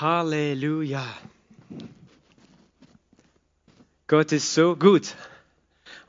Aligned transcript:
Halleluja. 0.00 1.06
Gott 4.06 4.30
ist 4.32 4.52
so 4.52 4.76
gut 4.76 5.14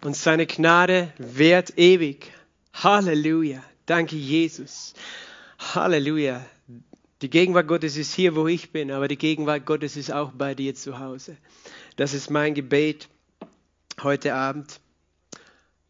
und 0.03 0.15
seine 0.15 0.45
Gnade 0.45 1.13
währt 1.17 1.77
ewig. 1.77 2.31
Halleluja. 2.73 3.63
Danke, 3.85 4.17
Jesus. 4.17 4.93
Halleluja. 5.57 6.45
Die 7.21 7.29
Gegenwart 7.29 7.67
Gottes 7.67 7.95
ist 7.95 8.13
hier, 8.13 8.35
wo 8.35 8.47
ich 8.47 8.71
bin, 8.71 8.91
aber 8.91 9.07
die 9.07 9.17
Gegenwart 9.17 9.65
Gottes 9.65 9.95
ist 9.95 10.11
auch 10.11 10.31
bei 10.31 10.53
dir 10.53 10.75
zu 10.75 10.99
Hause. 10.99 11.37
Das 11.95 12.13
ist 12.13 12.29
mein 12.29 12.55
Gebet 12.55 13.07
heute 14.03 14.33
Abend. 14.33 14.81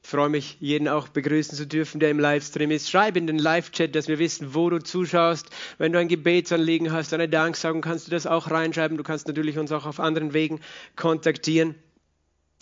Ich 0.07 0.11
freue 0.11 0.29
mich, 0.29 0.55
jeden 0.61 0.87
auch 0.87 1.09
begrüßen 1.09 1.57
zu 1.57 1.67
dürfen, 1.67 1.99
der 1.99 2.11
im 2.11 2.17
Livestream 2.17 2.71
ist. 2.71 2.89
Schreib 2.89 3.17
in 3.17 3.27
den 3.27 3.37
Live-Chat, 3.37 3.93
dass 3.93 4.07
wir 4.07 4.19
wissen, 4.19 4.53
wo 4.53 4.69
du 4.69 4.79
zuschaust. 4.79 5.49
Wenn 5.79 5.91
du 5.91 5.99
ein 5.99 6.07
Gebetsanliegen 6.07 6.93
hast, 6.93 7.13
eine 7.13 7.27
Danksagung, 7.27 7.81
kannst 7.81 8.07
du 8.07 8.11
das 8.11 8.25
auch 8.25 8.49
reinschreiben. 8.49 8.95
Du 8.95 9.03
kannst 9.03 9.27
natürlich 9.27 9.57
uns 9.57 9.73
auch 9.73 9.85
auf 9.85 9.99
anderen 9.99 10.33
Wegen 10.33 10.61
kontaktieren. 10.95 11.75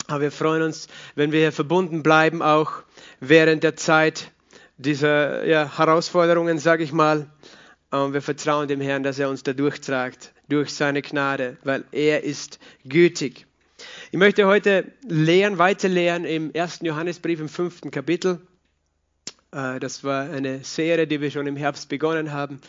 Aber 0.08 0.22
wir 0.22 0.32
freuen 0.32 0.62
uns, 0.62 0.88
wenn 1.14 1.30
wir 1.30 1.38
hier 1.38 1.52
verbunden 1.52 2.02
bleiben, 2.02 2.42
auch 2.42 2.82
während 3.20 3.62
der 3.62 3.76
Zeit 3.76 4.32
dieser 4.76 5.46
ja, 5.46 5.78
Herausforderungen, 5.78 6.58
sage 6.58 6.82
ich 6.82 6.90
mal. 6.90 7.30
Und 7.92 8.12
wir 8.12 8.22
vertrauen 8.22 8.66
dem 8.66 8.80
Herrn, 8.80 9.04
dass 9.04 9.20
er 9.20 9.30
uns 9.30 9.44
da 9.44 9.52
durchtragt, 9.52 10.32
durch 10.48 10.74
seine 10.74 11.00
Gnade, 11.00 11.58
weil 11.62 11.84
er 11.92 12.24
ist 12.24 12.58
gütig. 12.84 13.46
Ich 14.12 14.18
möchte 14.18 14.46
heute 14.46 14.92
lehren, 15.08 15.58
weiter 15.58 15.88
lehren 15.88 16.24
im 16.24 16.52
ersten 16.52 16.86
Johannesbrief 16.86 17.40
im 17.40 17.48
fünften 17.48 17.90
Kapitel. 17.90 18.40
Äh, 19.50 19.80
das 19.80 20.04
war 20.04 20.30
eine 20.30 20.62
Serie, 20.62 21.08
die 21.08 21.20
wir 21.20 21.32
schon 21.32 21.48
im 21.48 21.56
Herbst 21.56 21.88
begonnen 21.88 22.30
haben. 22.32 22.60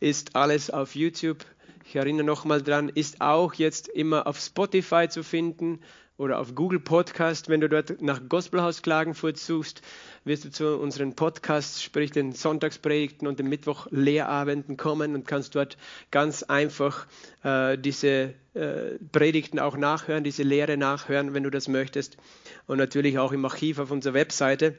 Ist 0.00 0.36
alles 0.36 0.70
auf 0.70 0.94
YouTube. 0.94 1.44
Ich 1.84 1.96
erinnere 1.96 2.24
nochmal 2.24 2.62
dran, 2.62 2.88
ist 2.88 3.20
auch 3.20 3.54
jetzt 3.54 3.88
immer 3.88 4.26
auf 4.26 4.38
Spotify 4.38 5.08
zu 5.08 5.22
finden 5.22 5.80
oder 6.20 6.38
auf 6.38 6.54
Google 6.54 6.80
Podcast. 6.80 7.48
Wenn 7.48 7.62
du 7.62 7.68
dort 7.68 8.02
nach 8.02 8.20
Gospelhaus 8.28 8.82
Klagenfurt 8.82 9.38
suchst, 9.38 9.80
wirst 10.24 10.44
du 10.44 10.50
zu 10.50 10.76
unseren 10.76 11.14
Podcasts, 11.14 11.82
sprich 11.82 12.10
den 12.10 12.32
Sonntagspredigten 12.32 13.26
und 13.26 13.38
den 13.38 13.48
Mittwoch-Lehrabenden 13.48 14.76
kommen 14.76 15.14
und 15.14 15.26
kannst 15.26 15.54
dort 15.54 15.78
ganz 16.10 16.42
einfach 16.42 17.06
äh, 17.42 17.78
diese 17.78 18.34
äh, 18.52 18.98
Predigten 19.12 19.58
auch 19.58 19.78
nachhören, 19.78 20.22
diese 20.22 20.42
Lehre 20.42 20.76
nachhören, 20.76 21.32
wenn 21.32 21.42
du 21.42 21.50
das 21.50 21.68
möchtest. 21.68 22.18
Und 22.66 22.76
natürlich 22.76 23.18
auch 23.18 23.32
im 23.32 23.44
Archiv 23.46 23.78
auf 23.78 23.90
unserer 23.90 24.14
Webseite. 24.14 24.78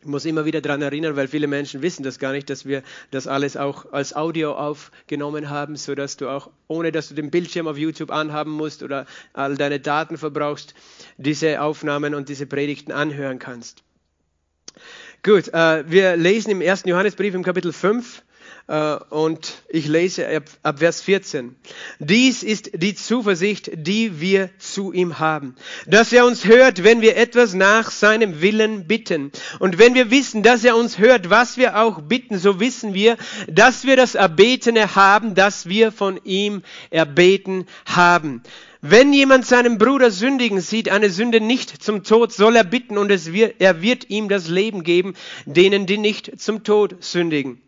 Ich 0.00 0.06
muss 0.06 0.24
immer 0.24 0.44
wieder 0.44 0.60
daran 0.60 0.82
erinnern, 0.82 1.16
weil 1.16 1.26
viele 1.26 1.46
Menschen 1.46 1.82
wissen 1.82 2.02
das 2.02 2.18
gar 2.18 2.32
nicht, 2.32 2.48
dass 2.50 2.66
wir 2.66 2.82
das 3.10 3.26
alles 3.26 3.56
auch 3.56 3.92
als 3.92 4.14
Audio 4.14 4.52
aufgenommen 4.52 5.50
haben, 5.50 5.76
sodass 5.76 6.16
du 6.16 6.28
auch, 6.28 6.50
ohne 6.68 6.92
dass 6.92 7.08
du 7.08 7.14
den 7.14 7.30
Bildschirm 7.30 7.66
auf 7.66 7.78
YouTube 7.78 8.10
anhaben 8.10 8.52
musst 8.52 8.82
oder 8.82 9.06
all 9.32 9.56
deine 9.56 9.80
Daten 9.80 10.18
verbrauchst, 10.18 10.74
diese 11.16 11.60
Aufnahmen 11.60 12.14
und 12.14 12.28
diese 12.28 12.46
Predigten 12.46 12.92
anhören 12.92 13.38
kannst. 13.38 13.82
Gut, 15.22 15.48
äh, 15.48 15.90
wir 15.90 16.16
lesen 16.16 16.50
im 16.50 16.60
1. 16.60 16.84
Johannesbrief 16.86 17.34
im 17.34 17.42
Kapitel 17.42 17.72
5 17.72 18.18
äh, 18.18 18.25
und 18.68 19.62
ich 19.68 19.86
lese 19.86 20.26
ab, 20.28 20.42
ab 20.64 20.80
Vers 20.80 21.00
14. 21.00 21.54
Dies 22.00 22.42
ist 22.42 22.70
die 22.74 22.96
Zuversicht, 22.96 23.70
die 23.74 24.20
wir 24.20 24.50
zu 24.58 24.92
ihm 24.92 25.20
haben, 25.20 25.54
dass 25.86 26.12
er 26.12 26.26
uns 26.26 26.46
hört, 26.46 26.82
wenn 26.82 27.00
wir 27.00 27.16
etwas 27.16 27.54
nach 27.54 27.92
seinem 27.92 28.40
Willen 28.40 28.88
bitten. 28.88 29.30
Und 29.60 29.78
wenn 29.78 29.94
wir 29.94 30.10
wissen, 30.10 30.42
dass 30.42 30.64
er 30.64 30.76
uns 30.76 30.98
hört, 30.98 31.30
was 31.30 31.56
wir 31.56 31.78
auch 31.80 32.00
bitten, 32.00 32.38
so 32.38 32.58
wissen 32.58 32.92
wir, 32.92 33.16
dass 33.46 33.84
wir 33.84 33.96
das 33.96 34.16
Erbetene 34.16 34.96
haben, 34.96 35.36
das 35.36 35.68
wir 35.68 35.92
von 35.92 36.18
ihm 36.24 36.62
erbeten 36.90 37.66
haben. 37.84 38.42
Wenn 38.80 39.12
jemand 39.12 39.46
seinen 39.46 39.78
Bruder 39.78 40.10
sündigen 40.10 40.60
sieht, 40.60 40.90
eine 40.90 41.10
Sünde 41.10 41.40
nicht 41.40 41.82
zum 41.82 42.02
Tod, 42.02 42.32
soll 42.32 42.56
er 42.56 42.64
bitten 42.64 42.98
und 42.98 43.10
es 43.12 43.32
wird, 43.32 43.56
er 43.60 43.80
wird 43.80 44.10
ihm 44.10 44.28
das 44.28 44.48
Leben 44.48 44.82
geben, 44.82 45.14
denen, 45.44 45.86
die 45.86 45.98
nicht 45.98 46.40
zum 46.40 46.64
Tod 46.64 46.96
sündigen. 47.02 47.62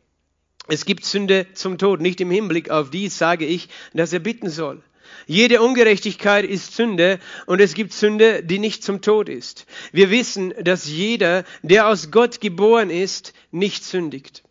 Es 0.68 0.84
gibt 0.84 1.04
Sünde 1.04 1.46
zum 1.54 1.78
Tod. 1.78 2.00
Nicht 2.00 2.20
im 2.20 2.30
Hinblick 2.30 2.70
auf 2.70 2.90
dies 2.90 3.16
sage 3.18 3.46
ich, 3.46 3.68
dass 3.94 4.12
er 4.12 4.20
bitten 4.20 4.50
soll. 4.50 4.82
Jede 5.26 5.60
Ungerechtigkeit 5.60 6.44
ist 6.44 6.74
Sünde 6.74 7.18
und 7.46 7.60
es 7.60 7.74
gibt 7.74 7.92
Sünde, 7.92 8.42
die 8.42 8.58
nicht 8.58 8.84
zum 8.84 9.00
Tod 9.00 9.28
ist. 9.28 9.66
Wir 9.92 10.10
wissen, 10.10 10.54
dass 10.62 10.86
jeder, 10.86 11.44
der 11.62 11.88
aus 11.88 12.10
Gott 12.10 12.40
geboren 12.40 12.90
ist, 12.90 13.32
nicht 13.50 13.84
sündigt, 13.84 14.42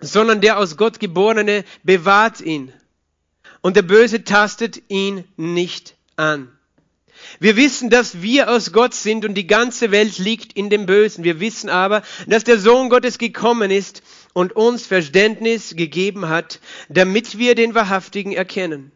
sondern 0.00 0.40
der 0.40 0.58
aus 0.58 0.76
Gott 0.76 1.00
geborene 1.00 1.64
bewahrt 1.82 2.40
ihn 2.40 2.72
und 3.60 3.76
der 3.76 3.82
Böse 3.82 4.24
tastet 4.24 4.82
ihn 4.88 5.24
nicht 5.36 5.96
an. 6.16 6.50
Wir 7.38 7.56
wissen, 7.56 7.90
dass 7.90 8.22
wir 8.22 8.50
aus 8.50 8.72
Gott 8.72 8.94
sind 8.94 9.24
und 9.24 9.34
die 9.34 9.46
ganze 9.46 9.90
Welt 9.90 10.18
liegt 10.18 10.54
in 10.54 10.70
dem 10.70 10.86
Bösen. 10.86 11.24
Wir 11.24 11.38
wissen 11.40 11.68
aber, 11.68 12.02
dass 12.26 12.44
der 12.44 12.58
Sohn 12.58 12.88
Gottes 12.88 13.18
gekommen 13.18 13.70
ist, 13.70 14.02
und 14.32 14.52
uns 14.52 14.86
Verständnis 14.86 15.74
gegeben 15.76 16.28
hat, 16.28 16.60
damit 16.88 17.38
wir 17.38 17.54
den 17.54 17.74
Wahrhaftigen 17.74 18.32
erkennen. 18.32 18.92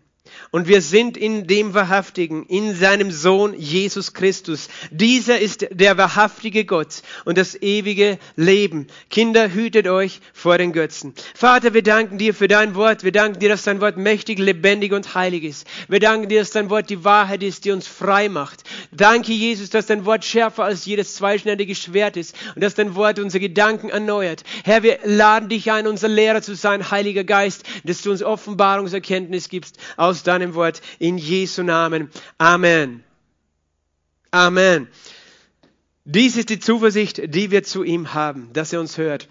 Und 0.51 0.69
wir 0.69 0.83
sind 0.83 1.17
in 1.17 1.49
dem 1.49 1.75
Wahrhaftigen, 1.75 2.47
in 2.47 2.77
seinem 2.77 3.11
Sohn 3.11 3.55
Jesus 3.59 4.15
Christus. 4.15 4.69
Dieser 4.93 5.41
ist 5.41 5.67
der 5.71 5.99
wahrhaftige 5.99 6.65
Gott 6.65 7.03
und 7.25 7.37
das 7.37 7.61
ewige 7.61 8.19
Leben. 8.37 8.87
Kinder, 9.11 9.53
hütet 9.53 9.89
euch 9.89 10.21
vor 10.33 10.57
den 10.57 10.73
Götzen. 10.73 11.13
Vater, 11.35 11.75
wir 11.75 11.83
danken 11.83 12.19
dir 12.19 12.35
für 12.35 12.47
dein 12.47 12.77
Wort. 12.77 13.03
Wir 13.03 13.11
danken 13.11 13.41
dir, 13.41 13.49
dass 13.49 13.65
dein 13.65 13.81
Wort 13.81 13.97
mächtig, 13.97 14.39
lebendig 14.39 14.93
und 14.93 15.17
heilig 15.17 15.43
ist. 15.43 15.67
Wir 15.89 15.99
danken 15.99 16.29
dir, 16.29 16.39
dass 16.39 16.53
dein 16.53 16.71
Wort 16.71 16.89
die 16.89 17.03
Wahrheit 17.05 17.43
ist, 17.43 17.65
die 17.65 17.73
uns 17.73 17.89
frei 17.89 18.29
macht. 18.29 18.63
Danke, 18.93 19.33
Jesus, 19.33 19.71
dass 19.71 19.87
dein 19.87 20.05
Wort 20.05 20.25
schärfer 20.25 20.63
als 20.63 20.87
jedes 20.87 21.17
zweischneidige 21.17 21.75
Schwert 21.75 22.17
ist 22.17 22.37
und 22.55 22.63
dass 22.63 22.77
dein 22.77 22.95
Wort 22.95 23.19
unsere 23.19 23.41
Gedanken 23.41 23.91
erneuert. 23.91 24.45
Herr, 24.63 24.85
wir 24.85 25.01
laden 25.03 25.49
dich 25.49 25.73
ein, 25.73 25.89
unser 25.89 26.09
Lehrer 26.09 26.43
zu 26.43 26.55
sein, 26.55 26.93
Heiliger 26.93 27.25
Geist, 27.25 27.65
dass 27.83 28.03
du 28.03 28.13
uns 28.13 28.23
Offenbarungserkenntnis 28.23 29.49
gibst 29.49 29.79
aus 29.97 30.14
deinem 30.23 30.45
deinem 30.45 30.55
Wort 30.55 30.81
in 30.99 31.19
Jesu 31.19 31.63
Namen. 31.63 32.11
Amen. 32.39 33.03
Amen. 34.31 34.89
Dies 36.05 36.37
ist 36.37 36.51
die 36.51 36.59
Zuversicht, 36.59 37.35
die 37.35 37.51
wir 37.51 37.63
zu 37.63 37.83
ihm 37.83 38.13
haben, 38.15 38.53
dass 38.53 38.73
er 38.73 38.81
uns 38.81 38.99
hört. 38.99 39.29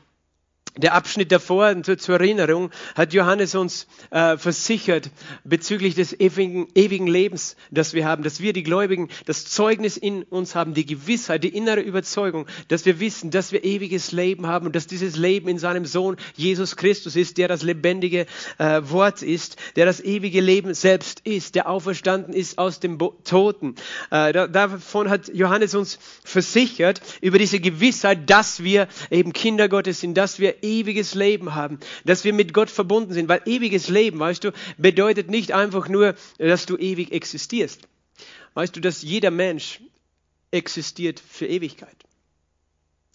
Der 0.75 0.95
Abschnitt 0.95 1.31
davor, 1.31 1.83
zur, 1.83 2.15
Erinnerung, 2.15 2.71
hat 2.95 3.13
Johannes 3.13 3.53
uns 3.53 3.85
äh, 4.09 4.37
versichert 4.37 5.11
bezüglich 5.43 5.93
des 5.93 6.19
ewigen, 6.19 6.67
ewigen 6.73 7.05
Lebens, 7.05 7.55
das 7.69 7.93
wir 7.93 8.05
haben, 8.05 8.23
dass 8.23 8.39
wir 8.39 8.53
die 8.53 8.63
Gläubigen 8.63 9.09
das 9.27 9.45
Zeugnis 9.45 9.97
in 9.97 10.23
uns 10.23 10.55
haben, 10.55 10.73
die 10.73 10.87
Gewissheit, 10.87 11.43
die 11.43 11.55
innere 11.55 11.81
Überzeugung, 11.81 12.47
dass 12.69 12.87
wir 12.87 12.99
wissen, 12.99 13.29
dass 13.29 13.51
wir 13.51 13.63
ewiges 13.63 14.11
Leben 14.11 14.47
haben 14.47 14.65
und 14.65 14.75
dass 14.75 14.87
dieses 14.87 15.15
Leben 15.15 15.47
in 15.47 15.59
seinem 15.59 15.85
Sohn 15.85 16.17
Jesus 16.35 16.75
Christus 16.75 17.15
ist, 17.15 17.37
der 17.37 17.47
das 17.47 17.61
lebendige 17.61 18.25
äh, 18.57 18.81
Wort 18.85 19.21
ist, 19.21 19.57
der 19.75 19.85
das 19.85 19.99
ewige 19.99 20.41
Leben 20.41 20.73
selbst 20.73 21.19
ist, 21.23 21.53
der 21.53 21.69
auferstanden 21.69 22.33
ist 22.33 22.57
aus 22.57 22.79
dem 22.79 22.97
Bo 22.97 23.15
Toten. 23.25 23.75
Äh, 24.09 24.33
da, 24.33 24.47
davon 24.47 25.11
hat 25.11 25.31
Johannes 25.31 25.75
uns 25.75 25.99
versichert 26.23 26.99
über 27.21 27.37
diese 27.37 27.59
Gewissheit, 27.59 28.27
dass 28.27 28.63
wir 28.63 28.87
eben 29.11 29.33
Kinder 29.33 29.69
Gottes 29.69 29.99
sind, 29.99 30.15
dass 30.17 30.39
wir 30.39 30.62
ewiges 30.63 31.13
Leben 31.13 31.53
haben, 31.53 31.79
dass 32.05 32.23
wir 32.23 32.33
mit 32.33 32.53
Gott 32.53 32.69
verbunden 32.69 33.13
sind, 33.13 33.29
weil 33.29 33.41
ewiges 33.45 33.89
Leben, 33.89 34.19
weißt 34.19 34.43
du, 34.43 34.51
bedeutet 34.77 35.29
nicht 35.29 35.51
einfach 35.51 35.87
nur, 35.89 36.15
dass 36.37 36.65
du 36.65 36.77
ewig 36.77 37.11
existierst. 37.11 37.87
Weißt 38.53 38.75
du, 38.75 38.79
dass 38.79 39.01
jeder 39.01 39.31
Mensch 39.31 39.81
existiert 40.51 41.19
für 41.19 41.47
Ewigkeit. 41.47 41.97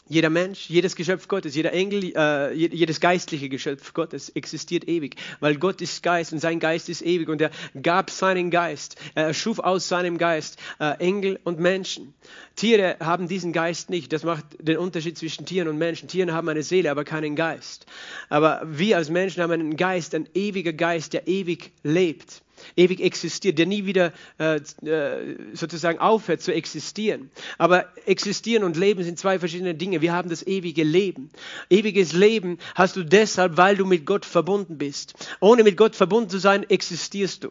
Jeder 0.08 0.30
Mensch, 0.30 0.70
jedes 0.70 0.96
Geschöpf 0.96 1.28
Gottes, 1.28 1.54
jeder 1.54 1.72
Engel, 1.72 2.12
äh, 2.16 2.54
jedes 2.54 2.98
geistliche 3.00 3.50
Geschöpf 3.50 3.92
Gottes 3.92 4.30
existiert 4.30 4.88
ewig, 4.88 5.16
weil 5.41 5.56
Gott 5.56 5.83
ist 5.83 6.03
Geist 6.03 6.33
und 6.33 6.38
sein 6.38 6.60
Geist 6.60 6.88
ist 6.88 7.03
ewig 7.03 7.28
und 7.28 7.42
er 7.42 7.50
gab 7.83 8.10
seinen 8.10 8.50
Geist, 8.50 8.97
er 9.15 9.27
erschuf 9.27 9.59
aus 9.59 9.86
seinem 9.88 10.16
Geist 10.16 10.59
äh, 10.80 10.98
Engel 10.98 11.38
und 11.44 11.59
Menschen. 11.60 12.15
Tiere 12.56 12.97
haben 13.00 13.28
diesen 13.28 13.53
Geist 13.53 13.91
nicht, 13.91 14.12
das 14.12 14.24
macht 14.24 14.44
den 14.59 14.78
Unterschied 14.78 15.18
zwischen 15.18 15.44
Tieren 15.44 15.68
und 15.68 15.77
Menschen. 15.77 16.09
Tiere 16.09 16.33
haben 16.33 16.48
eine 16.48 16.62
Seele, 16.62 16.91
aber 16.91 17.04
keinen 17.04 17.36
Geist. 17.36 17.84
Aber 18.30 18.62
wir 18.65 18.97
als 18.97 19.10
Menschen 19.10 19.42
haben 19.42 19.53
einen 19.53 19.77
Geist, 19.77 20.15
ein 20.15 20.28
ewiger 20.34 20.72
Geist, 20.72 21.12
der 21.12 21.28
ewig 21.28 21.72
lebt 21.83 22.42
ewig 22.77 23.01
existiert, 23.01 23.59
der 23.59 23.66
nie 23.66 23.84
wieder 23.84 24.13
äh, 24.39 24.57
äh, 24.87 25.37
sozusagen 25.53 25.99
aufhört 25.99 26.43
zu 26.43 26.53
existieren. 26.53 27.31
Aber 27.59 27.87
existieren 28.07 28.65
und 28.65 28.77
leben 28.77 29.03
sind 29.05 29.19
zwei 29.19 29.39
verschiedene 29.39 29.75
Dinge. 29.75 30.01
Wir 30.01 30.13
haben 30.13 30.31
das 30.31 30.47
ewige 30.47 30.84
Leben. 30.84 31.31
Ewiges 31.71 32.13
Leben 32.13 32.59
hast 32.75 32.97
du 32.97 33.05
deshalb, 33.05 33.57
weil 33.57 33.77
du 33.77 33.84
mit 33.84 34.07
Gott 34.07 34.25
verbunden 34.25 34.78
bist. 34.78 35.15
Ohne 35.41 35.65
mit 35.65 35.77
Gott 35.77 35.97
verbunden 35.97 36.31
zu 36.31 36.39
sein, 36.39 36.69
existierst 36.69 37.45
du. 37.45 37.51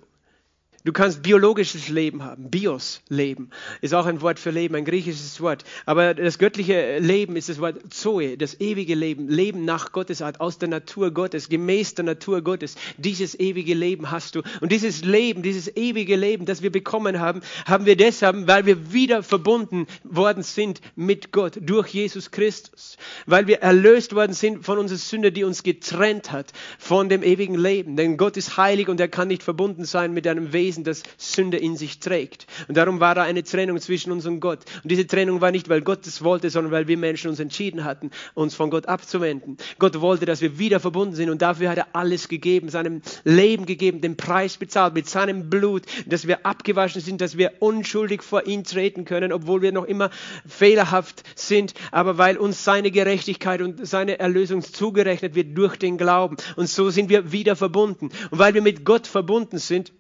Du 0.87 0.93
kannst 0.93 1.21
biologisches 1.21 1.89
Leben 1.89 2.23
haben. 2.23 2.49
Bios 2.49 3.01
Leben 3.09 3.49
ist 3.81 3.93
auch 3.93 4.05
ein 4.05 4.21
Wort 4.21 4.39
für 4.39 4.51
Leben, 4.51 4.73
ein 4.73 4.85
griechisches 4.85 5.41
Wort. 5.41 5.65
Aber 5.85 6.13
das 6.13 6.39
göttliche 6.39 6.99
Leben 6.99 7.35
ist 7.35 7.49
das 7.49 7.59
Wort 7.59 7.93
Zoe, 7.93 8.37
das 8.37 8.61
ewige 8.61 8.95
Leben. 8.95 9.27
Leben 9.27 9.65
nach 9.65 9.91
Gottes 9.91 10.21
Art, 10.21 10.39
aus 10.39 10.59
der 10.59 10.69
Natur 10.69 11.11
Gottes, 11.11 11.49
gemäß 11.49 11.95
der 11.95 12.05
Natur 12.05 12.41
Gottes. 12.41 12.77
Dieses 12.95 13.37
ewige 13.37 13.73
Leben 13.73 14.11
hast 14.11 14.35
du. 14.35 14.43
Und 14.61 14.71
dieses 14.71 15.03
Leben, 15.03 15.43
dieses 15.43 15.75
ewige 15.75 16.15
Leben, 16.15 16.45
das 16.45 16.61
wir 16.61 16.71
bekommen 16.71 17.19
haben, 17.19 17.41
haben 17.65 17.85
wir 17.85 17.97
deshalb, 17.97 18.47
weil 18.47 18.65
wir 18.65 18.93
wieder 18.93 19.23
verbunden 19.23 19.87
worden 20.05 20.41
sind 20.41 20.79
mit 20.95 21.33
Gott 21.33 21.59
durch 21.59 21.89
Jesus 21.89 22.31
Christus. 22.31 22.95
Weil 23.25 23.47
wir 23.47 23.59
erlöst 23.59 24.15
worden 24.15 24.31
sind 24.31 24.63
von 24.63 24.77
unserer 24.77 24.99
Sünde, 24.99 25.33
die 25.33 25.43
uns 25.43 25.63
getrennt 25.63 26.31
hat 26.31 26.53
von 26.79 27.09
dem 27.09 27.23
ewigen 27.23 27.55
Leben. 27.55 27.97
Denn 27.97 28.15
Gott 28.15 28.37
ist 28.37 28.55
heilig 28.55 28.87
und 28.87 29.01
er 29.01 29.09
kann 29.09 29.27
nicht 29.27 29.43
verbunden 29.43 29.83
sein 29.83 30.13
mit 30.13 30.25
einem 30.25 30.53
Wesen, 30.53 30.76
das 30.83 31.03
Sünde 31.17 31.57
in 31.57 31.75
sich 31.75 31.99
trägt. 31.99 32.47
Und 32.67 32.77
darum 32.77 32.99
war 32.99 33.15
da 33.15 33.23
eine 33.23 33.43
Trennung 33.43 33.79
zwischen 33.79 34.11
uns 34.11 34.25
und 34.25 34.39
Gott. 34.39 34.59
Und 34.83 34.91
diese 34.91 35.07
Trennung 35.07 35.41
war 35.41 35.51
nicht, 35.51 35.69
weil 35.69 35.81
Gott 35.81 36.05
es 36.07 36.23
wollte, 36.23 36.49
sondern 36.49 36.71
weil 36.71 36.87
wir 36.87 36.97
Menschen 36.97 37.29
uns 37.29 37.39
entschieden 37.39 37.83
hatten, 37.83 38.11
uns 38.33 38.55
von 38.55 38.69
Gott 38.69 38.87
abzuwenden. 38.87 39.57
Gott 39.79 39.99
wollte, 40.01 40.25
dass 40.25 40.41
wir 40.41 40.59
wieder 40.59 40.79
verbunden 40.79 41.15
sind 41.15 41.29
und 41.29 41.41
dafür 41.41 41.69
hat 41.69 41.77
er 41.77 41.87
alles 41.93 42.27
gegeben, 42.27 42.69
seinem 42.69 43.01
Leben 43.23 43.65
gegeben, 43.65 44.01
den 44.01 44.17
Preis 44.17 44.57
bezahlt 44.57 44.93
mit 44.93 45.09
seinem 45.09 45.49
Blut, 45.49 45.83
dass 46.05 46.27
wir 46.27 46.45
abgewaschen 46.45 47.01
sind, 47.01 47.21
dass 47.21 47.37
wir 47.37 47.53
unschuldig 47.59 48.23
vor 48.23 48.45
ihn 48.45 48.63
treten 48.63 49.05
können, 49.05 49.31
obwohl 49.31 49.61
wir 49.61 49.71
noch 49.71 49.85
immer 49.85 50.09
fehlerhaft 50.47 51.23
sind, 51.35 51.73
aber 51.91 52.17
weil 52.17 52.37
uns 52.37 52.63
seine 52.63 52.91
Gerechtigkeit 52.91 53.61
und 53.61 53.85
seine 53.87 54.19
Erlösung 54.19 54.61
zugerechnet 54.61 55.35
wird 55.35 55.57
durch 55.57 55.77
den 55.77 55.97
Glauben. 55.97 56.37
Und 56.55 56.69
so 56.69 56.89
sind 56.89 57.09
wir 57.09 57.31
wieder 57.31 57.55
verbunden. 57.55 58.09
Und 58.31 58.39
weil 58.39 58.53
wir 58.53 58.61
mit 58.61 58.85
Gott 58.85 59.07
verbunden 59.07 59.57
sind, 59.57 59.91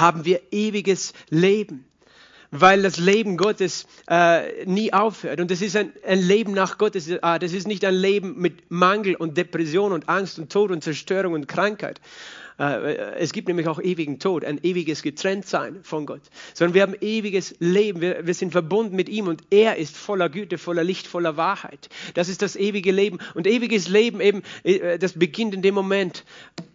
haben 0.00 0.24
wir 0.24 0.40
ewiges 0.50 1.12
Leben 1.30 1.84
weil 2.50 2.82
das 2.82 2.98
Leben 2.98 3.36
Gottes 3.36 3.86
äh, 4.08 4.64
nie 4.64 4.92
aufhört. 4.92 5.40
Und 5.40 5.50
das 5.50 5.60
ist 5.60 5.76
ein, 5.76 5.92
ein 6.06 6.20
Leben 6.20 6.52
nach 6.52 6.78
Gottes 6.78 7.22
Art. 7.22 7.42
Das 7.42 7.52
ist 7.52 7.66
nicht 7.66 7.84
ein 7.84 7.94
Leben 7.94 8.40
mit 8.40 8.70
Mangel 8.70 9.16
und 9.16 9.36
Depression 9.36 9.92
und 9.92 10.08
Angst 10.08 10.38
und 10.38 10.50
Tod 10.50 10.70
und 10.70 10.82
Zerstörung 10.82 11.34
und 11.34 11.46
Krankheit. 11.46 12.00
Äh, 12.58 12.94
es 13.18 13.32
gibt 13.32 13.48
nämlich 13.48 13.68
auch 13.68 13.80
ewigen 13.80 14.18
Tod, 14.18 14.44
ein 14.44 14.58
ewiges 14.62 15.02
Getrenntsein 15.02 15.80
von 15.82 16.06
Gott. 16.06 16.22
Sondern 16.54 16.74
wir 16.74 16.82
haben 16.82 16.94
ewiges 17.00 17.54
Leben. 17.58 18.00
Wir, 18.00 18.26
wir 18.26 18.34
sind 18.34 18.52
verbunden 18.52 18.96
mit 18.96 19.08
ihm 19.08 19.28
und 19.28 19.42
er 19.50 19.76
ist 19.76 19.96
voller 19.96 20.28
Güte, 20.28 20.58
voller 20.58 20.84
Licht, 20.84 21.06
voller 21.06 21.36
Wahrheit. 21.36 21.88
Das 22.14 22.28
ist 22.28 22.42
das 22.42 22.56
ewige 22.56 22.92
Leben. 22.92 23.18
Und 23.34 23.46
ewiges 23.46 23.88
Leben 23.88 24.20
eben, 24.20 24.42
äh, 24.64 24.98
das 24.98 25.12
beginnt 25.12 25.54
in 25.54 25.62
dem 25.62 25.74
Moment, 25.74 26.24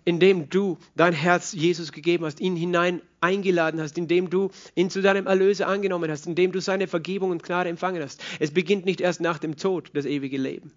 in 0.06 0.20
dem 0.20 0.50
du 0.50 0.78
dein 0.96 1.14
Herz 1.14 1.54
Jesus 1.54 1.92
gegeben 1.92 2.26
hast, 2.26 2.40
ihn 2.40 2.56
hinein 2.56 3.02
eingeladen 3.22 3.80
hast, 3.80 3.98
indem 3.98 4.30
du 4.30 4.52
ihn 4.76 4.90
zu 4.90 5.02
deinem 5.02 5.28
Erlöser 5.28 5.68
angenommen 5.68 6.12
hast, 6.12 6.28
indem 6.28 6.52
du 6.52 6.60
seine 6.60 6.88
Vergebung 6.88 7.32
und 7.32 7.44
Gnade 7.44 7.70
empfangen 7.70 8.02
hast. 8.02 8.22
Es 8.40 8.52
beginnt 8.52 8.86
nicht 8.86 9.00
erst 9.00 9.22
nach 9.22 9.40
dem 9.40 9.56
Tod, 9.56 9.92
das 9.94 10.06
ewige 10.06 10.38
Leben, 10.38 10.72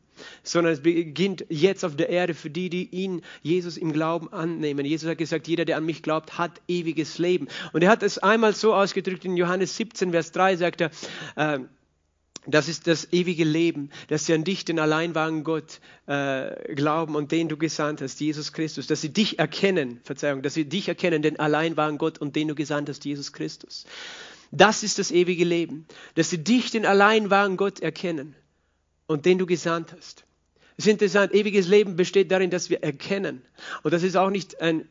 sondern 0.44 0.72
es 0.72 0.80
beginnt 0.80 1.44
jetzt 1.48 1.84
auf 1.84 1.96
der 1.96 2.08
Erde 2.08 2.34
für 2.34 2.50
die, 2.50 2.70
die 2.70 2.88
ihn, 2.90 3.22
Jesus, 3.42 3.76
im 3.76 3.92
Glauben 3.92 4.32
annehmen. 4.32 4.86
Jesus 4.86 5.08
hat 5.08 5.18
gesagt, 5.18 5.48
jeder, 5.48 5.64
der 5.64 5.76
an 5.76 5.84
mich 5.84 6.02
glaubt, 6.02 6.38
hat 6.38 6.60
ewiges 6.68 7.18
Leben. 7.18 7.48
Und 7.72 7.82
er 7.82 7.90
hat 7.90 8.02
es 8.02 8.18
einmal 8.18 8.54
so 8.54 8.74
ausgedrückt 8.74 9.24
in 9.24 9.36
Johannes 9.36 9.76
17, 9.76 10.12
Vers 10.12 10.30
3, 10.32 10.56
sagt 10.56 10.80
er, 10.80 10.90
äh, 11.34 11.58
das 12.46 12.68
ist 12.68 12.86
das 12.86 13.12
ewige 13.12 13.44
Leben, 13.44 13.90
dass 14.08 14.26
sie 14.26 14.34
an 14.34 14.44
dich, 14.44 14.64
den 14.64 14.78
alleinwahren 14.78 15.44
Gott, 15.44 15.80
äh, 16.06 16.74
glauben 16.74 17.16
und 17.16 17.32
den 17.32 17.48
du 17.48 17.56
gesandt 17.56 18.00
hast, 18.00 18.20
Jesus 18.20 18.52
Christus. 18.52 18.86
Dass 18.86 19.00
sie 19.00 19.12
dich 19.12 19.38
erkennen, 19.38 20.00
Verzeihung, 20.04 20.42
dass 20.42 20.54
sie 20.54 20.64
dich 20.64 20.88
erkennen, 20.88 21.22
den 21.22 21.38
alleinwahren 21.38 21.98
Gott 21.98 22.18
und 22.18 22.36
den 22.36 22.48
du 22.48 22.54
gesandt 22.54 22.88
hast, 22.88 23.04
Jesus 23.04 23.32
Christus. 23.32 23.86
Das 24.52 24.82
ist 24.82 24.98
das 24.98 25.10
ewige 25.10 25.44
Leben, 25.44 25.86
dass 26.14 26.30
sie 26.30 26.42
dich, 26.42 26.70
den 26.70 26.86
alleinwahren 26.86 27.56
Gott, 27.56 27.80
erkennen 27.80 28.36
und 29.06 29.26
den 29.26 29.38
du 29.38 29.46
gesandt 29.46 29.92
hast. 29.96 30.24
Es 30.76 30.86
ist 30.86 30.92
interessant, 30.92 31.32
ewiges 31.32 31.68
Leben 31.68 31.96
besteht 31.96 32.30
darin, 32.30 32.50
dass 32.50 32.68
wir 32.68 32.82
erkennen. 32.82 33.42
Und 33.82 33.94
das 33.94 34.02
ist 34.02 34.16
auch 34.16 34.30
nicht 34.30 34.60
ein 34.60 34.86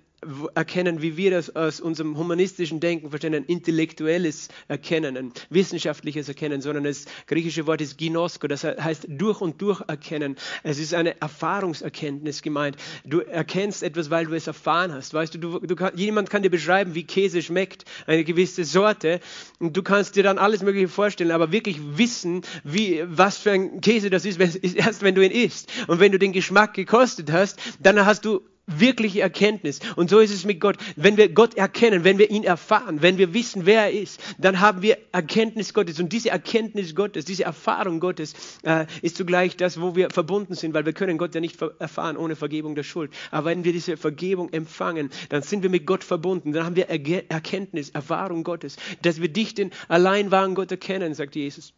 erkennen, 0.54 1.01
wie 1.01 1.18
wir 1.18 1.31
das 1.31 1.56
aus 1.56 1.80
unserem 1.80 2.18
humanistischen 2.18 2.80
Denken 2.80 3.10
verstehen, 3.10 3.33
ein 3.33 3.45
intellektuelles 3.45 4.50
Erkennen, 4.68 5.18
ein 5.18 5.31
wissenschaftliches 5.50 6.27
Erkennen, 6.27 6.62
sondern 6.62 6.83
das 6.83 7.06
griechische 7.27 7.68
Wort 7.68 7.81
ist 7.81 7.98
ginosko, 7.98 8.48
das 8.48 8.63
heißt 8.63 9.07
durch 9.10 9.42
und 9.42 9.62
durch 9.62 9.81
erkennen. 9.88 10.36
Es 10.63 10.80
ist 10.80 10.94
eine 10.94 11.19
Erfahrungserkenntnis 11.22 12.42
gemeint. 12.42 12.77
Du 13.06 13.19
erkennst 13.19 13.83
etwas, 13.83 14.10
weil 14.10 14.25
du 14.25 14.33
es 14.33 14.48
erfahren 14.48 14.94
hast. 14.94 15.13
Weißt 15.13 15.36
du, 15.36 15.39
du, 15.39 15.60
du 15.60 15.75
kann, 15.75 15.98
jemand 15.98 16.30
kann 16.30 16.44
dir 16.44 16.50
beschreiben, 16.50 16.95
wie 16.95 17.04
Käse 17.04 17.42
schmeckt, 17.42 17.86
eine 18.07 18.24
gewisse 18.24 18.63
Sorte, 18.63 19.19
und 19.60 19.75
du 19.75 19.83
kannst 19.83 20.16
dir 20.16 20.24
dann 20.24 20.38
alles 20.38 20.62
Mögliche 20.63 20.88
vorstellen, 20.88 21.31
aber 21.31 21.51
wirklich 21.51 21.80
wissen, 21.98 22.42
wie, 22.63 23.04
was 23.06 23.38
für 23.38 23.51
ein 23.51 23.81
Käse 23.81 24.10
das 24.10 24.25
ist, 24.25 24.39
ist 24.39 24.75
erst, 24.75 25.01
wenn 25.01 25.16
du 25.16 25.25
ihn 25.25 25.31
isst. 25.31 25.71
Und 25.88 26.00
wenn 26.00 26.12
du 26.12 26.19
den 26.19 26.33
Geschmack 26.33 26.74
gekostet 26.74 27.31
hast, 27.31 27.60
dann 27.80 28.06
hast 28.06 28.25
du 28.25 28.42
wirkliche 28.67 29.21
Erkenntnis. 29.21 29.79
Und 29.95 30.09
so 30.09 30.19
ist 30.19 30.31
es 30.31 30.45
mit 30.45 30.59
Gott. 30.59 30.77
Wenn 30.95 31.17
wir 31.17 31.29
Gott 31.29 31.56
erkennen, 31.56 32.03
wenn 32.03 32.17
wir 32.17 32.29
ihn 32.31 32.44
erfahren, 32.44 33.01
wenn 33.01 33.17
wir 33.17 33.33
wissen, 33.33 33.65
wer 33.65 33.83
er 33.83 33.91
ist, 33.91 34.19
dann 34.38 34.59
haben 34.59 34.81
wir 34.81 34.97
Erkenntnis 35.12 35.73
Gottes. 35.73 36.00
Und 36.00 36.12
diese 36.13 36.29
Erkenntnis 36.29 36.95
Gottes, 36.95 37.25
diese 37.25 37.44
Erfahrung 37.44 38.00
Gottes 38.00 38.33
äh, 38.63 38.85
ist 39.01 39.17
zugleich 39.17 39.57
das, 39.57 39.79
wo 39.79 39.95
wir 39.95 40.09
verbunden 40.09 40.56
sind, 40.56 40.73
weil 40.73 40.85
wir 40.85 40.94
können 40.94 41.17
Gott 41.17 41.35
ja 41.35 41.41
nicht 41.41 41.62
erfahren 41.79 42.17
ohne 42.17 42.35
Vergebung 42.35 42.75
der 42.75 42.83
Schuld. 42.83 43.12
Aber 43.31 43.50
wenn 43.50 43.63
wir 43.63 43.73
diese 43.73 43.97
Vergebung 43.97 44.51
empfangen, 44.51 45.09
dann 45.29 45.41
sind 45.41 45.63
wir 45.63 45.69
mit 45.69 45.85
Gott 45.85 46.03
verbunden. 46.03 46.51
Dann 46.51 46.65
haben 46.65 46.75
wir 46.75 46.89
Erkenntnis, 46.89 47.89
Erfahrung 47.89 48.44
Gottes, 48.44 48.77
dass 49.01 49.21
wir 49.21 49.29
dich, 49.29 49.53
den 49.53 49.71
allein 49.88 50.31
wahren 50.31 50.56
Gott 50.56 50.71
erkennen, 50.71 51.13
sagt 51.13 51.35
Jesus. 51.35 51.73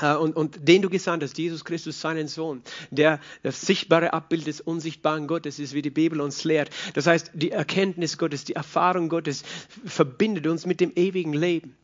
Äh, 0.00 0.14
und, 0.14 0.36
und 0.36 0.68
den 0.68 0.82
du 0.82 0.90
gesandt 0.90 1.22
hast, 1.22 1.38
Jesus 1.38 1.64
Christus, 1.64 2.00
seinen 2.00 2.28
Sohn, 2.28 2.62
der 2.90 3.20
das 3.42 3.60
sichtbare 3.60 4.12
Abbild 4.12 4.46
des 4.46 4.60
unsichtbaren 4.60 5.26
Gottes 5.26 5.58
ist, 5.58 5.74
wie 5.74 5.82
die 5.82 5.90
Bibel 5.90 6.20
uns 6.20 6.44
lehrt. 6.44 6.70
Das 6.94 7.06
heißt, 7.06 7.30
die 7.34 7.50
Erkenntnis 7.50 8.18
Gottes, 8.18 8.44
die 8.44 8.54
Erfahrung 8.54 9.08
Gottes 9.08 9.42
verbindet 9.84 10.46
uns 10.46 10.66
mit 10.66 10.80
dem 10.80 10.92
ewigen 10.94 11.32
Leben. 11.32 11.76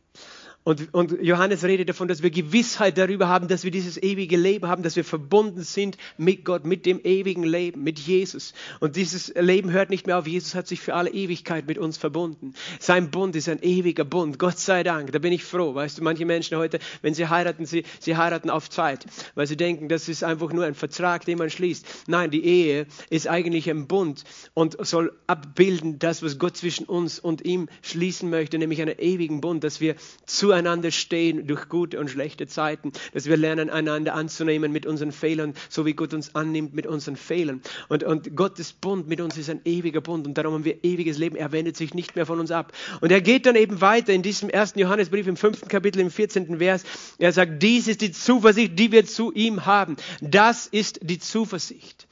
Und, 0.63 0.93
und, 0.93 1.21
Johannes 1.21 1.63
redet 1.65 1.89
davon, 1.89 2.07
dass 2.07 2.23
wir 2.23 2.29
Gewissheit 2.29 2.97
darüber 2.97 3.27
haben, 3.27 3.49
dass 3.49 3.65
wir 3.65 3.71
dieses 3.71 4.01
ewige 4.01 4.37
Leben 4.37 4.67
haben, 4.67 4.81
dass 4.81 4.95
wir 4.95 5.03
verbunden 5.03 5.61
sind 5.61 5.97
mit 6.17 6.45
Gott, 6.45 6.65
mit 6.65 6.85
dem 6.85 7.01
ewigen 7.03 7.43
Leben, 7.43 7.83
mit 7.83 7.99
Jesus. 7.99 8.53
Und 8.79 8.95
dieses 8.95 9.33
Leben 9.35 9.71
hört 9.71 9.89
nicht 9.89 10.07
mehr 10.07 10.17
auf. 10.17 10.25
Jesus 10.25 10.55
hat 10.55 10.67
sich 10.67 10.79
für 10.79 10.93
alle 10.93 11.09
Ewigkeit 11.09 11.67
mit 11.67 11.77
uns 11.77 11.97
verbunden. 11.97 12.53
Sein 12.79 13.11
Bund 13.11 13.35
ist 13.35 13.49
ein 13.49 13.61
ewiger 13.61 14.05
Bund. 14.05 14.39
Gott 14.39 14.57
sei 14.57 14.83
Dank. 14.83 15.11
Da 15.11 15.19
bin 15.19 15.33
ich 15.33 15.43
froh. 15.43 15.75
Weißt 15.75 15.97
du, 15.97 16.03
manche 16.03 16.25
Menschen 16.25 16.57
heute, 16.57 16.79
wenn 17.01 17.13
sie 17.13 17.27
heiraten, 17.27 17.65
sie, 17.65 17.83
sie 17.99 18.15
heiraten 18.15 18.49
auf 18.49 18.69
Zeit, 18.69 19.05
weil 19.35 19.47
sie 19.47 19.57
denken, 19.57 19.89
das 19.89 20.07
ist 20.07 20.23
einfach 20.23 20.53
nur 20.53 20.63
ein 20.63 20.75
Vertrag, 20.75 21.25
den 21.25 21.39
man 21.39 21.49
schließt. 21.49 21.85
Nein, 22.07 22.31
die 22.31 22.45
Ehe 22.45 22.87
ist 23.09 23.27
eigentlich 23.27 23.69
ein 23.69 23.87
Bund 23.87 24.23
und 24.53 24.77
soll 24.85 25.11
abbilden 25.27 25.99
das, 25.99 26.23
was 26.23 26.39
Gott 26.39 26.55
zwischen 26.55 26.85
uns 26.85 27.19
und 27.19 27.43
ihm 27.43 27.67
schließen 27.81 28.29
möchte, 28.29 28.57
nämlich 28.57 28.81
einen 28.81 28.97
ewigen 28.97 29.41
Bund, 29.41 29.65
dass 29.65 29.81
wir 29.81 29.95
zu 30.25 30.52
zueinander 30.53 30.91
stehen 30.91 31.47
durch 31.47 31.67
gute 31.67 31.99
und 31.99 32.11
schlechte 32.11 32.45
Zeiten, 32.45 32.91
dass 33.11 33.25
wir 33.25 33.37
lernen, 33.37 33.71
einander 33.71 34.13
anzunehmen 34.13 34.71
mit 34.71 34.85
unseren 34.85 35.11
Fehlern, 35.11 35.55
so 35.67 35.83
wie 35.87 35.93
Gott 35.93 36.13
uns 36.13 36.35
annimmt 36.35 36.75
mit 36.75 36.85
unseren 36.85 37.15
Fehlern. 37.15 37.61
Und, 37.89 38.03
und 38.03 38.35
Gottes 38.35 38.71
Bund 38.71 39.07
mit 39.07 39.19
uns 39.19 39.35
ist 39.35 39.49
ein 39.49 39.61
ewiger 39.65 40.01
Bund 40.01 40.27
und 40.27 40.37
darum 40.37 40.53
haben 40.53 40.63
wir 40.63 40.83
ewiges 40.83 41.17
Leben. 41.17 41.35
Er 41.35 41.51
wendet 41.51 41.75
sich 41.75 41.95
nicht 41.95 42.15
mehr 42.15 42.27
von 42.27 42.39
uns 42.39 42.51
ab. 42.51 42.71
Und 43.01 43.11
er 43.11 43.21
geht 43.21 43.47
dann 43.47 43.55
eben 43.55 43.81
weiter 43.81 44.13
in 44.13 44.21
diesem 44.21 44.47
ersten 44.47 44.77
Johannesbrief 44.77 45.25
im 45.25 45.37
fünften 45.37 45.67
Kapitel, 45.67 45.99
im 45.99 46.11
14. 46.11 46.59
Vers. 46.59 46.83
Er 47.17 47.31
sagt, 47.31 47.63
dies 47.63 47.87
ist 47.87 48.01
die 48.01 48.11
Zuversicht, 48.11 48.77
die 48.77 48.91
wir 48.91 49.07
zu 49.07 49.31
ihm 49.31 49.65
haben. 49.65 49.95
Das 50.21 50.67
ist 50.67 50.99
die 51.01 51.17
Zuversicht. 51.17 52.07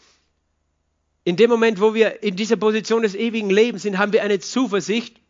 In 1.25 1.35
dem 1.35 1.51
Moment, 1.51 1.79
wo 1.79 1.93
wir 1.93 2.23
in 2.23 2.35
dieser 2.35 2.55
Position 2.55 3.03
des 3.03 3.13
ewigen 3.13 3.51
Lebens 3.51 3.83
sind, 3.83 3.99
haben 3.99 4.13
wir 4.13 4.23
eine 4.23 4.39
Zuversicht, 4.39 5.21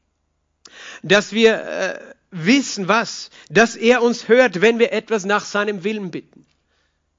dass 1.03 1.33
wir 1.33 1.61
äh, 1.61 1.99
wissen 2.31 2.87
was? 2.87 3.29
Dass 3.49 3.75
er 3.75 4.01
uns 4.01 4.27
hört, 4.27 4.61
wenn 4.61 4.79
wir 4.79 4.91
etwas 4.91 5.25
nach 5.25 5.45
seinem 5.45 5.83
Willen 5.83 6.11
bitten. 6.11 6.45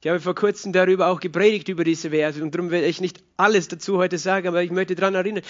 Ich 0.01 0.09
habe 0.09 0.19
vor 0.19 0.35
kurzem 0.35 0.73
darüber 0.73 1.07
auch 1.07 1.21
gepredigt, 1.21 1.69
über 1.69 1.85
diese 1.85 2.11
Verse. 2.11 2.43
Und 2.43 2.53
darum 2.53 2.73
werde 2.73 2.89
ich 2.89 3.01
nicht 3.01 3.23
alles 3.37 3.69
dazu 3.69 3.99
heute 3.99 4.19
sagen, 4.19 4.49
aber 4.49 4.65
ich 4.65 4.73
möchte 4.73 4.97
daran 4.97 5.15
erinnern. 5.15 5.45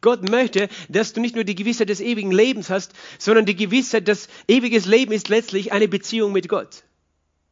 Gott 0.00 0.26
möchte, 0.26 0.70
dass 0.88 1.12
du 1.12 1.20
nicht 1.20 1.34
nur 1.34 1.44
die 1.44 1.54
Gewissheit 1.54 1.90
des 1.90 2.00
ewigen 2.00 2.32
Lebens 2.32 2.70
hast, 2.70 2.94
sondern 3.18 3.44
die 3.44 3.56
Gewissheit, 3.56 4.08
dass 4.08 4.28
ewiges 4.48 4.86
Leben 4.86 5.12
ist 5.12 5.28
letztlich 5.28 5.72
eine 5.72 5.86
Beziehung 5.86 6.32
mit 6.32 6.48
Gott. 6.48 6.82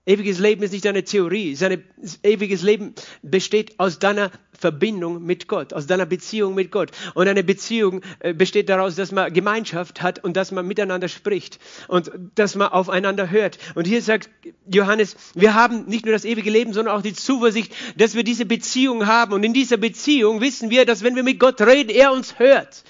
Ewiges 0.08 0.38
Leben 0.38 0.62
ist 0.62 0.72
nicht 0.72 0.86
eine 0.86 1.04
Theorie. 1.04 1.54
Seine, 1.54 1.82
ewiges 2.22 2.62
Leben 2.62 2.94
besteht 3.20 3.78
aus 3.78 3.98
deiner 3.98 4.30
Verbindung 4.58 5.22
mit 5.22 5.48
Gott, 5.48 5.74
aus 5.74 5.86
deiner 5.86 6.06
Beziehung 6.06 6.54
mit 6.54 6.72
Gott. 6.72 6.92
Und 7.12 7.28
eine 7.28 7.44
Beziehung 7.44 8.00
äh, 8.20 8.32
besteht 8.32 8.70
daraus, 8.70 8.94
dass 8.94 9.12
man 9.12 9.30
Gemeinschaft 9.30 10.00
hat 10.00 10.24
und 10.24 10.34
dass 10.34 10.50
man 10.50 10.66
miteinander 10.66 11.08
spricht 11.08 11.58
und 11.88 12.10
dass 12.34 12.54
man 12.54 12.68
aufeinander 12.68 13.30
hört. 13.30 13.58
Und 13.74 13.86
hier 13.86 14.00
sagt 14.00 14.30
Johannes, 14.66 15.14
wir 15.34 15.52
haben 15.52 15.84
nicht 15.84 16.06
nur 16.06 16.14
das 16.14 16.24
ewige 16.24 16.48
Leben, 16.48 16.72
sondern 16.72 16.96
auch 16.96 17.02
die 17.02 17.12
Zuversicht, 17.12 17.74
dass 17.98 18.14
wir 18.14 18.24
diese 18.24 18.46
Beziehung 18.46 19.06
haben. 19.06 19.34
Und 19.34 19.44
in 19.44 19.52
dieser 19.52 19.76
Beziehung 19.76 20.40
wissen 20.40 20.70
wir, 20.70 20.86
dass 20.86 21.02
wenn 21.02 21.16
wir 21.16 21.22
mit 21.22 21.38
Gott 21.38 21.60
reden, 21.60 21.90
er 21.90 22.12
uns 22.12 22.38
hört. 22.38 22.82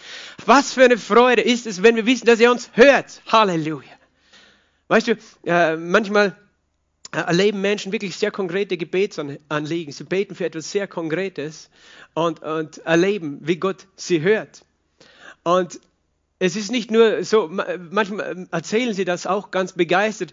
Was 0.47 0.73
für 0.73 0.85
eine 0.85 0.99
Freude 0.99 1.43
ist 1.43 1.67
es, 1.67 1.83
wenn 1.83 1.97
wir 1.97 2.07
wissen, 2.07 2.27
dass 2.27 2.39
er 2.39 2.53
uns 2.53 2.71
hört. 2.75 3.23
Halleluja. 3.27 3.91
Weißt 4.87 5.09
du, 5.09 5.17
äh, 5.45 5.77
manchmal 5.77 6.37
erleben 7.13 7.61
Menschen 7.61 7.93
wirklich 7.93 8.17
sehr 8.17 8.31
konkrete 8.31 8.77
Gebetsanliegen. 8.77 9.93
Sie 9.93 10.05
beten 10.05 10.35
für 10.35 10.45
etwas 10.45 10.71
sehr 10.71 10.87
Konkretes 10.87 11.71
und, 12.15 12.43
und 12.43 12.79
erleben, 12.79 13.39
wie 13.43 13.57
Gott 13.57 13.87
sie 13.97 14.21
hört. 14.21 14.65
Und 15.43 15.81
es 16.39 16.57
ist 16.57 16.71
nicht 16.71 16.91
nur 16.91 17.25
so, 17.25 17.49
manchmal 17.49 18.47
erzählen 18.51 18.95
sie 18.95 19.05
das 19.05 19.27
auch 19.27 19.51
ganz 19.51 19.73
begeistert. 19.73 20.33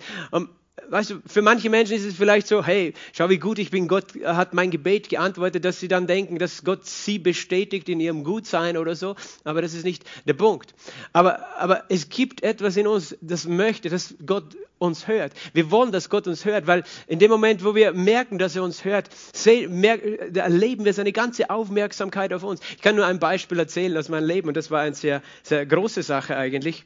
Weißt 0.90 1.10
du, 1.10 1.22
für 1.26 1.42
manche 1.42 1.70
Menschen 1.70 1.96
ist 1.96 2.04
es 2.04 2.16
vielleicht 2.16 2.48
so, 2.48 2.64
hey, 2.64 2.94
schau 3.14 3.30
wie 3.30 3.38
gut 3.38 3.60
ich 3.60 3.72
bin, 3.72 3.88
Gott 3.88 4.08
hat 4.26 4.54
mein 4.54 4.72
Gebet 4.72 5.08
geantwortet, 5.08 5.64
dass 5.64 5.80
sie 5.80 5.88
dann 5.88 6.06
denken, 6.06 6.38
dass 6.38 6.64
Gott 6.64 6.86
sie 6.86 7.18
bestätigt 7.18 7.88
in 7.88 8.02
ihrem 8.02 8.26
Gutsein 8.26 8.76
oder 8.76 8.94
so, 8.96 9.16
aber 9.46 9.62
das 9.62 9.74
ist 9.74 9.86
nicht 9.86 10.04
der 10.28 10.34
Punkt. 10.34 10.76
Aber, 11.14 11.40
aber 11.58 11.86
es 11.88 12.10
gibt 12.10 12.44
etwas 12.44 12.76
in 12.76 12.88
uns, 12.88 13.18
das 13.22 13.48
möchte, 13.48 13.90
dass 13.90 14.16
Gott 14.26 14.58
uns 14.78 15.08
hört. 15.08 15.32
Wir 15.54 15.72
wollen, 15.72 15.94
dass 15.94 16.10
Gott 16.10 16.28
uns 16.28 16.44
hört, 16.44 16.68
weil 16.68 16.84
in 17.08 17.20
dem 17.20 17.32
Moment, 17.32 17.64
wo 17.64 17.74
wir 17.74 17.94
merken, 17.94 18.38
dass 18.38 18.58
er 18.58 18.64
uns 18.64 18.84
hört, 18.84 19.10
erleben 19.46 20.86
wir 20.86 20.94
seine 20.94 21.14
ganze 21.14 21.50
Aufmerksamkeit 21.50 22.34
auf 22.34 22.44
uns. 22.44 22.60
Ich 22.76 22.82
kann 22.82 22.98
nur 22.98 23.06
ein 23.06 23.20
Beispiel 23.20 23.60
erzählen 23.60 23.96
aus 23.98 24.10
meinem 24.10 24.28
Leben 24.28 24.50
und 24.50 24.58
das 24.58 24.72
war 24.72 24.82
eine 24.82 24.94
sehr, 24.94 25.22
sehr 25.42 25.66
große 25.66 26.04
Sache 26.04 26.36
eigentlich. 26.36 26.86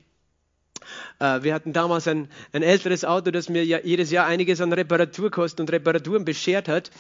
Äh, 1.20 1.44
wir 1.44 1.54
hatten 1.54 1.74
damals 1.74 2.08
ein, 2.08 2.30
ein 2.54 2.64
älteres 2.64 3.06
Auto, 3.06 3.32
das 3.32 3.50
mir 3.50 3.64
ja 3.66 3.80
jedes 3.84 4.12
Jahr 4.12 4.26
einiges 4.26 4.62
an 4.62 4.74
Reparaturkosten 4.74 5.64
und 5.64 5.72
Reparaturen 5.72 6.26
beschert 6.26 6.68
hat. 6.68 6.92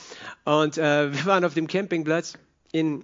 Und 0.45 0.77
äh, 0.77 1.13
wir 1.13 1.25
waren 1.25 1.45
auf 1.45 1.53
dem 1.53 1.67
Campingplatz 1.67 2.33
in, 2.71 3.03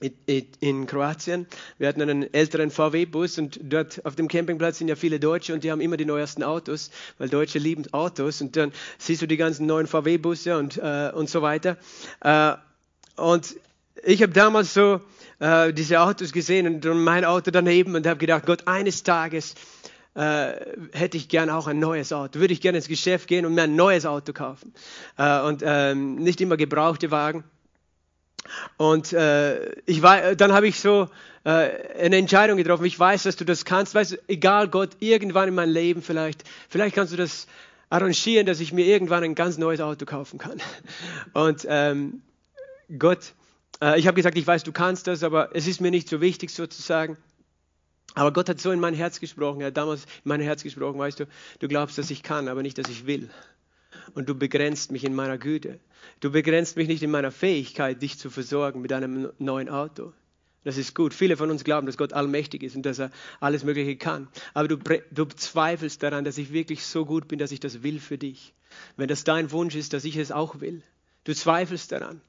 in, 0.00 0.46
in 0.60 0.86
Kroatien. 0.86 1.46
Wir 1.78 1.88
hatten 1.88 2.02
einen 2.02 2.32
älteren 2.32 2.70
VW-Bus 2.70 3.38
und 3.38 3.60
dort 3.62 4.04
auf 4.04 4.16
dem 4.16 4.28
Campingplatz 4.28 4.78
sind 4.78 4.88
ja 4.88 4.96
viele 4.96 5.18
Deutsche 5.20 5.54
und 5.54 5.64
die 5.64 5.70
haben 5.70 5.80
immer 5.80 5.96
die 5.96 6.04
neuesten 6.04 6.42
Autos, 6.42 6.90
weil 7.18 7.28
Deutsche 7.28 7.58
lieben 7.58 7.84
Autos. 7.92 8.40
Und 8.40 8.56
dann 8.56 8.72
siehst 8.98 9.22
du 9.22 9.26
die 9.26 9.36
ganzen 9.36 9.66
neuen 9.66 9.86
VW-Busse 9.86 10.58
und, 10.58 10.76
äh, 10.78 11.10
und 11.14 11.28
so 11.28 11.42
weiter. 11.42 11.76
Äh, 12.20 12.54
und 13.16 13.56
ich 14.04 14.22
habe 14.22 14.32
damals 14.32 14.74
so 14.74 15.00
äh, 15.40 15.72
diese 15.72 16.00
Autos 16.00 16.32
gesehen 16.32 16.66
und 16.66 17.04
mein 17.04 17.24
Auto 17.24 17.50
daneben 17.50 17.94
und 17.94 18.06
habe 18.06 18.18
gedacht, 18.18 18.46
Gott, 18.46 18.66
eines 18.66 19.02
Tages 19.02 19.54
äh, 20.14 20.52
hätte 20.92 21.16
ich 21.16 21.28
gern 21.28 21.50
auch 21.50 21.66
ein 21.66 21.78
neues 21.78 22.12
Auto. 22.12 22.40
Würde 22.40 22.52
ich 22.52 22.60
gerne 22.60 22.78
ins 22.78 22.88
Geschäft 22.88 23.28
gehen 23.28 23.46
und 23.46 23.54
mir 23.54 23.62
ein 23.62 23.76
neues 23.76 24.06
Auto 24.06 24.32
kaufen. 24.32 24.74
Äh, 25.16 25.40
und 25.40 25.62
ähm, 25.64 26.16
nicht 26.16 26.40
immer 26.40 26.56
gebrauchte 26.56 27.10
Wagen. 27.10 27.44
Und 28.76 29.12
äh, 29.12 29.72
ich 29.86 30.02
war, 30.02 30.34
dann 30.34 30.52
habe 30.52 30.66
ich 30.68 30.80
so 30.80 31.08
äh, 31.44 31.70
eine 31.98 32.16
Entscheidung 32.16 32.56
getroffen. 32.56 32.84
Ich 32.84 32.98
weiß, 32.98 33.24
dass 33.24 33.36
du 33.36 33.44
das 33.44 33.64
kannst. 33.64 33.94
Weißt 33.94 34.18
egal 34.28 34.68
Gott, 34.68 34.90
irgendwann 35.00 35.48
in 35.48 35.54
meinem 35.54 35.72
Leben 35.72 36.02
vielleicht, 36.02 36.44
vielleicht 36.68 36.94
kannst 36.94 37.12
du 37.12 37.16
das 37.16 37.46
arrangieren, 37.90 38.46
dass 38.46 38.60
ich 38.60 38.72
mir 38.72 38.86
irgendwann 38.86 39.24
ein 39.24 39.34
ganz 39.34 39.58
neues 39.58 39.80
Auto 39.80 40.04
kaufen 40.04 40.38
kann. 40.38 40.60
Und 41.32 41.66
ähm, 41.68 42.22
Gott 42.98 43.32
äh, 43.80 43.98
ich 43.98 44.06
habe 44.06 44.16
gesagt, 44.16 44.36
ich 44.36 44.46
weiß, 44.46 44.64
du 44.64 44.72
kannst 44.72 45.06
das, 45.06 45.22
aber 45.22 45.54
es 45.54 45.66
ist 45.66 45.80
mir 45.80 45.90
nicht 45.90 46.08
so 46.08 46.20
wichtig 46.20 46.50
sozusagen. 46.50 47.16
Aber 48.14 48.32
Gott 48.32 48.48
hat 48.48 48.60
so 48.60 48.70
in 48.70 48.80
mein 48.80 48.94
Herz 48.94 49.20
gesprochen, 49.20 49.60
er 49.60 49.68
hat 49.68 49.76
damals 49.76 50.04
in 50.04 50.08
mein 50.24 50.40
Herz 50.40 50.62
gesprochen, 50.62 50.98
weißt 50.98 51.20
du, 51.20 51.26
du 51.60 51.68
glaubst, 51.68 51.98
dass 51.98 52.10
ich 52.10 52.22
kann, 52.22 52.48
aber 52.48 52.62
nicht, 52.62 52.78
dass 52.78 52.88
ich 52.88 53.06
will. 53.06 53.30
Und 54.14 54.28
du 54.28 54.34
begrenzt 54.34 54.90
mich 54.90 55.04
in 55.04 55.14
meiner 55.14 55.38
Güte. 55.38 55.78
Du 56.20 56.30
begrenzt 56.30 56.76
mich 56.76 56.88
nicht 56.88 57.02
in 57.02 57.10
meiner 57.10 57.30
Fähigkeit, 57.30 58.02
dich 58.02 58.18
zu 58.18 58.30
versorgen 58.30 58.80
mit 58.80 58.92
einem 58.92 59.30
neuen 59.38 59.68
Auto. 59.68 60.12
Das 60.64 60.76
ist 60.76 60.94
gut. 60.94 61.14
Viele 61.14 61.36
von 61.36 61.50
uns 61.50 61.64
glauben, 61.64 61.86
dass 61.86 61.96
Gott 61.96 62.12
allmächtig 62.12 62.62
ist 62.62 62.74
und 62.74 62.84
dass 62.84 62.98
er 62.98 63.10
alles 63.40 63.64
Mögliche 63.64 63.96
kann. 63.96 64.28
Aber 64.54 64.68
du, 64.68 64.78
du 65.10 65.24
zweifelst 65.26 66.02
daran, 66.02 66.24
dass 66.24 66.38
ich 66.38 66.52
wirklich 66.52 66.84
so 66.84 67.04
gut 67.04 67.28
bin, 67.28 67.38
dass 67.38 67.52
ich 67.52 67.60
das 67.60 67.82
will 67.82 68.00
für 68.00 68.18
dich. 68.18 68.54
Wenn 68.96 69.08
das 69.08 69.24
dein 69.24 69.52
Wunsch 69.52 69.74
ist, 69.74 69.92
dass 69.92 70.04
ich 70.04 70.16
es 70.16 70.32
auch 70.32 70.60
will. 70.60 70.82
Du 71.24 71.34
zweifelst 71.34 71.92
daran 71.92 72.20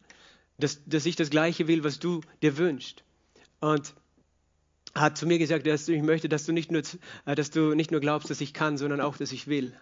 dass, 0.60 0.84
dass 0.86 1.06
ich 1.06 1.16
das 1.16 1.30
Gleiche 1.30 1.68
will, 1.68 1.84
was 1.84 2.00
du 2.00 2.22
dir 2.42 2.58
wünschst. 2.58 3.04
Und 3.62 3.94
hat 4.96 5.18
zu 5.18 5.28
mir 5.28 5.38
gesagt, 5.38 5.68
dass 5.68 5.88
ich 5.88 6.02
möchte, 6.02 6.30
dass 6.30 6.46
du 6.46 6.52
nicht 6.52 6.72
nur, 6.72 6.82
äh, 7.26 7.36
dass 7.36 7.52
du 7.52 7.76
nicht 7.76 7.92
nur 7.92 8.00
glaubst, 8.00 8.30
dass 8.30 8.42
ich 8.42 8.54
kann, 8.54 8.78
sondern 8.78 9.02
auch, 9.02 9.18
dass 9.18 9.32
ich 9.32 9.48
will. 9.48 9.74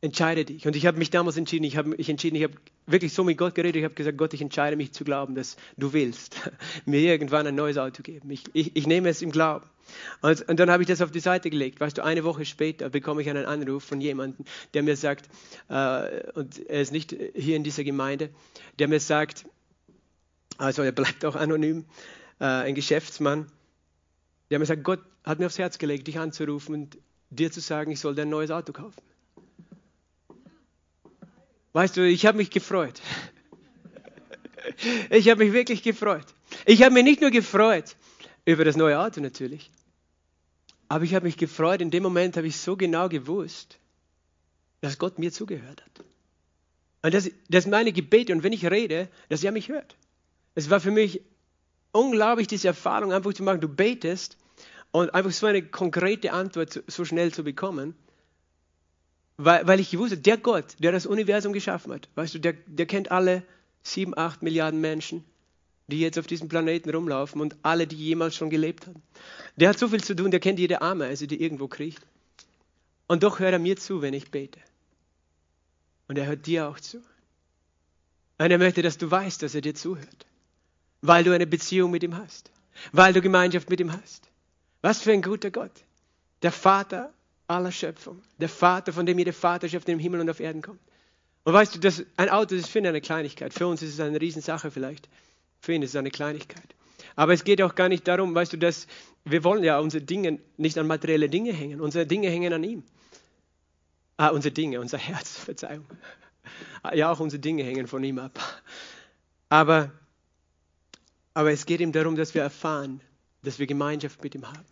Entscheide 0.00 0.44
dich. 0.44 0.66
Und 0.66 0.76
ich 0.76 0.86
habe 0.86 0.98
mich 0.98 1.08
damals 1.10 1.36
entschieden, 1.38 1.64
ich 1.64 1.78
habe 1.78 1.90
mich 1.90 2.10
entschieden, 2.10 2.36
ich 2.36 2.42
habe 2.42 2.54
wirklich 2.86 3.14
so 3.14 3.24
mit 3.24 3.38
Gott 3.38 3.54
geredet, 3.54 3.76
ich 3.76 3.84
habe 3.84 3.94
gesagt, 3.94 4.18
Gott, 4.18 4.34
ich 4.34 4.42
entscheide 4.42 4.76
mich 4.76 4.92
zu 4.92 5.02
glauben, 5.02 5.34
dass 5.34 5.56
du 5.78 5.92
willst 5.92 6.36
mir 6.84 7.00
irgendwann 7.00 7.46
ein 7.46 7.54
neues 7.54 7.78
Auto 7.78 8.02
geben. 8.02 8.30
Ich, 8.30 8.44
ich, 8.52 8.76
ich 8.76 8.86
nehme 8.86 9.08
es 9.08 9.22
im 9.22 9.30
Glauben. 9.30 9.66
Und, 10.20 10.46
und, 10.48 10.58
dann 10.58 10.70
habe 10.70 10.82
ich 10.82 10.88
das 10.88 11.00
auf 11.02 11.10
die 11.10 11.20
Seite 11.20 11.50
gelegt. 11.50 11.80
Weißt 11.80 11.98
du, 11.98 12.04
eine 12.04 12.24
Woche 12.24 12.44
später 12.44 12.90
bekomme 12.90 13.22
ich 13.22 13.30
einen 13.30 13.44
Anruf 13.44 13.84
von 13.84 14.00
jemandem, 14.00 14.44
der 14.72 14.82
mir 14.82 14.96
sagt, 14.96 15.28
äh, 15.68 16.30
und 16.32 16.66
er 16.68 16.80
ist 16.80 16.92
nicht 16.92 17.16
hier 17.34 17.56
in 17.56 17.64
dieser 17.64 17.84
Gemeinde, 17.84 18.30
der 18.78 18.88
mir 18.88 19.00
sagt, 19.00 19.46
also 20.58 20.82
er 20.82 20.92
bleibt 20.92 21.24
auch 21.24 21.36
anonym, 21.36 21.84
äh, 22.40 22.44
ein 22.44 22.74
Geschäftsmann, 22.74 23.46
der 24.50 24.58
mir 24.58 24.66
sagt, 24.66 24.84
Gott 24.84 25.00
hat 25.24 25.38
mir 25.38 25.46
aufs 25.46 25.58
Herz 25.58 25.78
gelegt, 25.78 26.06
dich 26.06 26.18
anzurufen 26.18 26.74
und 26.74 26.98
dir 27.30 27.50
zu 27.50 27.60
sagen, 27.60 27.90
ich 27.90 28.00
soll 28.00 28.14
dir 28.14 28.22
ein 28.22 28.30
neues 28.30 28.50
Auto 28.50 28.72
kaufen. 28.72 29.02
Weißt 31.72 31.96
du, 31.96 32.06
ich 32.06 32.26
habe 32.26 32.38
mich 32.38 32.50
gefreut. 32.50 33.00
Ich 35.10 35.28
habe 35.28 35.44
mich 35.44 35.52
wirklich 35.52 35.82
gefreut. 35.82 36.24
Ich 36.64 36.82
habe 36.82 36.94
mich 36.94 37.04
nicht 37.04 37.20
nur 37.20 37.30
gefreut 37.30 37.96
über 38.46 38.64
das 38.64 38.76
neue 38.76 38.98
Auto 38.98 39.20
natürlich, 39.20 39.70
aber 40.88 41.04
ich 41.04 41.14
habe 41.14 41.26
mich 41.26 41.36
gefreut, 41.36 41.82
in 41.82 41.90
dem 41.90 42.02
Moment 42.02 42.36
habe 42.36 42.46
ich 42.46 42.56
so 42.56 42.76
genau 42.76 43.08
gewusst, 43.08 43.78
dass 44.80 44.98
Gott 44.98 45.18
mir 45.18 45.32
zugehört 45.32 45.82
hat. 45.84 46.04
Und 47.02 47.12
dass, 47.12 47.30
dass 47.50 47.66
meine 47.66 47.92
Gebete 47.92 48.32
und 48.32 48.42
wenn 48.42 48.54
ich 48.54 48.64
rede, 48.64 49.08
dass 49.28 49.44
er 49.44 49.52
mich 49.52 49.68
hört. 49.68 49.96
Es 50.54 50.70
war 50.70 50.80
für 50.80 50.90
mich 50.90 51.20
unglaublich, 51.94 52.48
diese 52.48 52.68
Erfahrung 52.68 53.12
einfach 53.12 53.32
zu 53.32 53.42
machen. 53.42 53.60
Du 53.60 53.68
betest 53.68 54.36
und 54.90 55.14
einfach 55.14 55.30
so 55.30 55.46
eine 55.46 55.62
konkrete 55.62 56.32
Antwort 56.32 56.82
so 56.86 57.04
schnell 57.04 57.32
zu 57.32 57.44
bekommen. 57.44 57.94
Weil, 59.36 59.66
weil 59.66 59.80
ich 59.80 59.90
gewusst 59.90 60.12
habe, 60.12 60.22
der 60.22 60.36
Gott, 60.36 60.76
der 60.78 60.92
das 60.92 61.06
Universum 61.06 61.52
geschaffen 61.52 61.92
hat, 61.92 62.08
weißt 62.14 62.34
du, 62.34 62.38
der, 62.38 62.52
der 62.52 62.86
kennt 62.86 63.10
alle 63.10 63.42
sieben, 63.82 64.16
acht 64.16 64.42
Milliarden 64.42 64.80
Menschen, 64.80 65.24
die 65.88 66.00
jetzt 66.00 66.18
auf 66.18 66.26
diesem 66.26 66.48
Planeten 66.48 66.90
rumlaufen 66.90 67.40
und 67.40 67.56
alle, 67.62 67.86
die 67.86 67.96
jemals 67.96 68.36
schon 68.36 68.50
gelebt 68.50 68.86
haben. 68.86 69.02
Der 69.56 69.70
hat 69.70 69.78
so 69.78 69.88
viel 69.88 70.02
zu 70.02 70.14
tun, 70.14 70.30
der 70.30 70.40
kennt 70.40 70.58
jede 70.58 70.82
Ameise, 70.82 71.26
die 71.26 71.42
irgendwo 71.42 71.66
kriecht. 71.66 72.00
Und 73.06 73.22
doch 73.22 73.40
hört 73.40 73.52
er 73.52 73.58
mir 73.58 73.76
zu, 73.76 74.02
wenn 74.02 74.14
ich 74.14 74.30
bete. 74.30 74.60
Und 76.06 76.16
er 76.16 76.26
hört 76.26 76.46
dir 76.46 76.68
auch 76.68 76.78
zu. 76.78 76.98
Und 78.38 78.50
er 78.50 78.58
möchte, 78.58 78.82
dass 78.82 78.98
du 78.98 79.10
weißt, 79.10 79.42
dass 79.42 79.54
er 79.54 79.60
dir 79.60 79.74
zuhört 79.74 80.26
weil 81.06 81.22
du 81.22 81.34
eine 81.34 81.46
Beziehung 81.46 81.90
mit 81.90 82.02
ihm 82.02 82.16
hast, 82.16 82.50
weil 82.92 83.12
du 83.12 83.20
Gemeinschaft 83.20 83.68
mit 83.68 83.78
ihm 83.78 83.92
hast. 83.92 84.30
Was 84.80 85.02
für 85.02 85.12
ein 85.12 85.20
guter 85.20 85.50
Gott. 85.50 85.72
Der 86.42 86.50
Vater 86.50 87.12
aller 87.46 87.72
Schöpfung. 87.72 88.22
Der 88.38 88.48
Vater, 88.48 88.90
von 88.90 89.04
dem 89.04 89.18
jede 89.18 89.34
Vaterschaft 89.34 89.86
im 89.90 89.98
Himmel 89.98 90.20
und 90.20 90.30
auf 90.30 90.40
Erden 90.40 90.62
kommt. 90.62 90.80
Und 91.44 91.52
weißt 91.52 91.74
du, 91.74 91.78
das, 91.78 92.02
ein 92.16 92.30
Auto 92.30 92.54
ist 92.54 92.70
für 92.70 92.78
ihn 92.78 92.86
eine 92.86 93.02
Kleinigkeit. 93.02 93.52
Für 93.52 93.66
uns 93.66 93.82
ist 93.82 93.92
es 93.92 94.00
eine 94.00 94.18
Riesensache 94.18 94.70
vielleicht. 94.70 95.10
Für 95.60 95.74
ihn 95.74 95.82
ist 95.82 95.90
es 95.90 95.96
eine 95.96 96.10
Kleinigkeit. 96.10 96.74
Aber 97.16 97.34
es 97.34 97.44
geht 97.44 97.60
auch 97.60 97.74
gar 97.74 97.90
nicht 97.90 98.08
darum, 98.08 98.34
weißt 98.34 98.54
du, 98.54 98.56
dass 98.56 98.86
wir 99.26 99.44
wollen 99.44 99.62
ja 99.62 99.78
unsere 99.80 100.02
Dinge 100.02 100.38
nicht 100.56 100.78
an 100.78 100.86
materielle 100.86 101.28
Dinge 101.28 101.52
hängen. 101.52 101.82
Unsere 101.82 102.06
Dinge 102.06 102.30
hängen 102.30 102.52
an 102.52 102.64
ihm. 102.64 102.82
Ah, 104.16 104.28
unsere 104.28 104.54
Dinge, 104.54 104.80
unser 104.80 104.96
Herz, 104.96 105.36
Verzeihung. 105.44 105.84
Ja, 106.94 107.12
auch 107.12 107.20
unsere 107.20 107.40
Dinge 107.40 107.62
hängen 107.62 107.86
von 107.86 108.02
ihm 108.04 108.18
ab. 108.18 108.38
Aber 109.50 109.92
aber 111.34 111.50
es 111.50 111.66
geht 111.66 111.80
ihm 111.80 111.92
darum, 111.92 112.16
dass 112.16 112.34
wir 112.34 112.42
erfahren, 112.42 113.00
dass 113.42 113.58
wir 113.58 113.66
Gemeinschaft 113.66 114.22
mit 114.22 114.34
ihm 114.34 114.46
haben. 114.46 114.64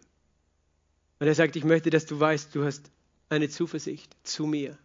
Und 1.19 1.27
er 1.27 1.35
sagt, 1.35 1.57
ich 1.57 1.65
möchte, 1.65 1.91
dass 1.91 2.07
du 2.07 2.19
weißt, 2.19 2.55
du 2.55 2.65
hast 2.65 2.91
eine 3.29 3.49
Zuversicht 3.49 4.17
zu 4.23 4.47
mir 4.47 4.79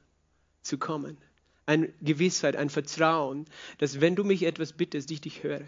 zu 0.62 0.77
kommen. 0.77 1.17
Eine 1.65 1.89
Gewissheit, 2.01 2.55
ein 2.55 2.69
Vertrauen, 2.69 3.46
dass 3.77 4.01
wenn 4.01 4.15
du 4.15 4.24
mich 4.24 4.43
etwas 4.43 4.74
bittest, 4.74 5.12
ich 5.12 5.22
dich 5.22 5.43
höre. 5.43 5.62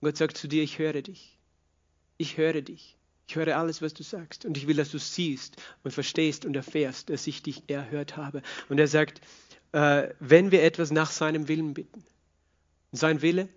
Und 0.00 0.08
Gott 0.08 0.16
sagt 0.16 0.36
zu 0.36 0.48
dir, 0.48 0.62
ich 0.62 0.78
höre 0.78 1.02
dich. 1.02 1.38
Ich 2.18 2.36
höre 2.36 2.60
dich. 2.62 2.96
Ich 3.28 3.36
höre 3.36 3.56
alles, 3.56 3.82
was 3.82 3.94
du 3.94 4.02
sagst. 4.02 4.44
Und 4.44 4.56
ich 4.56 4.66
will, 4.66 4.76
dass 4.76 4.90
du 4.90 4.98
siehst 4.98 5.56
und 5.82 5.92
verstehst 5.92 6.44
und 6.44 6.54
erfährst, 6.54 7.10
dass 7.10 7.26
ich 7.26 7.42
dich 7.42 7.62
erhört 7.68 8.16
habe. 8.16 8.42
Und 8.68 8.78
er 8.78 8.88
sagt, 8.88 9.20
äh, 9.72 10.08
wenn 10.20 10.50
wir 10.50 10.62
etwas 10.62 10.90
nach 10.90 11.10
seinem 11.10 11.48
Willen 11.48 11.74
bitten. 11.74 12.04
Sein 12.92 13.22
Wille 13.22 13.48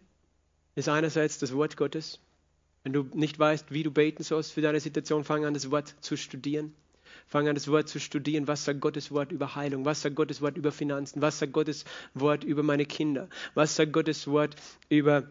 ist 0.75 0.89
einerseits 0.89 1.39
das 1.39 1.53
Wort 1.53 1.77
Gottes. 1.77 2.19
Wenn 2.83 2.93
du 2.93 3.07
nicht 3.13 3.39
weißt, 3.39 3.71
wie 3.71 3.83
du 3.83 3.91
beten 3.91 4.23
sollst 4.23 4.51
für 4.51 4.61
deine 4.61 4.79
Situation, 4.79 5.23
fang 5.23 5.45
an, 5.45 5.53
das 5.53 5.71
Wort 5.71 5.95
zu 6.01 6.17
studieren. 6.17 6.75
Fang 7.27 7.47
an, 7.47 7.55
das 7.55 7.67
Wort 7.67 7.89
zu 7.89 7.99
studieren. 7.99 8.47
Was 8.47 8.65
sagt 8.65 8.81
Gottes 8.81 9.11
Wort 9.11 9.31
über 9.31 9.55
Heilung? 9.55 9.85
Was 9.85 10.01
sagt 10.01 10.15
Gottes 10.15 10.41
Wort 10.41 10.57
über 10.57 10.71
Finanzen? 10.71 11.21
Was 11.21 11.39
sagt 11.39 11.53
Gottes 11.53 11.85
Wort 12.13 12.43
über 12.43 12.61
meine 12.61 12.85
Kinder? 12.85 13.29
Was 13.55 13.75
sagt 13.75 13.93
Gottes 13.93 14.27
Wort 14.27 14.55
über 14.89 15.23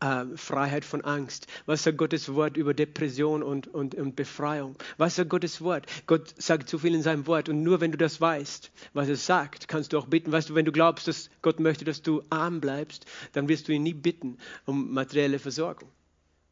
äh, 0.00 0.24
Freiheit 0.36 0.84
von 0.84 1.02
Angst? 1.02 1.46
Was 1.66 1.82
sagt 1.82 1.98
Gottes 1.98 2.34
Wort 2.34 2.56
über 2.56 2.74
Depression 2.74 3.42
und, 3.42 3.68
und, 3.68 3.94
und 3.94 4.16
Befreiung? 4.16 4.76
Was 4.98 5.16
sagt 5.16 5.30
Gottes 5.30 5.60
Wort? 5.60 5.86
Gott 6.06 6.34
sagt 6.36 6.68
zu 6.68 6.78
viel 6.78 6.94
in 6.94 7.02
seinem 7.02 7.26
Wort 7.26 7.48
und 7.48 7.62
nur 7.62 7.80
wenn 7.80 7.92
du 7.92 7.98
das 7.98 8.20
weißt, 8.20 8.70
was 8.92 9.08
er 9.08 9.16
sagt, 9.16 9.68
kannst 9.68 9.92
du 9.92 9.98
auch 9.98 10.06
bitten. 10.06 10.32
Weißt 10.32 10.50
du, 10.50 10.54
wenn 10.54 10.64
du 10.64 10.72
glaubst, 10.72 11.08
dass 11.08 11.30
Gott 11.42 11.60
möchte, 11.60 11.84
dass 11.84 12.02
du 12.02 12.22
arm 12.30 12.60
bleibst, 12.60 13.06
dann 13.32 13.48
wirst 13.48 13.68
du 13.68 13.72
ihn 13.72 13.82
nie 13.82 13.94
bitten 13.94 14.38
um 14.66 14.92
materielle 14.92 15.38
Versorgung. 15.38 15.90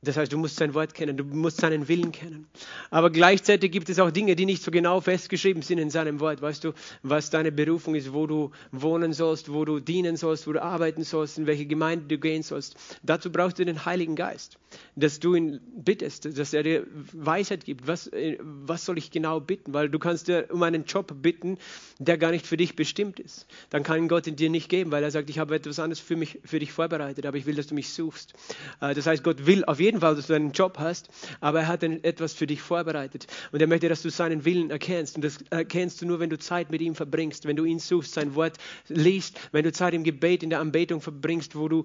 Das 0.01 0.17
heißt, 0.17 0.33
du 0.33 0.39
musst 0.39 0.57
sein 0.57 0.75
Wort 0.75 0.95
kennen, 0.95 1.17
du 1.17 1.25
musst 1.25 1.61
seinen 1.61 1.89
Willen 1.89 2.13
kennen. 2.13 2.47
Aber 2.91 3.11
gleichzeitig 3.11 3.73
gibt 3.73 3.89
es 3.89 3.99
auch 3.99 4.13
Dinge, 4.13 4.37
die 4.37 4.47
nicht 4.47 4.63
so 4.63 4.71
genau 4.71 5.01
festgeschrieben 5.01 5.63
sind 5.63 5.79
in 5.79 5.91
seinem 5.91 6.21
Wort. 6.21 6.41
Weißt 6.41 6.63
du, 6.63 6.73
was 7.03 7.31
deine 7.31 7.51
Berufung 7.51 7.97
ist, 7.97 8.13
wo 8.13 8.29
du 8.29 8.53
wohnen 8.71 9.13
sollst, 9.13 9.53
wo 9.53 9.65
du 9.65 9.81
dienen 9.81 10.17
sollst, 10.17 10.47
wo 10.47 10.53
du 10.53 10.63
arbeiten 10.63 11.03
sollst, 11.03 11.37
in 11.39 11.47
welche 11.47 11.67
Gemeinde 11.67 12.07
du 12.07 12.19
gehen 12.19 12.45
sollst. 12.45 12.77
Dazu 13.03 13.33
brauchst 13.33 13.59
du 13.59 13.65
den 13.65 13.85
Heiligen 13.87 14.15
Geist, 14.15 14.59
dass 14.95 15.19
du 15.19 15.35
ihn 15.35 15.61
bittest, 15.77 16.39
dass 16.39 16.55
er 16.55 16.63
dir 16.63 16.87
Weisheit 17.13 17.65
gibt. 17.65 17.89
Was, 17.89 18.07
äh, 18.07 18.39
was 18.41 18.85
soll 18.85 18.99
ich 18.99 19.11
genau 19.11 19.41
bitten? 19.41 19.75
Weil 19.75 19.89
du 19.89 19.99
kannst 19.99 20.29
dir 20.29 20.47
um 20.53 20.63
einen 20.63 20.85
Job 20.85 21.13
bitten, 21.21 21.59
der 21.99 22.19
gar 22.19 22.31
nicht 22.31 22.47
für 22.47 22.57
dich 22.57 22.77
bestimmt 22.77 23.19
ist. 23.19 23.49
Dann 23.71 23.83
kann 23.83 24.07
Gott 24.07 24.29
ihn 24.29 24.37
dir 24.37 24.49
nicht 24.49 24.69
geben, 24.69 24.93
weil 24.93 25.03
er 25.03 25.11
sagt, 25.11 25.29
ich 25.29 25.41
habe 25.41 25.57
etwas 25.57 25.81
anderes 25.81 25.99
für, 25.99 26.15
mich, 26.15 26.39
für 26.45 26.61
dich 26.61 26.71
vorbereitet, 26.71 27.27
aber 27.27 27.37
ich 27.37 27.47
will, 27.47 27.57
dass 27.57 27.67
du 27.67 27.75
mich 27.75 27.89
suchst. 27.89 28.35
Äh, 28.81 28.95
das 28.95 29.05
heißt, 29.05 29.25
Gott 29.25 29.45
will 29.45 29.65
auf 29.65 29.81
jeden 29.81 29.88
jeden 29.89 30.01
Fall, 30.01 30.15
dass 30.15 30.27
du 30.27 30.35
einen 30.35 30.53
Job 30.53 30.79
hast, 30.79 31.09
aber 31.41 31.61
er 31.61 31.69
hat 31.69 31.83
etwas 31.83 32.35
für 32.35 32.47
dich 32.47 32.61
vorbereitet. 32.61 33.27
Und 33.53 33.61
er 33.61 33.67
möchte, 33.67 33.89
dass 33.89 34.03
du 34.03 34.11
seinen 34.11 34.45
Willen 34.45 34.71
erkennst. 34.71 35.17
Und 35.17 35.25
das 35.25 35.39
erkennst 35.51 36.03
du 36.03 36.07
nur, 36.07 36.21
wenn 36.21 36.31
du 36.31 36.39
Zeit 36.39 36.71
mit 36.71 36.83
ihm 36.83 36.95
verbringst, 36.95 37.47
wenn 37.47 37.57
du 37.57 37.65
ihn 37.65 37.79
suchst, 37.79 38.13
sein 38.13 38.35
Wort 38.35 38.59
liest, 38.89 39.41
wenn 39.53 39.65
du 39.65 39.73
Zeit 39.73 39.95
im 39.95 40.05
Gebet, 40.05 40.43
in 40.43 40.51
der 40.51 40.61
Anbetung 40.61 41.01
verbringst, 41.01 41.57
wo 41.57 41.69
du 41.69 41.85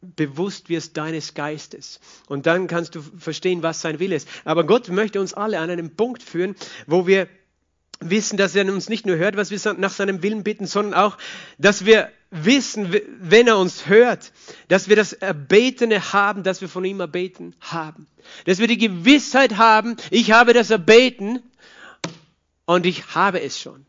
bewusst 0.00 0.68
wirst 0.68 0.96
deines 0.96 1.34
Geistes. 1.34 2.00
Und 2.26 2.46
dann 2.46 2.66
kannst 2.66 2.94
du 2.94 3.02
verstehen, 3.02 3.62
was 3.62 3.82
sein 3.82 4.00
Wille 4.00 4.16
ist. 4.16 4.28
Aber 4.44 4.64
Gott 4.64 4.88
möchte 4.88 5.20
uns 5.20 5.34
alle 5.34 5.60
an 5.60 5.70
einen 5.70 5.94
Punkt 5.94 6.22
führen, 6.22 6.56
wo 6.86 7.06
wir 7.06 7.28
wissen, 8.00 8.36
dass 8.36 8.54
er 8.54 8.70
uns 8.72 8.88
nicht 8.88 9.06
nur 9.06 9.16
hört, 9.16 9.36
was 9.36 9.50
wir 9.50 9.74
nach 9.74 9.90
seinem 9.90 10.22
Willen 10.22 10.42
bitten, 10.42 10.66
sondern 10.66 10.94
auch, 10.94 11.18
dass 11.58 11.84
wir 11.84 12.10
wissen, 12.30 12.94
wenn 13.20 13.46
er 13.46 13.58
uns 13.58 13.86
hört, 13.86 14.32
dass 14.68 14.88
wir 14.88 14.96
das 14.96 15.12
Erbetene 15.12 16.12
haben, 16.12 16.42
dass 16.42 16.60
wir 16.60 16.68
von 16.68 16.84
ihm 16.84 17.00
erbeten 17.00 17.54
haben. 17.60 18.06
Dass 18.46 18.58
wir 18.58 18.66
die 18.66 18.78
Gewissheit 18.78 19.56
haben, 19.56 19.96
ich 20.10 20.32
habe 20.32 20.52
das 20.52 20.70
erbeten 20.70 21.42
und 22.64 22.86
ich 22.86 23.14
habe 23.14 23.40
es 23.40 23.60
schon. 23.60 23.86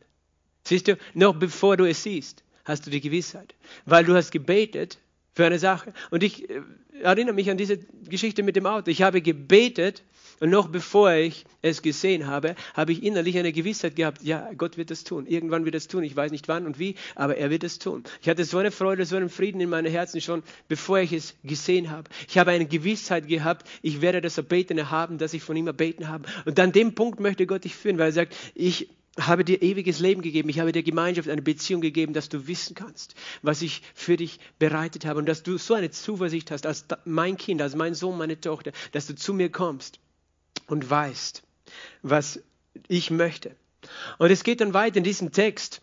Siehst 0.65 0.87
du, 0.87 0.97
noch 1.13 1.35
bevor 1.35 1.77
du 1.77 1.85
es 1.85 2.03
siehst, 2.03 2.43
hast 2.65 2.85
du 2.85 2.91
die 2.91 3.01
Gewissheit, 3.01 3.55
weil 3.85 4.05
du 4.05 4.15
hast 4.15 4.31
gebetet 4.31 4.97
für 5.33 5.45
eine 5.45 5.59
Sache. 5.59 5.93
Und 6.09 6.23
ich 6.23 6.49
äh, 6.49 6.61
erinnere 7.01 7.33
mich 7.33 7.49
an 7.49 7.57
diese 7.57 7.77
Geschichte 7.77 8.43
mit 8.43 8.55
dem 8.55 8.65
Auto. 8.65 8.89
Ich 8.89 9.01
habe 9.01 9.21
gebetet 9.21 10.03
und 10.43 10.49
noch 10.49 10.67
bevor 10.67 11.13
ich 11.13 11.45
es 11.61 11.81
gesehen 11.81 12.27
habe, 12.27 12.55
habe 12.73 12.91
ich 12.91 13.01
innerlich 13.01 13.37
eine 13.37 13.53
Gewissheit 13.53 13.95
gehabt, 13.95 14.23
ja, 14.23 14.51
Gott 14.57 14.75
wird 14.75 14.91
das 14.91 15.05
tun. 15.05 15.25
Irgendwann 15.25 15.63
wird 15.63 15.73
es 15.73 15.87
tun. 15.87 16.03
Ich 16.03 16.17
weiß 16.17 16.33
nicht 16.33 16.49
wann 16.49 16.65
und 16.65 16.79
wie, 16.79 16.95
aber 17.15 17.37
er 17.37 17.49
wird 17.49 17.63
es 17.63 17.79
tun. 17.79 18.03
Ich 18.21 18.27
hatte 18.27 18.43
so 18.43 18.57
eine 18.57 18.69
Freude, 18.69 19.05
so 19.05 19.15
einen 19.15 19.29
Frieden 19.29 19.61
in 19.61 19.69
meinem 19.69 19.89
Herzen 19.89 20.19
schon, 20.19 20.43
bevor 20.67 20.99
ich 20.99 21.13
es 21.13 21.35
gesehen 21.45 21.91
habe. 21.91 22.09
Ich 22.27 22.37
habe 22.37 22.51
eine 22.51 22.65
Gewissheit 22.65 23.29
gehabt, 23.29 23.69
ich 23.81 24.01
werde 24.01 24.19
das 24.19 24.37
Erbetene 24.37 24.91
haben, 24.91 25.17
das 25.17 25.33
ich 25.33 25.41
von 25.41 25.55
ihm 25.55 25.67
erbeten 25.67 26.09
habe. 26.09 26.27
Und 26.43 26.59
an 26.59 26.73
dem 26.73 26.93
Punkt 26.93 27.21
möchte 27.21 27.47
Gott 27.47 27.63
dich 27.63 27.75
führen, 27.75 27.97
weil 27.97 28.09
er 28.09 28.11
sagt, 28.11 28.35
ich 28.53 28.89
habe 29.17 29.45
dir 29.45 29.61
ewiges 29.61 29.99
Leben 29.99 30.21
gegeben. 30.21 30.49
Ich 30.49 30.59
habe 30.59 30.73
dir 30.73 30.83
Gemeinschaft, 30.83 31.29
eine 31.29 31.41
Beziehung 31.41 31.79
gegeben, 31.79 32.11
dass 32.11 32.27
du 32.27 32.47
wissen 32.47 32.75
kannst, 32.75 33.15
was 33.43 33.61
ich 33.61 33.81
für 33.93 34.17
dich 34.17 34.41
bereitet 34.59 35.05
habe 35.05 35.19
und 35.19 35.25
dass 35.25 35.41
du 35.41 35.57
so 35.57 35.73
eine 35.73 35.91
Zuversicht 35.91 36.51
hast 36.51 36.65
als 36.65 36.83
mein 37.05 37.37
Kind, 37.37 37.61
als 37.61 37.77
mein 37.77 37.93
Sohn, 37.93 38.17
meine 38.17 38.41
Tochter, 38.41 38.73
dass 38.91 39.07
du 39.07 39.15
zu 39.15 39.33
mir 39.33 39.49
kommst 39.49 40.02
und 40.67 40.89
weißt, 40.89 41.43
was 42.01 42.39
ich 42.87 43.11
möchte. 43.11 43.55
Und 44.17 44.31
es 44.31 44.43
geht 44.43 44.61
dann 44.61 44.73
weiter 44.73 44.97
in 44.97 45.03
diesem 45.03 45.31
Text, 45.31 45.81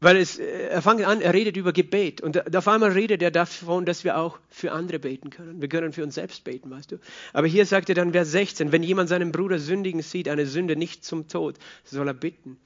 weil 0.00 0.16
es, 0.16 0.38
äh, 0.38 0.68
er 0.68 0.82
fängt 0.82 1.04
an, 1.04 1.20
er 1.20 1.32
redet 1.32 1.56
über 1.56 1.72
Gebet. 1.72 2.20
Und 2.20 2.56
auf 2.56 2.68
einmal 2.68 2.90
redet 2.90 3.22
er 3.22 3.30
davon, 3.30 3.86
dass 3.86 4.02
wir 4.02 4.18
auch 4.18 4.38
für 4.48 4.72
andere 4.72 4.98
beten 4.98 5.30
können. 5.30 5.60
Wir 5.60 5.68
können 5.68 5.92
für 5.92 6.02
uns 6.02 6.16
selbst 6.16 6.42
beten, 6.42 6.70
weißt 6.70 6.92
du. 6.92 6.98
Aber 7.32 7.46
hier 7.46 7.64
sagt 7.66 7.88
er 7.88 7.94
dann, 7.94 8.12
Vers 8.12 8.32
16, 8.32 8.72
wenn 8.72 8.82
jemand 8.82 9.08
seinen 9.08 9.30
Bruder 9.30 9.58
sündigen 9.58 10.02
sieht, 10.02 10.28
eine 10.28 10.46
Sünde 10.46 10.74
nicht 10.74 11.04
zum 11.04 11.28
Tod, 11.28 11.56
soll 11.84 12.08
er 12.08 12.14
bitten. 12.14 12.58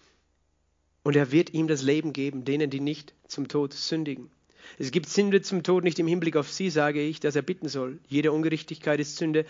Und 1.03 1.15
er 1.15 1.31
wird 1.31 1.53
ihm 1.53 1.69
das 1.69 1.83
Leben 1.83 2.13
geben, 2.13 2.45
denen, 2.45 2.71
die 2.71 2.81
nicht 2.81 3.15
zum 3.29 3.49
Tod 3.49 3.75
sündigen. 3.75 4.31
Es 4.79 4.91
gibt 4.91 5.09
Sünde 5.09 5.43
zum 5.43 5.63
Tod 5.63 5.85
nicht 5.85 5.99
im 5.99 6.07
Hinblick 6.07 6.37
auf 6.37 6.51
sie, 6.51 6.71
sage 6.71 7.01
ich, 7.03 7.21
dass 7.21 7.37
er 7.37 7.43
bitten 7.43 7.69
soll. 7.69 7.99
Jede 8.09 8.33
Ungerechtigkeit 8.33 8.99
ist 8.99 9.17
Sünde 9.17 9.45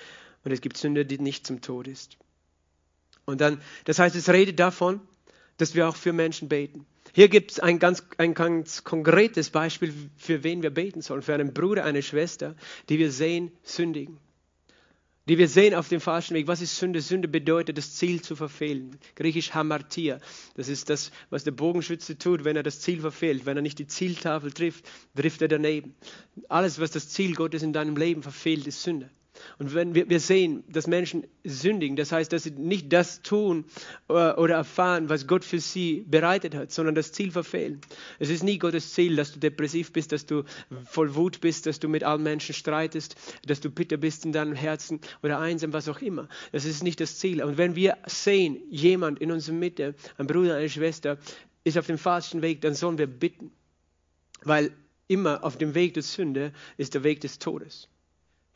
und 0.47 0.53
es 0.53 0.61
gibt 0.61 0.77
Sünde, 0.77 1.05
die 1.05 1.19
nicht 1.19 1.45
zum 1.45 1.61
Tod 1.61 1.89
ist. 1.89 2.17
Und 3.25 3.41
dann, 3.41 3.61
das 3.85 3.99
heißt, 3.99 4.15
es 4.15 4.29
redet 4.29 4.61
davon, 4.61 5.01
dass 5.57 5.75
wir 5.75 5.89
auch 5.89 5.97
für 5.97 6.13
Menschen 6.13 6.49
beten. 6.49 6.87
Hier 7.13 7.29
gibt 7.29 7.51
es 7.51 7.59
ein 7.59 7.81
ganz, 7.81 8.05
ein 8.17 8.33
ganz 8.33 8.85
konkretes 8.85 9.51
Beispiel, 9.51 9.93
für 10.17 10.45
wen 10.45 10.63
wir 10.63 10.71
beten 10.71 11.03
sollen. 11.03 11.23
Für 11.23 11.35
einen 11.35 11.53
Bruder, 11.53 11.85
eine 11.85 12.01
Schwester, 12.01 12.55
die 12.89 13.01
wir 13.01 13.11
sehen, 13.11 13.51
sündigen. 13.65 14.19
Die 15.29 15.37
wir 15.37 15.49
sehen 15.49 15.75
auf 15.75 15.89
dem 15.89 16.01
falschen 16.01 16.35
Weg. 16.35 16.47
Was 16.47 16.61
ist 16.61 16.77
Sünde? 16.77 17.01
Sünde 17.01 17.27
bedeutet, 17.27 17.77
das 17.77 17.97
Ziel 17.97 18.23
zu 18.23 18.37
verfehlen. 18.37 19.01
Griechisch 19.17 19.53
Hamartia. 19.53 20.21
Das 20.55 20.69
ist 20.69 20.91
das, 20.91 21.11
was 21.29 21.43
der 21.43 21.51
Bogenschütze 21.51 22.19
tut, 22.19 22.45
wenn 22.45 22.55
er 22.55 22.63
das 22.63 22.81
Ziel 22.81 23.01
verfehlt. 23.01 23.47
Wenn 23.47 23.57
er 23.57 23.63
nicht 23.63 23.81
die 23.81 23.89
Zieltafel 23.89 24.53
trifft, 24.53 24.89
trifft 25.17 25.43
er 25.43 25.49
daneben. 25.49 25.97
Alles, 26.49 26.79
was 26.79 26.93
das 26.93 27.09
Ziel 27.09 27.35
Gottes 27.35 27.65
in 27.65 27.73
deinem 27.73 27.97
Leben 27.97 28.23
verfehlt, 28.23 28.69
ist 28.69 28.85
Sünde. 28.85 29.11
Und 29.59 29.75
wenn 29.75 29.95
wir, 29.95 30.09
wir 30.09 30.21
sehen, 30.21 30.65
dass 30.69 30.87
Menschen 30.87 31.27
sündigen, 31.45 31.97
das 31.97 32.13
heißt, 32.13 32.33
dass 32.33 32.45
sie 32.45 32.51
nicht 32.51 32.93
das 32.93 33.23
tun 33.23 33.65
äh, 34.09 34.13
oder 34.13 34.55
erfahren, 34.55 35.09
was 35.09 35.27
Gott 35.27 35.45
für 35.45 35.59
sie 35.59 36.05
bereitet 36.09 36.55
hat, 36.55 36.73
sondern 36.73 36.95
das 36.95 37.13
Ziel 37.13 37.31
verfehlen. 37.31 37.81
Es 38.19 38.31
ist 38.31 38.43
nie 38.43 38.59
Gottes 38.59 38.93
Ziel, 38.93 39.17
dass 39.17 39.33
du 39.33 39.39
depressiv 39.39 39.93
bist, 39.93 40.13
dass 40.13 40.27
du 40.27 40.45
voll 40.85 41.15
Wut 41.15 41.41
bist, 41.41 41.67
dass 41.67 41.81
du 41.81 41.89
mit 41.89 42.05
allen 42.05 42.23
Menschen 42.23 42.55
streitest, 42.55 43.17
dass 43.47 43.61
du 43.61 43.71
bitter 43.71 43.97
bist 43.97 44.25
in 44.25 44.33
deinem 44.33 44.55
Herzen 44.55 45.01
oder 45.23 45.39
einsam, 45.39 45.73
was 45.73 45.89
auch 45.89 46.01
immer. 46.01 46.29
Das 46.53 46.65
ist 46.65 46.83
nicht 46.83 47.01
das 47.01 47.19
Ziel. 47.19 47.43
Und 47.43 47.59
wenn 47.59 47.77
wir 47.77 47.97
sehen, 48.07 48.59
jemand 48.71 49.21
in 49.21 49.33
unserer 49.33 49.57
Mitte, 49.57 49.95
ein 50.19 50.27
Bruder, 50.27 50.57
eine 50.57 50.69
Schwester, 50.69 51.19
ist 51.65 51.79
auf 51.79 51.87
dem 51.87 51.99
falschen 51.99 52.43
Weg, 52.43 52.61
dann 52.61 52.75
sollen 52.75 52.99
wir 52.99 53.07
bitten. 53.07 53.51
Weil 54.43 54.73
immer 55.09 55.43
auf 55.45 55.57
dem 55.57 55.75
Weg 55.75 55.95
der 55.95 56.03
Sünde 56.03 56.53
ist 56.77 56.95
der 56.95 57.05
Weg 57.05 57.21
des 57.21 57.39
Todes 57.39 57.89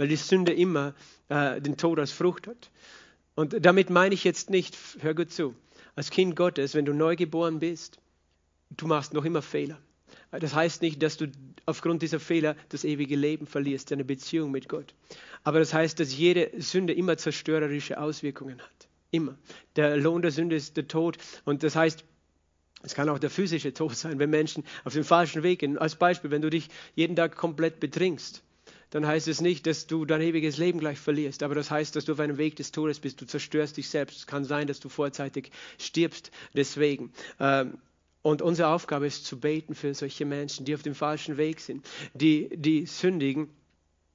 weil 0.01 0.09
die 0.09 0.17
Sünde 0.17 0.55
immer 0.55 0.95
äh, 1.29 1.61
den 1.61 1.77
Tod 1.77 1.99
als 1.99 2.11
Frucht 2.11 2.47
hat. 2.47 2.71
Und 3.35 3.67
damit 3.67 3.91
meine 3.91 4.15
ich 4.15 4.25
jetzt 4.25 4.49
nicht, 4.49 4.75
hör 5.01 5.13
gut 5.13 5.31
zu, 5.31 5.55
als 5.95 6.09
Kind 6.09 6.37
Gottes, 6.37 6.75
wenn 6.75 6.87
du 6.87 6.95
neu 6.95 7.17
geboren 7.17 7.59
bist, 7.59 7.99
du 8.71 8.87
machst 8.87 9.13
noch 9.13 9.27
immer 9.27 9.43
Fehler. 9.43 9.79
Das 10.31 10.55
heißt 10.55 10.81
nicht, 10.81 11.03
dass 11.03 11.19
du 11.19 11.31
aufgrund 11.67 12.01
dieser 12.01 12.19
Fehler 12.19 12.57
das 12.71 12.85
ewige 12.85 13.15
Leben 13.15 13.47
verlierst, 13.47 13.91
deine 13.91 14.05
Beziehung 14.05 14.51
mit 14.51 14.71
Gott. 14.71 14.95
Aber 15.45 15.59
das 15.59 15.75
heißt, 15.75 16.01
dass 16.01 16.17
jede 16.17 16.51
Sünde 16.57 16.95
immer 16.95 17.19
zerstörerische 17.19 18.01
Auswirkungen 18.01 18.59
hat. 18.59 18.89
Immer. 19.11 19.37
Der 19.77 19.99
Lohn 19.99 20.23
der 20.23 20.31
Sünde 20.31 20.57
ist 20.57 20.79
der 20.79 20.89
Tod. 20.89 21.19
Und 21.45 21.63
das 21.63 21.77
heißt, 21.77 22.07
es 22.83 22.95
kann 22.95 23.11
auch 23.11 23.19
der 23.19 23.29
physische 23.29 23.75
Tod 23.75 23.95
sein, 23.95 24.19
wenn 24.19 24.31
Menschen 24.31 24.65
auf 24.85 24.95
den 24.95 25.05
falschen 25.05 25.43
Weg 25.43 25.59
gehen. 25.59 25.77
Als 25.77 25.97
Beispiel, 25.97 26.31
wenn 26.31 26.41
du 26.41 26.49
dich 26.49 26.69
jeden 26.95 27.17
Tag 27.17 27.37
komplett 27.37 27.81
betrinkst 27.81 28.43
dann 28.91 29.07
heißt 29.07 29.29
es 29.29 29.41
nicht, 29.41 29.67
dass 29.67 29.87
du 29.87 30.05
dein 30.05 30.21
ewiges 30.21 30.57
Leben 30.57 30.81
gleich 30.81 30.99
verlierst, 30.99 31.43
aber 31.43 31.55
das 31.55 31.71
heißt, 31.71 31.95
dass 31.95 32.05
du 32.05 32.13
auf 32.13 32.21
einem 32.21 32.39
Weg 32.39 32.57
des 32.57 32.73
Todes 32.73 33.01
bist. 33.01 33.21
Du 33.21 33.27
zerstörst 33.27 33.77
dich 33.77 33.89
selbst. 33.89 34.19
Es 34.19 34.27
kann 34.27 34.45
sein, 34.45 34.67
dass 34.67 34.81
du 34.81 34.89
vorzeitig 34.89 35.51
stirbst 35.79 36.31
deswegen. 36.55 37.13
Ähm, 37.39 37.79
und 38.23 38.43
unsere 38.43 38.69
Aufgabe 38.69 39.07
ist 39.07 39.25
zu 39.25 39.39
beten 39.41 39.75
für 39.75 39.95
solche 39.95 40.27
Menschen, 40.27 40.67
die 40.67 40.75
auf 40.75 40.83
dem 40.83 40.95
falschen 40.95 41.37
Weg 41.37 41.61
sind, 41.61 41.87
die, 42.13 42.51
die 42.55 42.85
sündigen, 42.85 43.49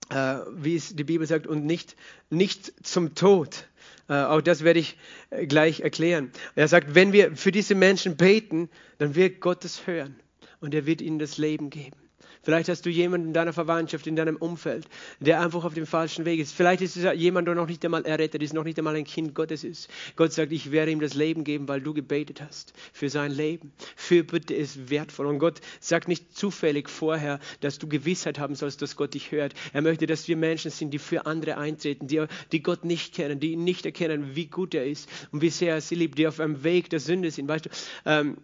äh, 0.09 0.37
wie 0.51 0.75
es 0.75 0.95
die 0.95 1.03
Bibel 1.03 1.25
sagt, 1.25 1.47
und 1.47 1.65
nicht, 1.65 1.95
nicht 2.29 2.85
zum 2.85 3.15
Tod. 3.15 3.67
Äh, 4.07 4.13
auch 4.13 4.41
das 4.41 4.63
werde 4.63 4.79
ich 4.79 4.97
äh, 5.31 5.47
gleich 5.47 5.79
erklären. 5.79 6.31
Er 6.55 6.67
sagt, 6.67 6.93
wenn 6.93 7.13
wir 7.13 7.35
für 7.35 7.51
diese 7.51 7.73
Menschen 7.73 8.17
beten, 8.17 8.69
dann 8.99 9.15
wird 9.15 9.39
Gott 9.39 9.65
es 9.65 9.87
hören 9.87 10.15
und 10.59 10.75
er 10.75 10.85
wird 10.85 11.01
ihnen 11.01 11.17
das 11.17 11.37
Leben 11.37 11.69
geben. 11.69 11.97
Vielleicht 12.45 12.69
hast 12.69 12.85
du 12.85 12.91
jemanden 12.91 13.29
in 13.29 13.33
deiner 13.33 13.53
Verwandtschaft, 13.53 14.05
in 14.05 14.15
deinem 14.15 14.35
Umfeld, 14.35 14.87
der 15.19 15.41
einfach 15.41 15.65
auf 15.65 15.73
dem 15.73 15.87
falschen 15.87 16.25
Weg 16.25 16.39
ist. 16.39 16.53
Vielleicht 16.53 16.83
ist 16.83 16.95
es 16.95 17.19
jemand, 17.19 17.47
der 17.47 17.55
noch 17.55 17.65
nicht 17.65 17.83
einmal 17.83 18.05
errettet 18.05 18.43
ist, 18.43 18.53
noch 18.53 18.63
nicht 18.63 18.77
einmal 18.77 18.95
ein 18.95 19.03
Kind 19.03 19.33
Gottes 19.33 19.63
ist. 19.63 19.89
Gott 20.15 20.31
sagt, 20.31 20.51
ich 20.51 20.71
werde 20.71 20.91
ihm 20.91 20.99
das 20.99 21.15
Leben 21.15 21.43
geben, 21.43 21.67
weil 21.67 21.81
du 21.81 21.95
gebetet 21.95 22.41
hast 22.41 22.73
für 22.93 23.09
sein 23.09 23.31
Leben. 23.31 23.73
Fürbitte 23.95 24.53
ist 24.53 24.91
wertvoll. 24.91 25.25
Und 25.25 25.39
Gott 25.39 25.59
sagt 25.79 26.07
nicht 26.07 26.37
zufällig 26.37 26.87
vorher, 26.87 27.39
dass 27.61 27.79
du 27.79 27.87
Gewissheit 27.87 28.37
haben 28.37 28.53
sollst, 28.53 28.79
dass 28.83 28.95
Gott 28.95 29.15
dich 29.15 29.31
hört. 29.31 29.55
Er 29.73 29.81
möchte, 29.81 30.05
dass 30.05 30.27
wir 30.27 30.37
Menschen 30.37 30.69
sind, 30.69 30.91
die 30.91 30.99
für 30.99 31.25
andere 31.25 31.57
eintreten, 31.57 32.05
die, 32.05 32.25
die 32.51 32.61
Gott 32.61 32.85
nicht 32.85 33.15
kennen, 33.15 33.39
die 33.39 33.55
nicht 33.55 33.87
erkennen, 33.87 34.35
wie 34.35 34.45
gut 34.45 34.75
er 34.75 34.85
ist 34.85 35.09
und 35.31 35.41
wie 35.41 35.49
sehr 35.49 35.73
er 35.73 35.81
sie 35.81 35.95
liebt, 35.95 36.19
die 36.19 36.27
auf 36.27 36.39
einem 36.39 36.63
Weg 36.63 36.91
der 36.91 36.99
Sünde 36.99 37.31
sind. 37.31 37.47
Weißt 37.47 37.65
du, 37.65 37.69
ähm, 38.05 38.37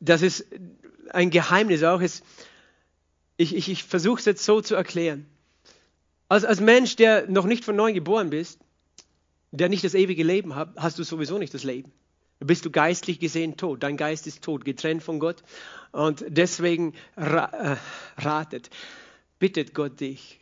das 0.00 0.22
ist 0.22 0.46
ein 1.10 1.28
Geheimnis 1.28 1.82
auch. 1.82 2.00
Es, 2.00 2.22
ich, 3.40 3.56
ich, 3.56 3.70
ich 3.70 3.84
versuche 3.84 4.18
es 4.18 4.26
jetzt 4.26 4.44
so 4.44 4.60
zu 4.60 4.74
erklären. 4.74 5.26
Als, 6.28 6.44
als 6.44 6.60
Mensch, 6.60 6.96
der 6.96 7.28
noch 7.28 7.46
nicht 7.46 7.64
von 7.64 7.74
neuem 7.74 7.94
geboren 7.94 8.28
bist, 8.28 8.60
der 9.50 9.70
nicht 9.70 9.82
das 9.82 9.94
ewige 9.94 10.22
Leben 10.22 10.54
hat, 10.54 10.74
hast 10.76 10.98
du 10.98 11.04
sowieso 11.04 11.38
nicht 11.38 11.54
das 11.54 11.64
Leben. 11.64 11.90
Da 12.38 12.46
bist 12.46 12.66
du 12.66 12.70
geistlich 12.70 13.18
gesehen 13.18 13.56
tot. 13.56 13.82
Dein 13.82 13.96
Geist 13.96 14.26
ist 14.26 14.42
tot, 14.44 14.64
getrennt 14.64 15.02
von 15.02 15.18
Gott. 15.18 15.42
Und 15.90 16.22
deswegen 16.28 16.94
ra 17.16 17.46
äh, 17.46 17.76
ratet, 18.22 18.68
bittet 19.38 19.74
Gott 19.74 20.00
dich, 20.00 20.38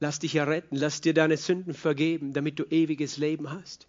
lass 0.00 0.18
dich 0.18 0.34
erretten, 0.34 0.76
lass 0.76 1.02
dir 1.02 1.12
deine 1.12 1.36
Sünden 1.36 1.74
vergeben, 1.74 2.32
damit 2.32 2.58
du 2.58 2.64
ewiges 2.64 3.18
Leben 3.18 3.50
hast. 3.50 3.86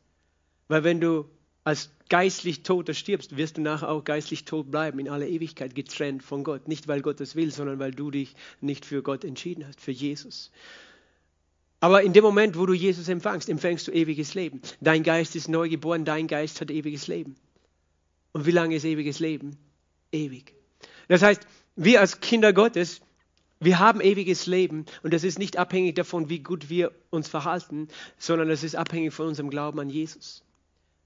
Weil 0.67 0.83
wenn 0.83 0.99
du 0.99 1.29
als 1.63 1.91
geistlich 2.09 2.63
Toter 2.63 2.93
stirbst, 2.93 3.37
wirst 3.37 3.57
du 3.57 3.61
nachher 3.61 3.89
auch 3.89 4.03
geistlich 4.03 4.45
tot 4.45 4.71
bleiben, 4.71 4.99
in 4.99 5.09
aller 5.09 5.27
Ewigkeit 5.27 5.75
getrennt 5.75 6.23
von 6.23 6.43
Gott. 6.43 6.67
Nicht, 6.67 6.87
weil 6.87 7.01
Gott 7.01 7.19
das 7.19 7.35
will, 7.35 7.51
sondern 7.51 7.79
weil 7.79 7.91
du 7.91 8.11
dich 8.11 8.35
nicht 8.61 8.85
für 8.85 9.01
Gott 9.03 9.23
entschieden 9.23 9.65
hast, 9.67 9.79
für 9.79 9.91
Jesus. 9.91 10.51
Aber 11.79 12.03
in 12.03 12.13
dem 12.13 12.23
Moment, 12.23 12.57
wo 12.57 12.65
du 12.65 12.73
Jesus 12.73 13.07
empfängst, 13.07 13.49
empfängst 13.49 13.87
du 13.87 13.91
ewiges 13.91 14.33
Leben. 14.33 14.61
Dein 14.81 15.03
Geist 15.03 15.35
ist 15.35 15.49
neu 15.49 15.69
geboren, 15.69 16.05
dein 16.05 16.27
Geist 16.27 16.61
hat 16.61 16.69
ewiges 16.69 17.07
Leben. 17.07 17.35
Und 18.33 18.45
wie 18.45 18.51
lange 18.51 18.75
ist 18.75 18.85
ewiges 18.85 19.19
Leben? 19.19 19.57
Ewig. 20.11 20.53
Das 21.07 21.21
heißt, 21.21 21.41
wir 21.75 22.01
als 22.01 22.19
Kinder 22.21 22.53
Gottes, 22.53 23.01
wir 23.59 23.79
haben 23.79 24.01
ewiges 24.01 24.47
Leben 24.47 24.85
und 25.03 25.13
das 25.13 25.23
ist 25.23 25.39
nicht 25.39 25.57
abhängig 25.57 25.95
davon, 25.95 26.29
wie 26.29 26.39
gut 26.39 26.69
wir 26.69 26.91
uns 27.09 27.27
verhalten, 27.27 27.87
sondern 28.17 28.49
es 28.49 28.63
ist 28.63 28.75
abhängig 28.75 29.13
von 29.13 29.27
unserem 29.27 29.49
Glauben 29.49 29.79
an 29.79 29.89
Jesus 29.89 30.43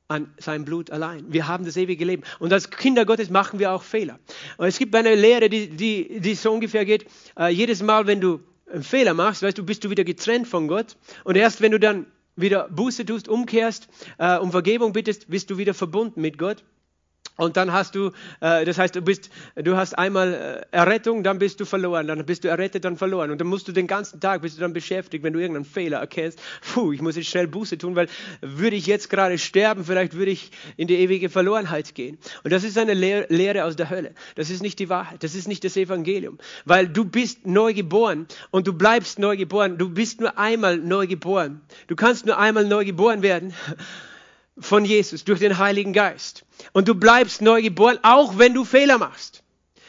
an 0.08 0.34
sein 0.38 0.66
Blut 0.66 0.92
allein. 0.92 1.26
Wir 1.32 1.48
haben 1.48 1.66
das 1.66 1.78
ewige 1.78 2.06
Leben. 2.06 2.24
Und 2.40 2.54
als 2.54 2.70
Kinder 2.70 3.06
Gottes 3.06 3.30
machen 3.30 3.60
wir 3.60 3.72
auch 3.72 3.84
Fehler. 3.84 4.20
Und 4.58 4.68
es 4.68 4.78
gibt 4.78 4.94
eine 4.96 5.16
Lehre, 5.16 5.50
die, 5.50 5.68
die, 5.70 6.20
die 6.20 6.36
so 6.36 6.52
ungefähr 6.52 6.86
geht, 6.86 7.08
äh, 7.38 7.50
jedes 7.50 7.82
Mal, 7.82 8.06
wenn 8.06 8.22
du 8.22 8.42
einen 8.72 8.84
Fehler 8.84 9.14
machst, 9.14 9.42
weißt 9.42 9.58
du, 9.58 9.66
bist 9.66 9.84
du 9.84 9.90
wieder 9.90 10.04
getrennt 10.04 10.48
von 10.48 10.68
Gott. 10.68 10.98
Und 11.24 11.36
erst 11.36 11.62
wenn 11.62 11.72
du 11.72 11.80
dann 11.80 12.06
wieder 12.36 12.68
Buße 12.70 13.06
tust, 13.06 13.28
umkehrst, 13.28 13.88
äh, 14.18 14.38
um 14.38 14.52
Vergebung 14.52 14.94
bittest, 14.94 15.30
bist 15.30 15.50
du 15.50 15.58
wieder 15.58 15.74
verbunden 15.74 16.22
mit 16.22 16.38
Gott. 16.38 16.64
Und 17.38 17.58
dann 17.58 17.74
hast 17.74 17.96
du, 17.96 18.12
äh, 18.40 18.64
das 18.64 18.78
heißt, 18.78 18.96
du 18.96 19.02
bist, 19.02 19.30
du 19.56 19.76
hast 19.76 19.98
einmal 19.98 20.34
äh, 20.72 20.76
Errettung, 20.76 21.24
dann 21.24 21.38
bist 21.38 21.60
du 21.60 21.66
verloren, 21.66 22.08
dann 22.08 22.26
bist 22.26 22.46
du 22.46 22.48
errettet, 22.48 22.86
dann 22.86 22.96
verloren. 22.96 23.32
Und 23.32 23.42
dann 23.42 23.48
musst 23.48 23.68
du 23.68 23.74
den 23.74 23.88
ganzen 23.88 24.22
Tag, 24.22 24.42
bist 24.42 24.58
du 24.58 24.62
dann 24.62 24.72
beschäftigt, 24.72 25.24
wenn 25.24 25.34
du 25.34 25.40
irgendeinen 25.40 25.66
Fehler 25.66 25.98
erkennst, 25.98 26.40
puh, 26.62 26.94
ich 26.94 27.02
muss 27.02 27.18
jetzt 27.18 27.28
schnell 27.28 27.48
Buße 27.48 27.78
tun, 27.78 27.96
weil 27.96 28.08
würde 28.42 28.78
ich 28.78 28.88
jetzt 28.88 29.10
gerade 29.10 29.38
sterben, 29.38 29.84
vielleicht 29.84 30.14
würde 30.14 30.32
ich 30.32 30.52
in 30.78 30.88
die 30.88 30.96
ewige 30.96 31.30
Verlorenheit 31.30 31.94
gehen. 31.94 32.18
Und 32.44 32.54
das 32.54 32.64
ist 32.64 32.78
eine 32.78 32.94
Lehr 32.94 33.26
Lehre 33.30 33.66
aus 33.66 33.76
der 33.76 33.90
Hölle. 33.90 34.14
Das 34.36 34.50
ist 34.50 34.62
nicht 34.62 34.80
die 34.80 34.88
Wahrheit, 34.88 35.24
das 35.24 35.36
ist 35.36 35.48
nicht 35.48 35.64
das 35.64 35.76
Evangelium. 35.76 36.38
Weil 36.64 36.88
du 36.88 37.04
bist 37.04 37.46
neu 37.46 37.74
geboren 37.74 38.28
und 38.52 38.68
du 38.68 38.74
bleibst 38.74 39.20
neu 39.20 39.36
geboren. 39.36 39.78
Du 39.78 39.90
bist 39.90 40.22
nur 40.22 40.38
einmal 40.38 40.78
neu 40.78 41.06
geboren. 41.08 41.62
Du 41.88 41.96
kannst 41.96 42.26
nur 42.26 42.38
einmal 42.38 42.66
neu 42.66 42.86
geboren 42.86 43.22
werden 43.22 43.54
von 44.58 44.86
Jesus 44.86 45.24
durch 45.26 45.40
den 45.40 45.58
Heiligen 45.58 45.94
Geist. 45.94 46.46
Und 46.74 46.88
du 46.88 46.96
bleibst 46.96 47.42
neu 47.42 47.62
geboren, 47.62 48.00
auch 48.04 48.38
wenn 48.38 48.54
du 48.54 48.64
Fehler 48.64 48.98
machst. 48.98 49.44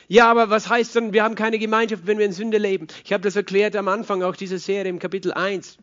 Ja, 0.08 0.30
aber 0.30 0.50
was 0.50 0.68
heißt 0.68 0.94
dann, 0.94 1.12
wir 1.12 1.24
haben 1.24 1.34
keine 1.34 1.58
Gemeinschaft, 1.58 2.06
wenn 2.06 2.18
wir 2.18 2.26
in 2.26 2.32
Sünde 2.32 2.58
leben? 2.58 2.86
Ich 3.04 3.12
habe 3.12 3.22
das 3.22 3.36
erklärt 3.36 3.74
am 3.74 3.88
Anfang 3.88 4.22
auch 4.22 4.36
dieser 4.36 4.58
Serie 4.58 4.90
im 4.90 4.98
Kapitel 4.98 5.32
1. 5.32 5.78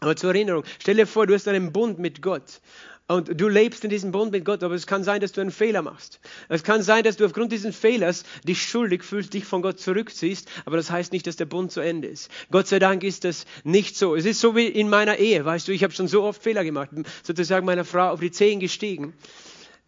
Aber 0.00 0.16
zur 0.16 0.34
Erinnerung, 0.34 0.64
stell 0.80 0.96
dir 0.96 1.06
vor, 1.06 1.28
du 1.28 1.34
hast 1.34 1.46
einen 1.46 1.72
Bund 1.72 2.00
mit 2.00 2.22
Gott 2.22 2.60
und 3.08 3.40
du 3.40 3.48
lebst 3.48 3.84
in 3.84 3.90
diesem 3.90 4.12
Bund 4.12 4.32
mit 4.32 4.44
Gott, 4.44 4.62
aber 4.62 4.74
es 4.74 4.86
kann 4.86 5.04
sein, 5.04 5.20
dass 5.20 5.32
du 5.32 5.40
einen 5.40 5.50
Fehler 5.50 5.82
machst. 5.82 6.20
Es 6.48 6.62
kann 6.62 6.82
sein, 6.82 7.02
dass 7.02 7.16
du 7.16 7.26
aufgrund 7.26 7.52
dieses 7.52 7.76
Fehlers 7.76 8.24
dich 8.46 8.62
schuldig 8.62 9.02
fühlst, 9.02 9.34
dich 9.34 9.44
von 9.44 9.62
Gott 9.62 9.80
zurückziehst, 9.80 10.48
aber 10.64 10.76
das 10.76 10.90
heißt 10.90 11.12
nicht, 11.12 11.26
dass 11.26 11.36
der 11.36 11.46
Bund 11.46 11.72
zu 11.72 11.80
Ende 11.80 12.08
ist. 12.08 12.30
Gott 12.50 12.68
sei 12.68 12.78
Dank 12.78 13.02
ist 13.02 13.24
das 13.24 13.44
nicht 13.64 13.96
so. 13.96 14.14
Es 14.14 14.24
ist 14.24 14.40
so 14.40 14.56
wie 14.56 14.66
in 14.66 14.88
meiner 14.88 15.18
Ehe, 15.18 15.44
weißt 15.44 15.68
du, 15.68 15.72
ich 15.72 15.82
habe 15.84 15.92
schon 15.92 16.08
so 16.08 16.22
oft 16.22 16.42
Fehler 16.42 16.64
gemacht, 16.64 16.90
sozusagen 17.22 17.66
meiner 17.66 17.84
Frau 17.84 18.10
auf 18.10 18.20
die 18.20 18.30
Zehen 18.30 18.60
gestiegen 18.60 19.14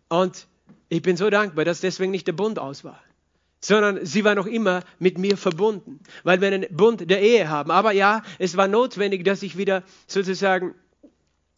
und 0.08 0.46
ich 0.88 1.02
bin 1.02 1.16
so 1.16 1.30
dankbar, 1.30 1.64
dass 1.64 1.80
deswegen 1.80 2.10
nicht 2.10 2.26
der 2.26 2.32
Bund 2.32 2.58
aus 2.58 2.84
war 2.84 3.00
sondern 3.64 4.04
sie 4.04 4.24
war 4.24 4.34
noch 4.34 4.46
immer 4.46 4.82
mit 4.98 5.16
mir 5.16 5.38
verbunden, 5.38 6.00
weil 6.22 6.40
wir 6.42 6.48
einen 6.48 6.66
Bund 6.70 7.08
der 7.08 7.22
Ehe 7.22 7.48
haben. 7.48 7.70
Aber 7.70 7.92
ja, 7.92 8.22
es 8.38 8.58
war 8.58 8.68
notwendig, 8.68 9.24
dass 9.24 9.42
ich 9.42 9.56
wieder 9.56 9.82
sozusagen 10.06 10.74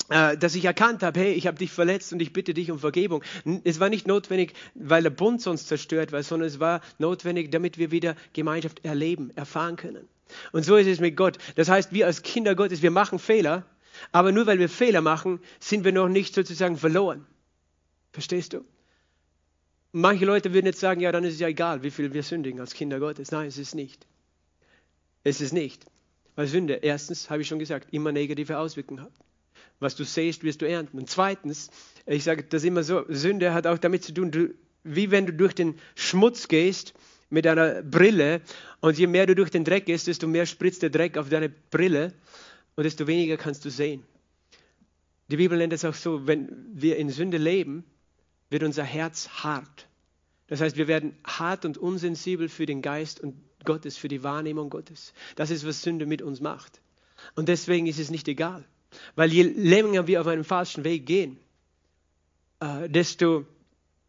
dass 0.08 0.54
ich 0.54 0.64
erkannt 0.64 1.02
habe, 1.02 1.18
hey, 1.18 1.32
ich 1.32 1.46
habe 1.46 1.58
dich 1.58 1.72
verletzt 1.72 2.12
und 2.12 2.20
ich 2.20 2.32
bitte 2.32 2.54
dich 2.54 2.70
um 2.70 2.78
Vergebung. 2.78 3.22
Es 3.64 3.80
war 3.80 3.88
nicht 3.88 4.06
notwendig, 4.06 4.54
weil 4.74 5.02
der 5.02 5.10
Bund 5.10 5.42
sonst 5.42 5.68
zerstört 5.68 6.12
war, 6.12 6.22
sondern 6.22 6.48
es 6.48 6.60
war 6.60 6.80
notwendig, 6.98 7.50
damit 7.50 7.78
wir 7.78 7.90
wieder 7.90 8.14
Gemeinschaft 8.32 8.84
erleben, 8.84 9.30
erfahren 9.36 9.76
können. 9.76 10.08
Und 10.52 10.64
so 10.64 10.76
ist 10.76 10.86
es 10.86 11.00
mit 11.00 11.16
Gott. 11.16 11.38
Das 11.54 11.68
heißt, 11.68 11.92
wir 11.92 12.06
als 12.06 12.22
Kinder 12.22 12.54
Gottes, 12.54 12.82
wir 12.82 12.90
machen 12.90 13.18
Fehler, 13.18 13.64
aber 14.12 14.32
nur 14.32 14.46
weil 14.46 14.58
wir 14.58 14.68
Fehler 14.68 15.00
machen, 15.00 15.40
sind 15.60 15.84
wir 15.84 15.92
noch 15.92 16.08
nicht 16.08 16.34
sozusagen 16.34 16.76
verloren. 16.76 17.26
Verstehst 18.12 18.52
du? 18.52 18.64
Manche 19.92 20.26
Leute 20.26 20.52
würden 20.52 20.66
jetzt 20.66 20.80
sagen, 20.80 21.00
ja, 21.00 21.10
dann 21.10 21.24
ist 21.24 21.34
es 21.34 21.40
ja 21.40 21.48
egal, 21.48 21.82
wie 21.82 21.90
viel 21.90 22.12
wir 22.12 22.22
sündigen 22.22 22.60
als 22.60 22.74
Kinder 22.74 23.00
Gottes. 23.00 23.30
Nein, 23.30 23.46
es 23.46 23.56
ist 23.56 23.74
nicht. 23.74 24.06
Es 25.24 25.40
ist 25.40 25.52
nicht. 25.52 25.86
Weil 26.34 26.46
Sünde, 26.46 26.74
erstens, 26.74 27.30
habe 27.30 27.42
ich 27.42 27.48
schon 27.48 27.58
gesagt, 27.58 27.88
immer 27.92 28.12
negative 28.12 28.58
Auswirkungen 28.58 29.02
hat. 29.02 29.12
Was 29.78 29.94
du 29.96 30.04
säst, 30.04 30.42
wirst 30.42 30.62
du 30.62 30.68
ernten. 30.68 30.98
Und 30.98 31.10
zweitens, 31.10 31.70
ich 32.06 32.24
sage 32.24 32.44
das 32.44 32.64
immer 32.64 32.82
so, 32.82 33.04
Sünde 33.08 33.52
hat 33.52 33.66
auch 33.66 33.78
damit 33.78 34.04
zu 34.04 34.12
tun, 34.14 34.30
du, 34.30 34.54
wie 34.84 35.10
wenn 35.10 35.26
du 35.26 35.32
durch 35.32 35.54
den 35.54 35.78
Schmutz 35.94 36.48
gehst 36.48 36.94
mit 37.28 37.46
einer 37.46 37.82
Brille 37.82 38.40
und 38.80 38.98
je 38.98 39.06
mehr 39.06 39.26
du 39.26 39.34
durch 39.34 39.50
den 39.50 39.64
Dreck 39.64 39.86
gehst, 39.86 40.06
desto 40.06 40.26
mehr 40.26 40.46
spritzt 40.46 40.82
der 40.82 40.90
Dreck 40.90 41.18
auf 41.18 41.28
deine 41.28 41.48
Brille 41.48 42.12
und 42.76 42.84
desto 42.84 43.06
weniger 43.06 43.36
kannst 43.36 43.64
du 43.64 43.70
sehen. 43.70 44.04
Die 45.28 45.36
Bibel 45.36 45.58
nennt 45.58 45.72
es 45.72 45.84
auch 45.84 45.94
so, 45.94 46.26
wenn 46.26 46.48
wir 46.72 46.96
in 46.96 47.10
Sünde 47.10 47.36
leben, 47.36 47.84
wird 48.48 48.62
unser 48.62 48.84
Herz 48.84 49.28
hart. 49.28 49.88
Das 50.46 50.60
heißt, 50.60 50.76
wir 50.76 50.86
werden 50.86 51.16
hart 51.24 51.64
und 51.64 51.78
unsensibel 51.78 52.48
für 52.48 52.66
den 52.66 52.80
Geist 52.80 53.20
und 53.20 53.34
Gottes, 53.64 53.96
für 53.96 54.06
die 54.06 54.22
Wahrnehmung 54.22 54.70
Gottes. 54.70 55.12
Das 55.34 55.50
ist, 55.50 55.66
was 55.66 55.82
Sünde 55.82 56.06
mit 56.06 56.22
uns 56.22 56.40
macht. 56.40 56.80
Und 57.34 57.48
deswegen 57.48 57.88
ist 57.88 57.98
es 57.98 58.10
nicht 58.10 58.28
egal. 58.28 58.64
Weil 59.14 59.32
je 59.32 59.42
länger 59.42 60.06
wir 60.06 60.20
auf 60.20 60.26
einem 60.26 60.44
falschen 60.44 60.84
Weg 60.84 61.06
gehen, 61.06 61.38
äh, 62.60 62.88
desto 62.88 63.46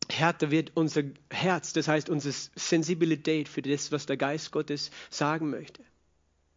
härter 0.10 0.52
wird 0.52 0.72
unser 0.76 1.04
Herz, 1.30 1.74
das 1.74 1.88
heißt 1.88 2.10
unsere 2.10 2.34
Sensibilität 2.56 3.50
für 3.50 3.62
das, 3.62 3.92
was 3.92 4.06
der 4.06 4.18
Geist 4.18 4.52
Gottes 4.52 4.92
sagen 5.10 5.50
möchte. 5.50 5.84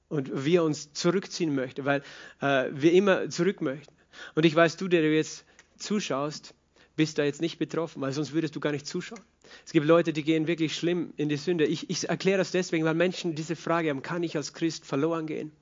Und 0.09 0.45
wir 0.45 0.65
uns 0.65 0.93
zurückziehen 0.93 1.55
möchten, 1.55 1.85
weil 1.85 2.03
äh, 2.41 2.69
wir 2.73 2.93
immer 2.93 3.31
zurück 3.31 3.61
möchten. 3.61 3.95
Und 4.35 4.45
ich 4.45 4.55
weiß, 4.55 4.77
du, 4.77 4.89
der 4.89 5.03
du 5.03 5.15
jetzt 5.15 5.45
zuschaust, 5.77 6.55
bist 6.97 7.19
da 7.19 7.25
jetzt 7.25 7.41
nicht 7.41 7.59
betroffen, 7.59 8.03
weil 8.03 8.13
sonst 8.13 8.33
würdest 8.33 8.55
du 8.57 8.61
gar 8.61 8.73
nicht 8.73 8.87
zuschauen. 8.87 9.21
Es 9.65 9.73
gibt 9.73 9.87
Leute, 9.87 10.13
die 10.13 10.23
gehen 10.23 10.47
wirklich 10.47 10.75
schlimm 10.77 11.13
in 11.17 11.29
die 11.29 11.37
Sünde. 11.37 11.65
Ich, 11.65 11.91
ich 11.91 12.09
erkläre 12.09 12.39
das 12.39 12.51
deswegen, 12.51 12.85
weil 12.85 12.95
Menschen 12.95 13.35
diese 13.35 13.57
Frage 13.57 13.91
haben, 13.91 14.03
kann 14.03 14.23
ich 14.23 14.37
als 14.37 14.53
Christ 14.53 14.85
verloren 14.85 15.27
gehen? 15.27 15.53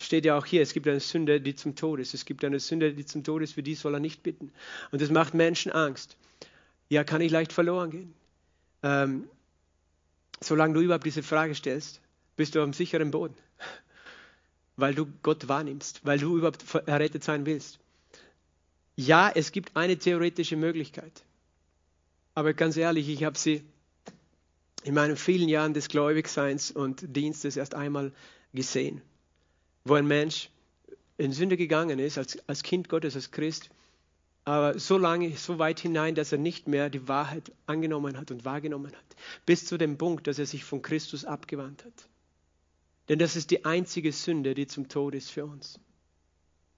Steht 0.00 0.24
ja 0.24 0.36
auch 0.36 0.46
hier, 0.46 0.62
es 0.62 0.72
gibt 0.72 0.86
eine 0.88 1.00
Sünde, 1.00 1.40
die 1.40 1.54
zum 1.54 1.76
Tod 1.76 2.00
ist. 2.00 2.14
Es 2.14 2.24
gibt 2.24 2.44
eine 2.44 2.60
Sünde, 2.60 2.92
die 2.92 3.04
zum 3.04 3.24
Tod 3.24 3.42
ist, 3.42 3.54
für 3.54 3.62
die 3.62 3.74
soll 3.74 3.94
er 3.94 4.00
nicht 4.00 4.22
bitten. 4.22 4.52
Und 4.90 5.00
das 5.00 5.10
macht 5.10 5.34
Menschen 5.34 5.72
Angst. 5.72 6.16
Ja, 6.88 7.04
kann 7.04 7.20
ich 7.20 7.30
leicht 7.30 7.52
verloren 7.52 7.90
gehen? 7.90 8.14
Ähm, 8.82 9.28
solange 10.40 10.74
du 10.74 10.80
überhaupt 10.80 11.06
diese 11.06 11.22
Frage 11.22 11.54
stellst, 11.54 12.00
bist 12.36 12.54
du 12.54 12.62
am 12.62 12.72
sicheren 12.72 13.10
Boden. 13.10 13.34
Weil 14.76 14.94
du 14.94 15.06
Gott 15.22 15.46
wahrnimmst, 15.46 16.04
weil 16.04 16.18
du 16.18 16.36
überhaupt 16.36 16.64
errettet 16.86 17.22
sein 17.22 17.46
willst. 17.46 17.78
Ja, 18.96 19.30
es 19.32 19.52
gibt 19.52 19.76
eine 19.76 19.96
theoretische 19.96 20.56
Möglichkeit. 20.56 21.24
Aber 22.34 22.54
ganz 22.54 22.76
ehrlich, 22.76 23.08
ich 23.08 23.22
habe 23.22 23.38
sie 23.38 23.62
in 24.82 24.94
meinen 24.94 25.16
vielen 25.16 25.48
Jahren 25.48 25.74
des 25.74 25.86
Gläubigseins 25.88 26.72
und 26.72 27.04
Dienstes 27.16 27.56
erst 27.56 27.76
einmal 27.76 28.12
gesehen 28.52 29.00
wo 29.84 29.94
ein 29.94 30.06
Mensch 30.06 30.50
in 31.18 31.32
Sünde 31.32 31.56
gegangen 31.56 31.98
ist, 31.98 32.18
als, 32.18 32.38
als 32.48 32.62
Kind 32.62 32.88
Gottes, 32.88 33.14
als 33.14 33.30
Christ, 33.30 33.70
aber 34.44 34.78
so 34.78 34.98
lange, 34.98 35.36
so 35.36 35.58
weit 35.58 35.80
hinein, 35.80 36.14
dass 36.14 36.32
er 36.32 36.38
nicht 36.38 36.68
mehr 36.68 36.90
die 36.90 37.08
Wahrheit 37.08 37.52
angenommen 37.66 38.18
hat 38.18 38.30
und 38.30 38.44
wahrgenommen 38.44 38.92
hat, 38.92 39.16
bis 39.46 39.66
zu 39.66 39.78
dem 39.78 39.96
Punkt, 39.96 40.26
dass 40.26 40.38
er 40.38 40.46
sich 40.46 40.64
von 40.64 40.82
Christus 40.82 41.24
abgewandt 41.24 41.84
hat. 41.84 42.08
Denn 43.08 43.18
das 43.18 43.36
ist 43.36 43.50
die 43.50 43.64
einzige 43.64 44.12
Sünde, 44.12 44.54
die 44.54 44.66
zum 44.66 44.88
Tod 44.88 45.14
ist 45.14 45.30
für 45.30 45.44
uns. 45.44 45.78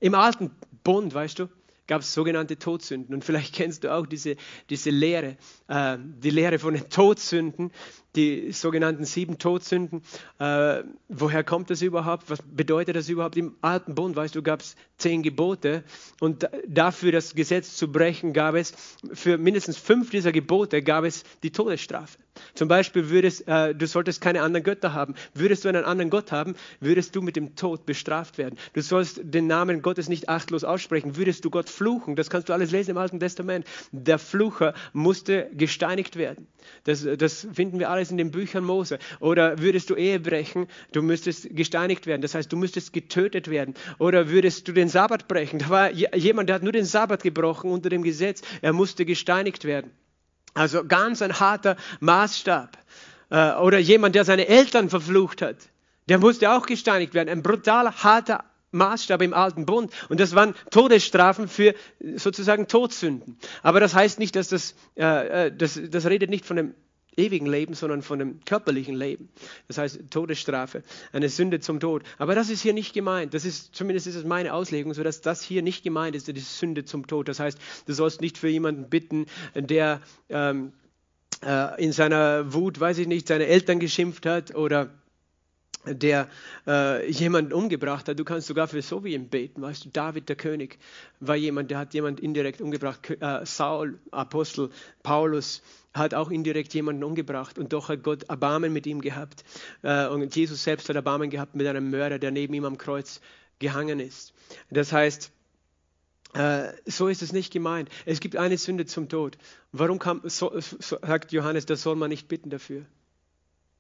Im 0.01 0.15
alten 0.15 0.51
Bund, 0.85 1.15
weißt 1.15 1.39
du, 1.39 1.49
gab 1.87 2.03
es 2.03 2.13
sogenannte 2.13 2.59
Todsünden. 2.59 3.15
Und 3.15 3.25
vielleicht 3.25 3.55
kennst 3.55 3.85
du 3.85 3.95
auch 3.95 4.07
diese, 4.07 4.37
diese 4.71 4.91
Lehre, 4.91 5.37
äh, 5.69 5.99
die 6.01 6.31
Lehre 6.31 6.59
von 6.59 6.75
den 6.75 6.89
Todsünden, 6.89 7.71
die 8.17 8.53
sogenannten 8.53 9.05
sieben 9.05 9.39
Todsünden. 9.39 10.03
Äh, 10.39 10.83
woher 11.09 11.45
kommt 11.45 11.71
das 11.71 11.83
überhaupt? 11.83 12.31
Was 12.31 12.41
bedeutet 12.43 12.97
das 12.97 13.09
überhaupt? 13.09 13.37
Im 13.37 13.55
Alten 13.61 13.95
Bund, 13.95 14.17
weißt 14.17 14.35
du, 14.35 14.43
gab 14.43 14.61
es 14.61 14.77
zehn 14.99 15.23
Gebote 15.23 15.85
und 16.21 16.49
dafür 16.67 17.13
das 17.13 17.35
Gesetz 17.35 17.77
zu 17.77 17.93
brechen, 17.93 18.33
gab 18.33 18.55
es 18.55 18.73
für 19.13 19.39
mindestens 19.39 19.77
fünf 19.77 20.11
dieser 20.11 20.33
Gebote 20.33 20.83
gab 20.83 21.05
es 21.05 21.23
die 21.43 21.51
Todesstrafe. 21.51 22.19
Zum 22.55 22.69
Beispiel 22.69 23.09
würdest 23.09 23.47
äh, 23.49 23.75
du 23.75 23.87
solltest 23.87 24.21
keine 24.21 24.43
anderen 24.43 24.65
Götter 24.65 24.93
haben. 24.93 25.15
Würdest 25.35 25.65
du 25.65 25.69
einen 25.69 25.85
anderen 25.85 26.11
Gott 26.11 26.33
haben, 26.33 26.55
würdest 26.81 27.17
du 27.17 27.23
mit 27.23 27.37
dem 27.37 27.57
Tod 27.57 27.87
bestraft 27.87 28.39
werden. 28.39 28.59
Du 28.73 28.83
sollst 28.83 29.21
den 29.23 29.47
Namen 29.47 29.83
Gottes 29.83 30.09
nicht 30.09 30.29
achtlos 30.29 30.65
aussprechen. 30.65 31.17
Würdest 31.17 31.45
du 31.45 31.51
Gott 31.51 31.71
fluchen, 31.71 32.17
das 32.17 32.31
kannst 32.31 32.49
du 32.49 32.53
alles 32.53 32.71
lesen 32.71 32.93
im 32.93 32.99
Alten 32.99 33.21
Testament. 33.21 33.67
Der 33.93 34.19
Flucher 34.19 34.75
musste 34.93 35.51
gesteinigt 35.53 36.17
werden. 36.17 36.47
Das, 36.85 37.07
das 37.19 37.47
finden 37.53 37.79
wir 37.79 37.91
alles 37.91 38.06
in 38.11 38.17
den 38.17 38.31
Büchern 38.31 38.65
Mose. 38.65 38.99
Oder 39.21 39.59
würdest 39.59 39.91
du 39.91 39.95
Ehe 39.95 40.21
brechen, 40.21 40.67
du 40.93 41.03
müsstest 41.03 41.55
gesteinigt 41.55 42.07
werden. 42.07 42.23
Das 42.23 42.35
heißt, 42.35 42.53
du 42.53 42.57
müsstest 42.57 42.93
getötet 42.93 43.49
werden. 43.49 43.75
Oder 43.99 44.29
würdest 44.29 44.69
du 44.69 44.73
den 44.73 44.89
Sabbat 44.89 45.29
brechen. 45.29 45.59
Da 45.59 45.69
war 45.69 45.93
jemand, 45.93 46.49
der 46.49 46.57
hat 46.57 46.63
nur 46.63 46.73
den 46.73 46.85
Sabbat 46.85 47.23
gebrochen 47.23 47.71
unter 47.71 47.89
dem 47.89 48.03
Gesetz. 48.03 48.43
Er 48.63 48.73
musste 48.73 49.05
gesteinigt 49.05 49.65
werden. 49.65 49.91
Also 50.55 50.85
ganz 50.85 51.23
ein 51.23 51.39
harter 51.39 51.77
Maßstab. 52.01 52.79
Äh, 53.31 53.55
oder 53.55 53.79
jemand, 53.79 54.15
der 54.15 54.25
seine 54.25 54.49
Eltern 54.49 54.89
verflucht 54.89 55.43
hat. 55.43 55.57
Der 56.09 56.19
musste 56.19 56.51
auch 56.51 56.67
gesteinigt 56.67 57.15
werden. 57.15 57.29
Ein 57.29 57.43
brutal 57.43 57.91
harter 57.93 58.45
Maßstab 58.73 59.23
im 59.23 59.35
alten 59.35 59.67
Bund. 59.67 59.93
Und 60.09 60.21
das 60.21 60.35
waren 60.35 60.55
Todesstrafen 60.71 61.49
für 61.49 61.75
sozusagen 62.17 62.69
Todsünden. 62.69 63.39
Aber 63.63 63.81
das 63.81 63.95
heißt 63.95 64.19
nicht, 64.19 64.37
dass 64.37 64.49
das, 64.49 64.75
äh, 64.97 65.47
äh, 65.47 65.57
das, 65.57 65.81
das 65.91 66.07
redet 66.07 66.31
nicht 66.31 66.45
von 66.45 66.57
dem 66.57 66.75
ewigen 67.17 67.47
Leben, 67.47 67.75
sondern 67.75 68.03
von 68.03 68.19
dem 68.19 68.45
körperlichen 68.45 68.95
Leben. 68.95 69.29
Das 69.69 69.79
heißt 69.79 70.01
Todesstrafe, 70.11 70.83
eine 71.13 71.29
Sünde 71.29 71.61
zum 71.61 71.81
Tod. 71.81 72.03
Aber 72.19 72.35
das 72.35 72.51
ist 72.51 72.63
hier 72.63 72.73
nicht 72.73 72.93
gemeint. 72.93 73.35
Das 73.35 73.45
ist, 73.45 73.75
zumindest 73.75 74.07
ist 74.07 74.17
es 74.17 74.25
meine 74.25 74.53
Auslegung, 74.53 74.95
so 74.95 75.03
dass 75.03 75.21
das 75.21 75.43
hier 75.43 75.63
nicht 75.63 75.83
gemeint 75.83 76.15
ist, 76.17 76.29
die 76.29 76.39
Sünde 76.41 76.85
zum 76.85 77.07
Tod. 77.07 77.29
Das 77.29 77.41
heißt, 77.41 77.59
du 77.87 77.93
sollst 77.93 78.21
nicht 78.21 78.39
für 78.39 78.49
jemanden 78.49 78.89
bitten, 78.89 79.27
der 79.55 80.01
ähm, 80.29 80.73
äh, 81.45 81.83
in 81.83 81.93
seiner 81.93 82.53
Wut, 82.53 82.79
weiß 82.79 82.99
ich 82.99 83.07
nicht, 83.07 83.29
seine 83.29 83.47
Eltern 83.47 83.79
geschimpft 83.81 84.27
hat 84.27 84.55
oder 84.55 84.91
der 85.87 86.29
äh, 86.67 87.11
jemanden 87.11 87.53
umgebracht 87.53 88.09
hat. 88.09 88.19
Du 88.19 88.25
kannst 88.25 88.47
sogar 88.47 88.69
für 88.69 88.83
so 88.83 89.05
wie 89.05 89.15
ihm 89.15 89.29
beten. 89.29 89.63
Weißt 89.63 89.85
du, 89.85 89.89
David, 89.91 90.29
der 90.29 90.37
König, 90.37 90.79
war 91.21 91.37
jemand, 91.37 91.71
der 91.71 91.79
hat 91.79 91.95
jemand 91.95 92.21
indirekt 92.21 92.61
umgebracht. 92.61 93.11
Äh, 93.11 93.47
Saul, 93.47 93.99
Apostel, 94.11 94.71
Paulus 95.03 95.63
hat 95.95 96.15
auch 96.15 96.31
indirekt 96.31 96.75
jemanden 96.75 97.05
umgebracht. 97.05 97.59
Und 97.59 97.73
doch 97.73 97.89
hat 97.89 98.03
Gott 98.03 98.25
Erbarmen 98.25 98.73
mit 98.73 98.87
ihm 98.87 99.01
gehabt. 99.01 99.45
Äh, 99.83 100.09
und 100.09 100.35
Jesus 100.35 100.65
selbst 100.65 100.89
hat 100.89 100.97
Erbarmen 100.97 101.31
gehabt 101.31 101.55
mit 101.55 101.67
einem 101.67 101.91
Mörder, 101.91 102.19
der 102.19 102.31
neben 102.31 102.55
ihm 102.55 102.65
am 102.65 102.79
Kreuz 102.79 103.21
gehangen 103.59 104.01
ist. 104.01 104.35
Das 104.71 104.93
heißt, 104.93 105.31
äh, 106.35 106.73
so 106.85 107.09
ist 107.09 107.23
es 107.23 107.33
nicht 107.33 107.53
gemeint. 107.53 107.89
Es 108.05 108.21
gibt 108.21 108.37
eine 108.37 108.59
Sünde 108.59 108.87
zum 108.87 109.09
Tod. 109.09 109.39
Warum 109.73 109.99
kam, 109.99 110.21
so, 110.25 110.53
so, 110.61 110.99
sagt 111.01 111.33
Johannes, 111.33 111.65
da 111.65 111.77
soll 111.77 111.97
man 111.97 112.11
nicht 112.11 112.29
bitten 112.29 112.51
dafür? 112.51 112.83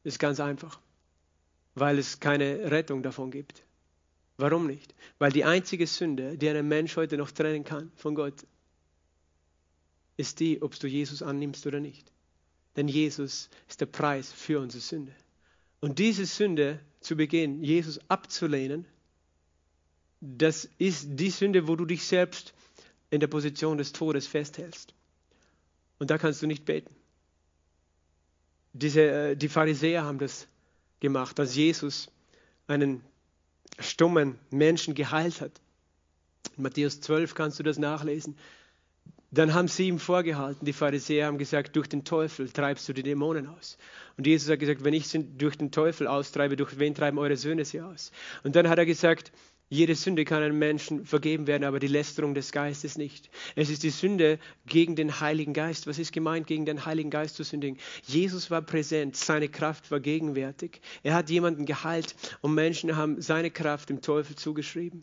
Das 0.05 0.15
ist 0.15 0.19
ganz 0.19 0.41
einfach 0.41 0.79
weil 1.77 1.99
es 1.99 2.19
keine 2.19 2.71
Rettung 2.71 3.03
davon 3.03 3.31
gibt. 3.31 3.63
Warum 4.39 4.67
nicht? 4.67 4.95
Weil 5.19 5.31
die 5.31 5.45
einzige 5.45 5.87
Sünde, 5.87 6.37
die 6.37 6.49
einen 6.49 6.67
Mensch 6.67 6.97
heute 6.97 7.17
noch 7.17 7.31
trennen 7.31 7.65
kann 7.65 7.93
von 7.95 8.15
Gott, 8.15 8.47
ist 10.17 10.41
die, 10.41 10.61
ob 10.63 10.79
du 10.79 10.89
Jesus 10.89 11.23
annimmst 11.23 11.67
oder 11.67 11.79
nicht. 11.79 12.11
Denn 12.77 12.89
Jesus 12.89 13.51
ist 13.69 13.81
der 13.81 13.87
Preis 13.87 14.33
für 14.33 14.61
unsere 14.61 14.83
Sünde. 14.83 15.15
Und 15.81 15.99
diese 15.99 16.25
Sünde 16.25 16.81
zu 17.01 17.15
begehen, 17.15 17.63
Jesus 17.63 18.01
abzulehnen, 18.09 18.87
das 20.21 20.69
ist 20.79 21.09
die 21.11 21.31
Sünde, 21.31 21.69
wo 21.69 21.77
du 21.77 21.85
dich 21.85 22.05
selbst 22.05 22.55
in 23.11 23.21
der 23.21 23.27
Position 23.27 23.77
des 23.77 23.93
Todes 23.93 24.27
festhältst. 24.27 24.95
Und 25.99 26.11
da 26.11 26.17
kannst 26.17 26.41
du 26.41 26.47
nicht 26.47 26.65
beten. 26.65 26.95
Diese, 28.73 29.03
äh, 29.03 29.37
die 29.37 29.49
Pharisäer 29.49 30.05
haben 30.05 30.19
das 30.19 30.49
gemacht, 31.01 31.39
als 31.39 31.55
Jesus 31.55 32.09
einen 32.67 33.03
stummen 33.79 34.39
Menschen 34.51 34.95
geheilt 34.95 35.41
hat. 35.41 35.53
In 36.57 36.63
Matthäus 36.63 37.01
12 37.01 37.35
kannst 37.35 37.59
du 37.59 37.63
das 37.63 37.79
nachlesen. 37.79 38.37
Dann 39.31 39.55
haben 39.55 39.69
sie 39.69 39.89
ihm 39.89 39.99
vorgehalten, 39.99 40.65
die 40.65 40.73
Pharisäer 40.73 41.27
haben 41.27 41.37
gesagt, 41.37 41.75
durch 41.77 41.89
den 41.89 42.05
Teufel 42.05 42.49
treibst 42.49 42.89
du 42.89 42.93
die 42.93 43.03
Dämonen 43.03 43.49
aus. 43.49 43.77
Und 44.17 44.27
Jesus 44.27 44.49
hat 44.51 44.61
gesagt, 44.61 44.85
wenn 44.85 44.95
ich 44.95 45.09
sie 45.09 45.25
durch 45.25 45.57
den 45.59 45.73
Teufel 45.73 46.07
austreibe, 46.07 46.57
durch 46.57 46.79
wen 46.79 46.95
treiben 46.95 47.19
eure 47.19 47.37
Söhne 47.37 47.65
sie 47.65 47.81
aus? 47.81 48.13
Und 48.45 48.57
dann 48.57 48.69
hat 48.69 48.79
er 48.79 48.87
gesagt, 48.87 49.33
jede 49.69 49.97
Sünde 49.97 50.25
kann 50.25 50.43
einem 50.43 50.59
Menschen 50.59 51.05
vergeben 51.05 51.49
werden, 51.49 51.65
aber 51.65 51.81
die 51.81 51.89
Lästerung 51.89 52.35
des 52.35 52.53
Geistes 52.53 52.97
nicht. 52.97 53.31
Es 53.57 53.69
ist 53.69 53.83
die 53.83 53.91
Sünde 53.91 54.39
gegen 54.67 54.95
den 54.95 55.21
Heiligen 55.21 55.55
Geist. 55.55 55.89
Was 55.89 55.99
ist 55.99 56.13
gemeint, 56.13 56.47
gegen 56.47 56.67
den 56.67 56.87
Heiligen 56.87 57.11
Geist 57.11 57.35
zu 57.35 57.43
sündigen? 57.43 57.79
Jesus 58.05 58.49
war 58.51 58.63
präsent, 58.63 59.17
seine 59.17 59.49
Kraft 59.49 59.91
war 59.91 59.99
gegenwärtig. 59.99 60.81
Er 61.03 61.15
hat 61.15 61.31
jemanden 61.31 61.67
geheilt 61.67 62.15
und 62.43 62.55
Menschen 62.55 62.97
haben 62.97 63.21
seine 63.21 63.51
Kraft 63.51 63.91
dem 63.91 64.03
Teufel 64.03 64.37
zugeschrieben 64.37 65.03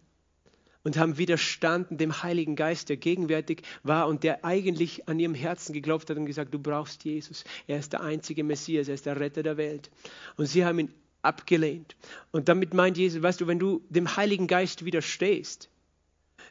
und 0.83 0.97
haben 0.97 1.17
widerstanden 1.17 1.97
dem 1.97 2.23
Heiligen 2.23 2.55
Geist, 2.55 2.87
der 2.87 2.97
gegenwärtig 2.97 3.63
war 3.83 4.07
und 4.07 4.23
der 4.23 4.45
eigentlich 4.45 5.09
an 5.09 5.19
ihrem 5.19 5.35
Herzen 5.35 5.73
geklopft 5.73 6.09
hat 6.09 6.17
und 6.17 6.25
gesagt, 6.25 6.53
du 6.53 6.59
brauchst 6.59 7.03
Jesus. 7.03 7.43
Er 7.67 7.79
ist 7.79 7.91
der 7.91 8.01
einzige 8.01 8.45
Messias, 8.45 8.87
er 8.87 8.93
ist 8.93 9.05
der 9.05 9.19
Retter 9.19 9.43
der 9.43 9.57
Welt. 9.57 9.89
Und 10.37 10.45
sie 10.45 10.63
haben 10.63 10.79
ihn 10.79 10.93
abgelehnt. 11.23 11.95
Und 12.31 12.49
damit 12.49 12.73
meint 12.73 12.97
Jesus, 12.97 13.23
weißt 13.23 13.41
du, 13.41 13.47
wenn 13.47 13.59
du 13.59 13.81
dem 13.89 14.15
Heiligen 14.15 14.47
Geist 14.47 14.85
widerstehst, 14.85 15.69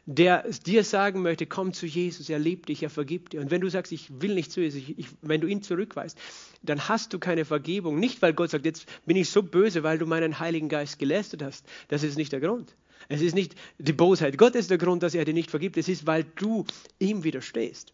der 0.05 0.49
dir 0.67 0.83
sagen 0.83 1.23
möchte, 1.23 1.47
komm 1.47 1.73
zu 1.73 1.87
Jesus, 1.87 2.29
er 2.29 2.41
liebt 2.41 2.69
dich, 2.69 2.83
er 2.83 2.91
vergibt 2.91 3.33
dir. 3.33 3.41
Und 3.41 3.51
wenn 3.53 3.61
du 3.61 3.69
sagst, 3.69 3.93
ich 3.93 4.09
will 4.21 4.35
nicht 4.35 4.51
zu 4.51 4.61
Jesus, 4.61 4.83
ich, 4.97 5.07
wenn 5.21 5.41
du 5.41 5.47
ihn 5.47 5.63
zurückweist, 5.63 6.19
dann 6.63 6.89
hast 6.89 7.13
du 7.13 7.21
keine 7.21 7.45
Vergebung. 7.45 8.01
Nicht, 8.01 8.21
weil 8.21 8.33
Gott 8.33 8.51
sagt, 8.51 8.65
jetzt 8.65 8.87
bin 9.07 9.17
ich 9.17 9.31
so 9.31 9.43
böse, 9.43 9.85
weil 9.85 9.99
du 9.99 10.07
meinen 10.07 10.41
Heiligen 10.41 10.69
Geist 10.69 10.99
gelästert 10.99 11.43
hast. 11.43 11.65
Das 11.89 12.03
ist 12.03 12.17
nicht 12.17 12.33
der 12.33 12.41
Grund. 12.41 12.75
Es 13.09 13.21
ist 13.21 13.35
nicht 13.35 13.55
die 13.79 13.93
Bosheit. 13.93 14.39
Gott 14.39 14.55
ist 14.55 14.71
der 14.71 14.79
Grund, 14.79 15.03
dass 15.03 15.15
er 15.15 15.25
dir 15.25 15.35
nicht 15.35 15.51
vergibt. 15.51 15.77
Es 15.77 15.89
ist, 15.89 16.07
weil 16.07 16.25
du 16.25 16.65
ihm 16.99 17.23
widerstehst. 17.23 17.93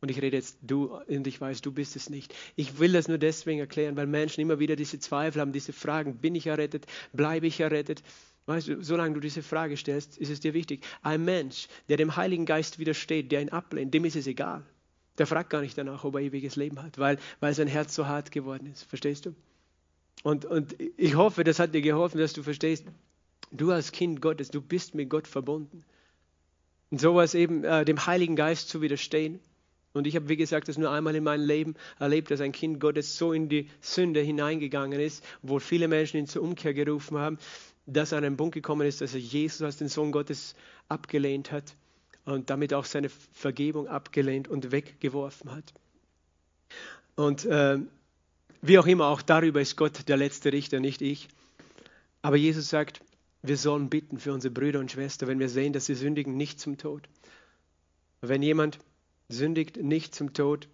Und 0.00 0.10
ich 0.10 0.22
rede 0.22 0.36
jetzt 0.36 0.58
du 0.62 0.96
und 1.08 1.26
ich 1.26 1.40
weiß, 1.40 1.60
du 1.60 1.72
bist 1.72 1.94
es 1.94 2.08
nicht. 2.08 2.34
Ich 2.56 2.78
will 2.78 2.92
das 2.92 3.08
nur 3.08 3.18
deswegen 3.18 3.60
erklären, 3.60 3.96
weil 3.96 4.06
Menschen 4.06 4.40
immer 4.40 4.58
wieder 4.58 4.74
diese 4.74 4.98
Zweifel 4.98 5.40
haben, 5.40 5.52
diese 5.52 5.74
Fragen, 5.74 6.16
bin 6.16 6.34
ich 6.34 6.46
errettet, 6.46 6.86
bleibe 7.12 7.46
ich 7.46 7.60
errettet? 7.60 8.02
Weißt 8.46 8.68
du, 8.68 8.82
solange 8.82 9.14
du 9.14 9.20
diese 9.20 9.42
Frage 9.42 9.76
stellst, 9.76 10.16
ist 10.16 10.30
es 10.30 10.40
dir 10.40 10.54
wichtig. 10.54 10.84
Ein 11.02 11.24
Mensch, 11.24 11.68
der 11.88 11.98
dem 11.98 12.16
Heiligen 12.16 12.46
Geist 12.46 12.78
widersteht, 12.78 13.30
der 13.30 13.42
ihn 13.42 13.50
ablehnt, 13.50 13.92
dem 13.92 14.06
ist 14.06 14.16
es 14.16 14.26
egal. 14.26 14.64
Der 15.18 15.26
fragt 15.26 15.50
gar 15.50 15.60
nicht 15.60 15.76
danach, 15.76 16.02
ob 16.04 16.14
er 16.14 16.22
ewiges 16.22 16.56
Leben 16.56 16.82
hat, 16.82 16.96
weil, 16.96 17.18
weil 17.40 17.52
sein 17.52 17.68
Herz 17.68 17.94
so 17.94 18.06
hart 18.06 18.32
geworden 18.32 18.66
ist. 18.66 18.84
Verstehst 18.84 19.26
du? 19.26 19.34
Und, 20.22 20.46
und 20.46 20.76
ich 20.96 21.14
hoffe, 21.14 21.44
das 21.44 21.58
hat 21.58 21.74
dir 21.74 21.82
geholfen, 21.82 22.18
dass 22.18 22.32
du 22.32 22.42
verstehst, 22.42 22.86
du 23.50 23.70
als 23.70 23.92
Kind 23.92 24.22
Gottes, 24.22 24.50
du 24.50 24.62
bist 24.62 24.94
mit 24.94 25.10
Gott 25.10 25.28
verbunden. 25.28 25.84
Und 26.90 27.00
sowas 27.00 27.34
eben 27.34 27.64
äh, 27.64 27.84
dem 27.84 28.06
Heiligen 28.06 28.36
Geist 28.36 28.68
zu 28.68 28.80
widerstehen, 28.80 29.40
und 29.92 30.06
ich 30.06 30.14
habe, 30.14 30.28
wie 30.28 30.36
gesagt, 30.36 30.68
das 30.68 30.78
nur 30.78 30.90
einmal 30.90 31.16
in 31.16 31.24
meinem 31.24 31.44
Leben 31.44 31.74
erlebt, 31.98 32.30
dass 32.30 32.40
ein 32.40 32.52
Kind 32.52 32.78
Gottes 32.78 33.16
so 33.16 33.32
in 33.32 33.48
die 33.48 33.68
Sünde 33.80 34.20
hineingegangen 34.20 35.00
ist, 35.00 35.24
wo 35.42 35.58
viele 35.58 35.88
Menschen 35.88 36.18
ihn 36.18 36.26
zur 36.26 36.42
Umkehr 36.42 36.74
gerufen 36.74 37.18
haben, 37.18 37.38
dass 37.86 38.12
er 38.12 38.18
an 38.18 38.24
einen 38.24 38.36
Punkt 38.36 38.54
gekommen 38.54 38.86
ist, 38.86 39.00
dass 39.00 39.14
er 39.14 39.20
Jesus 39.20 39.62
als 39.62 39.78
den 39.78 39.88
Sohn 39.88 40.12
Gottes 40.12 40.54
abgelehnt 40.88 41.50
hat 41.50 41.74
und 42.24 42.50
damit 42.50 42.72
auch 42.72 42.84
seine 42.84 43.08
Vergebung 43.08 43.88
abgelehnt 43.88 44.46
und 44.46 44.70
weggeworfen 44.70 45.50
hat. 45.50 45.72
Und 47.16 47.44
äh, 47.46 47.78
wie 48.62 48.78
auch 48.78 48.86
immer, 48.86 49.06
auch 49.06 49.22
darüber 49.22 49.60
ist 49.60 49.76
Gott 49.76 50.08
der 50.08 50.16
letzte 50.16 50.52
Richter, 50.52 50.78
nicht 50.78 51.02
ich. 51.02 51.28
Aber 52.22 52.36
Jesus 52.36 52.68
sagt, 52.68 53.00
wir 53.42 53.56
sollen 53.56 53.88
bitten 53.88 54.18
für 54.18 54.32
unsere 54.32 54.52
Brüder 54.52 54.78
und 54.78 54.92
Schwestern, 54.92 55.28
wenn 55.28 55.40
wir 55.40 55.48
sehen, 55.48 55.72
dass 55.72 55.86
sie 55.86 55.94
sündigen, 55.94 56.36
nicht 56.36 56.60
zum 56.60 56.76
Tod. 56.76 57.08
Wenn 58.20 58.42
jemand 58.42 58.78
sündigt 59.32 59.76
nicht 59.76 60.14
zum 60.14 60.32
Tod. 60.32 60.68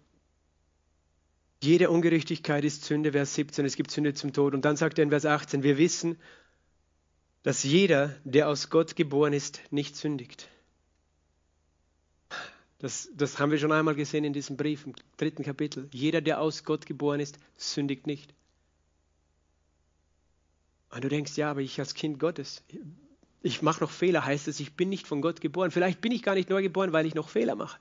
Jede 1.61 1.89
Ungerechtigkeit 1.89 2.63
ist 2.63 2.85
Sünde, 2.85 3.13
Vers 3.13 3.33
17, 3.35 3.65
es 3.65 3.75
gibt 3.75 3.91
Sünde 3.91 4.13
zum 4.13 4.33
Tod. 4.33 4.53
Und 4.53 4.65
dann 4.65 4.77
sagt 4.77 4.99
er 4.99 5.03
in 5.03 5.09
Vers 5.09 5.25
18, 5.25 5.63
wir 5.63 5.77
wissen, 5.77 6.17
dass 7.43 7.63
jeder, 7.63 8.15
der 8.23 8.49
aus 8.49 8.69
Gott 8.69 8.95
geboren 8.95 9.33
ist, 9.33 9.61
nicht 9.71 9.95
sündigt. 9.95 10.49
Das, 12.79 13.09
das 13.15 13.39
haben 13.39 13.51
wir 13.51 13.57
schon 13.57 13.71
einmal 13.71 13.95
gesehen 13.95 14.23
in 14.23 14.33
diesem 14.33 14.55
Brief 14.55 14.85
im 14.85 14.93
dritten 15.17 15.43
Kapitel. 15.43 15.89
Jeder, 15.91 16.21
der 16.21 16.39
aus 16.39 16.63
Gott 16.63 16.85
geboren 16.85 17.19
ist, 17.19 17.39
sündigt 17.55 18.05
nicht. 18.05 18.33
Und 20.89 21.03
du 21.03 21.09
denkst, 21.09 21.35
ja, 21.37 21.49
aber 21.49 21.61
ich 21.61 21.79
als 21.79 21.95
Kind 21.95 22.19
Gottes, 22.19 22.63
ich 23.41 23.61
mache 23.61 23.81
noch 23.81 23.91
Fehler, 23.91 24.25
heißt 24.25 24.47
es, 24.47 24.59
ich 24.59 24.75
bin 24.75 24.89
nicht 24.89 25.07
von 25.07 25.21
Gott 25.21 25.41
geboren. 25.41 25.71
Vielleicht 25.71 26.01
bin 26.01 26.11
ich 26.11 26.21
gar 26.21 26.35
nicht 26.35 26.49
neu 26.49 26.61
geboren, 26.61 26.93
weil 26.93 27.05
ich 27.07 27.15
noch 27.15 27.29
Fehler 27.29 27.55
mache. 27.55 27.79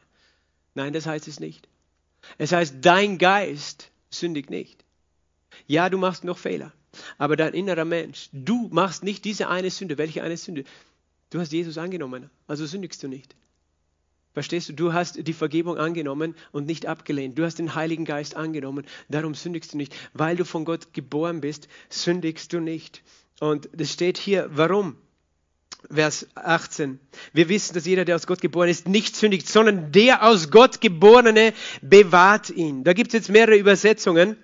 Nein, 0.77 0.93
das 0.93 1.07
heißt 1.07 1.27
es 1.27 1.41
nicht. 1.41 1.69
Es 2.37 2.53
heißt, 2.53 2.77
dein 2.83 3.17
Geist 3.19 3.91
sündigt 4.11 4.51
nicht. 4.51 4.85
Ja, 5.67 5.89
du 5.89 5.97
machst 5.97 6.23
noch 6.23 6.37
Fehler, 6.37 6.73
aber 7.17 7.35
dein 7.35 7.55
innerer 7.55 7.87
Mensch, 7.87 8.29
du 8.33 8.69
machst 8.71 9.03
nicht 9.03 9.25
diese 9.25 9.49
eine 9.49 9.71
Sünde. 9.71 9.97
Welche 9.97 10.23
eine 10.23 10.37
Sünde? 10.37 10.65
Du 11.31 11.41
hast 11.41 11.51
Jesus 11.51 11.79
angenommen, 11.79 12.31
also 12.47 12.67
sündigst 12.67 13.03
du 13.03 13.09
nicht. 13.09 13.35
Verstehst 14.35 14.69
du? 14.69 14.75
Du 14.75 14.93
hast 14.93 15.27
die 15.27 15.33
Vergebung 15.33 15.79
angenommen 15.79 16.35
und 16.53 16.67
nicht 16.67 16.85
abgelehnt. 16.85 17.39
Du 17.39 17.45
hast 17.45 17.59
den 17.59 17.75
Heiligen 17.75 18.05
Geist 18.05 18.37
angenommen. 18.37 18.85
Darum 19.09 19.35
sündigst 19.35 19.73
du 19.73 19.79
nicht. 19.79 19.97
Weil 20.13 20.37
du 20.37 20.45
von 20.45 20.67
Gott 20.67 20.93
geboren 20.93 21.41
bist, 21.41 21.69
sündigst 21.89 22.53
du 22.53 22.61
nicht. 22.61 23.03
Und 23.41 23.71
es 23.81 23.95
steht 23.95 24.19
hier, 24.19 24.51
warum? 24.53 24.99
Vers 25.91 26.27
18. 26.35 26.99
Wir 27.33 27.49
wissen, 27.49 27.75
dass 27.75 27.87
jeder, 27.87 28.05
der 28.05 28.17
aus 28.17 28.27
Gott 28.27 28.41
geboren 28.41 28.69
ist, 28.69 28.89
nicht 28.89 29.17
sündigt, 29.17 29.49
sondern 29.49 29.93
der 29.93 30.25
aus 30.25 30.51
Gott 30.51 30.81
geborene 30.81 31.53
bewahrt 31.83 32.51
ihn. 32.51 32.85
Da 32.85 32.93
gibt 32.93 33.09
es 33.09 33.15
jetzt 33.15 33.29
mehrere 33.31 33.57
Übersetzungen. 33.57 34.37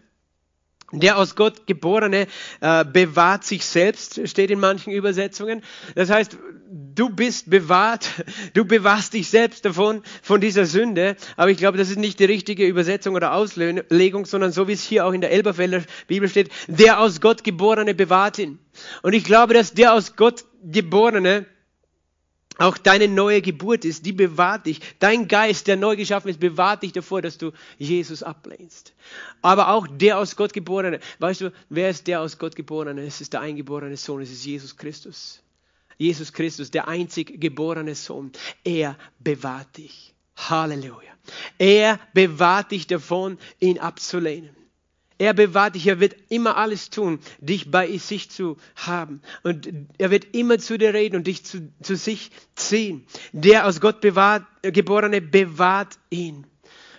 Der 0.94 1.16
aus 1.16 1.36
Gott 1.36 1.66
geborene 1.66 2.26
äh, 2.60 2.84
bewahrt 2.84 3.44
sich 3.44 3.64
selbst, 3.64 4.28
steht 4.28 4.50
in 4.50 4.60
manchen 4.60 4.92
Übersetzungen. 4.92 5.62
Das 5.94 6.10
heißt, 6.10 6.36
du 6.70 7.08
bist 7.08 7.48
bewahrt, 7.48 8.10
du 8.54 8.66
bewahrst 8.66 9.14
dich 9.14 9.30
selbst 9.30 9.64
davon, 9.64 10.02
von 10.22 10.42
dieser 10.42 10.66
Sünde. 10.66 11.16
Aber 11.36 11.50
ich 11.50 11.56
glaube, 11.56 11.78
das 11.78 11.88
ist 11.88 11.98
nicht 11.98 12.20
die 12.20 12.26
richtige 12.26 12.66
Übersetzung 12.66 13.14
oder 13.14 13.32
Auslegung, 13.32 14.26
sondern 14.26 14.52
so 14.52 14.68
wie 14.68 14.72
es 14.72 14.84
hier 14.84 15.06
auch 15.06 15.12
in 15.12 15.22
der 15.22 15.30
Elberfelder 15.30 15.82
Bibel 16.08 16.28
steht, 16.28 16.50
der 16.68 17.00
aus 17.00 17.22
Gott 17.22 17.42
geborene 17.42 17.94
bewahrt 17.94 18.38
ihn. 18.38 18.58
Und 19.02 19.14
ich 19.14 19.24
glaube, 19.24 19.54
dass 19.54 19.72
der 19.72 19.94
aus 19.94 20.14
Gott 20.14 20.44
geborene 20.62 21.46
auch 22.58 22.76
deine 22.76 23.08
neue 23.08 23.40
Geburt 23.40 23.84
ist, 23.84 24.04
die 24.04 24.12
bewahrt 24.12 24.66
dich. 24.66 24.80
Dein 24.98 25.26
Geist, 25.26 25.66
der 25.66 25.76
neu 25.76 25.96
geschaffen 25.96 26.28
ist, 26.28 26.38
bewahrt 26.38 26.82
dich 26.82 26.92
davor, 26.92 27.22
dass 27.22 27.38
du 27.38 27.52
Jesus 27.78 28.22
ablehnst. 28.22 28.92
Aber 29.40 29.68
auch 29.68 29.86
der 29.86 30.18
aus 30.18 30.36
Gott 30.36 30.52
geborene, 30.52 31.00
weißt 31.18 31.40
du, 31.40 31.52
wer 31.70 31.90
ist 31.90 32.06
der 32.06 32.20
aus 32.20 32.38
Gott 32.38 32.54
geborene? 32.54 33.02
Es 33.02 33.20
ist 33.20 33.32
der 33.32 33.40
eingeborene 33.40 33.96
Sohn, 33.96 34.20
es 34.20 34.30
ist 34.30 34.44
Jesus 34.44 34.76
Christus. 34.76 35.42
Jesus 35.96 36.32
Christus, 36.32 36.70
der 36.70 36.88
einzig 36.88 37.40
geborene 37.40 37.94
Sohn. 37.94 38.32
Er 38.64 38.96
bewahrt 39.18 39.76
dich. 39.78 40.14
Halleluja. 40.36 41.12
Er 41.58 42.00
bewahrt 42.12 42.72
dich 42.72 42.86
davon, 42.86 43.38
ihn 43.60 43.78
abzulehnen. 43.78 44.61
Er 45.18 45.34
bewahrt 45.34 45.74
dich, 45.74 45.86
er 45.86 46.00
wird 46.00 46.16
immer 46.28 46.56
alles 46.56 46.90
tun, 46.90 47.18
dich 47.38 47.70
bei 47.70 47.96
sich 47.98 48.30
zu 48.30 48.56
haben. 48.76 49.20
Und 49.42 49.68
er 49.98 50.10
wird 50.10 50.34
immer 50.34 50.58
zu 50.58 50.78
dir 50.78 50.94
reden 50.94 51.16
und 51.16 51.26
dich 51.26 51.44
zu, 51.44 51.72
zu 51.82 51.96
sich 51.96 52.30
ziehen. 52.54 53.04
Der 53.32 53.66
aus 53.66 53.80
Gott 53.80 54.00
bewahrt, 54.00 54.44
geborene 54.62 55.20
bewahrt 55.20 55.98
ihn. 56.10 56.46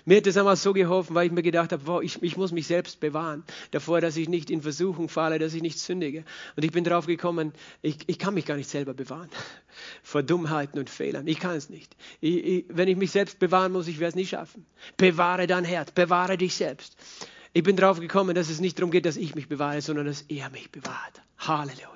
Mir 0.05 0.17
hat 0.17 0.25
das 0.25 0.35
einmal 0.35 0.57
so 0.57 0.73
geholfen, 0.73 1.15
weil 1.15 1.27
ich 1.27 1.31
mir 1.31 1.43
gedacht 1.43 1.71
habe, 1.71 1.87
wow, 1.87 2.01
ich, 2.01 2.21
ich 2.21 2.35
muss 2.35 2.51
mich 2.51 2.67
selbst 2.67 2.99
bewahren 2.99 3.43
davor, 3.71 4.01
dass 4.01 4.17
ich 4.17 4.27
nicht 4.27 4.49
in 4.49 4.61
Versuchung 4.61 5.07
falle, 5.07 5.39
dass 5.39 5.53
ich 5.53 5.61
nicht 5.61 5.79
sündige. 5.79 6.25
Und 6.57 6.65
ich 6.65 6.71
bin 6.71 6.83
drauf 6.83 7.05
gekommen, 7.05 7.53
ich, 7.81 7.97
ich 8.07 8.19
kann 8.19 8.33
mich 8.33 8.45
gar 8.45 8.57
nicht 8.57 8.69
selber 8.69 8.93
bewahren 8.93 9.29
vor 10.03 10.21
Dummheiten 10.21 10.77
und 10.77 10.89
Fehlern. 10.89 11.25
Ich 11.27 11.39
kann 11.39 11.55
es 11.55 11.69
nicht. 11.69 11.95
Ich, 12.19 12.35
ich, 12.35 12.65
wenn 12.67 12.89
ich 12.89 12.97
mich 12.97 13.11
selbst 13.11 13.39
bewahren 13.39 13.71
muss, 13.71 13.87
ich 13.87 13.99
werde 13.99 14.09
es 14.09 14.15
nicht 14.15 14.29
schaffen. 14.29 14.65
Bewahre 14.97 15.47
dein 15.47 15.63
Herz, 15.63 15.91
bewahre 15.91 16.37
dich 16.37 16.55
selbst. 16.55 16.97
Ich 17.55 17.61
bin 17.61 17.75
drauf 17.75 17.99
gekommen, 17.99 18.33
dass 18.33 18.49
es 18.49 18.59
nicht 18.59 18.79
darum 18.79 18.89
geht, 18.89 19.05
dass 19.05 19.15
ich 19.15 19.35
mich 19.35 19.47
bewahre, 19.47 19.79
sondern 19.81 20.07
dass 20.07 20.25
er 20.27 20.49
mich 20.49 20.71
bewahrt. 20.71 21.21
Halleluja. 21.37 21.87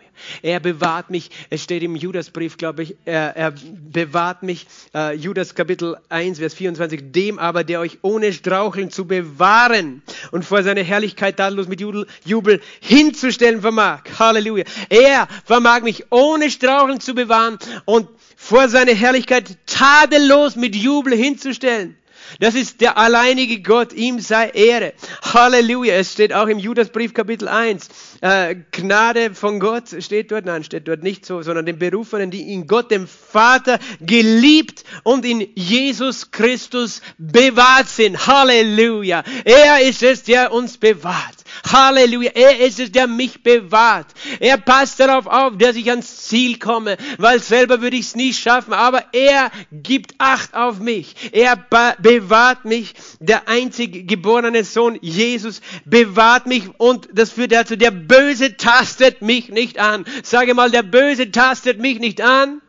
Er 0.41 0.59
bewahrt 0.59 1.09
mich, 1.09 1.29
es 1.49 1.63
steht 1.63 1.83
im 1.83 1.95
Judasbrief, 1.95 2.57
glaube 2.57 2.83
ich, 2.83 2.95
er, 3.05 3.35
er 3.35 3.51
bewahrt 3.51 4.43
mich, 4.43 4.67
äh, 4.93 5.15
Judas 5.15 5.55
Kapitel 5.55 5.97
1, 6.09 6.39
Vers 6.39 6.53
24, 6.53 7.11
dem 7.11 7.39
aber, 7.39 7.63
der 7.63 7.79
euch 7.79 7.99
ohne 8.01 8.33
Straucheln 8.33 8.91
zu 8.91 9.05
bewahren 9.05 10.01
und 10.31 10.43
vor 10.43 10.63
seiner 10.63 10.83
Herrlichkeit 10.83 11.37
tadellos 11.37 11.67
mit 11.67 11.81
Jubel, 11.81 12.07
Jubel 12.25 12.61
hinzustellen 12.79 13.61
vermag. 13.61 14.03
Halleluja. 14.17 14.65
Er 14.89 15.27
vermag 15.45 15.81
mich 15.81 16.05
ohne 16.11 16.49
Straucheln 16.49 16.99
zu 16.99 17.13
bewahren 17.13 17.57
und 17.85 18.07
vor 18.35 18.69
seiner 18.69 18.93
Herrlichkeit 18.93 19.57
tadellos 19.65 20.55
mit 20.55 20.75
Jubel 20.75 21.15
hinzustellen. 21.15 21.95
Das 22.39 22.55
ist 22.55 22.81
der 22.81 22.97
alleinige 22.97 23.61
Gott, 23.61 23.93
ihm 23.93 24.19
sei 24.19 24.49
Ehre. 24.49 24.93
Halleluja. 25.21 25.95
Es 25.95 26.13
steht 26.13 26.33
auch 26.33 26.47
im 26.47 26.59
Judasbrief 26.59 27.13
Kapitel 27.13 27.47
1. 27.47 27.87
Äh, 28.21 28.55
Gnade 28.71 29.33
von 29.33 29.59
Gott 29.59 29.89
steht 29.99 30.31
dort, 30.31 30.45
nein, 30.45 30.63
steht 30.63 30.87
dort 30.87 31.03
nicht 31.03 31.25
so, 31.25 31.41
sondern 31.41 31.65
den 31.65 31.79
Berufenen, 31.79 32.31
die 32.31 32.53
in 32.53 32.67
Gott, 32.67 32.91
dem 32.91 33.07
Vater, 33.07 33.79
geliebt 34.01 34.83
und 35.03 35.25
in 35.25 35.47
Jesus 35.55 36.31
Christus 36.31 37.01
bewahrt 37.17 37.89
sind. 37.89 38.27
Halleluja. 38.27 39.23
Er 39.45 39.81
ist 39.81 40.03
es, 40.03 40.23
der 40.23 40.51
uns 40.51 40.77
bewahrt. 40.77 41.36
Halleluja. 41.71 42.31
Er 42.33 42.59
ist 42.59 42.79
es, 42.79 42.91
der 42.91 43.07
mich 43.07 43.43
bewahrt. 43.43 44.07
Er 44.39 44.57
passt 44.57 44.99
darauf 44.99 45.27
auf, 45.27 45.57
dass 45.57 45.75
ich 45.75 45.89
ans 45.89 46.27
Ziel 46.27 46.59
komme, 46.59 46.97
weil 47.17 47.41
selber 47.41 47.81
würde 47.81 47.97
ich 47.97 48.07
es 48.07 48.15
nie 48.15 48.33
schaffen. 48.33 48.73
Aber 48.73 49.03
er 49.13 49.51
gibt 49.71 50.15
Acht 50.19 50.55
auf 50.55 50.79
mich. 50.79 51.15
Er 51.31 51.55
bewahrt 51.99 52.65
mich. 52.65 52.93
Der 53.19 53.47
einzig 53.47 54.07
geborene 54.07 54.63
Sohn 54.63 54.97
Jesus 55.01 55.61
bewahrt 55.85 56.47
mich. 56.47 56.63
Und 56.77 57.07
das 57.13 57.31
führt 57.31 57.51
dazu, 57.51 57.75
der 57.75 57.91
Böse 57.91 58.57
tastet 58.57 59.21
mich 59.21 59.49
nicht 59.49 59.79
an. 59.79 60.05
Sage 60.23 60.53
mal, 60.53 60.71
der 60.71 60.83
Böse 60.83 61.31
tastet 61.31 61.79
mich 61.79 61.99
nicht 61.99 62.21
an. 62.21 62.61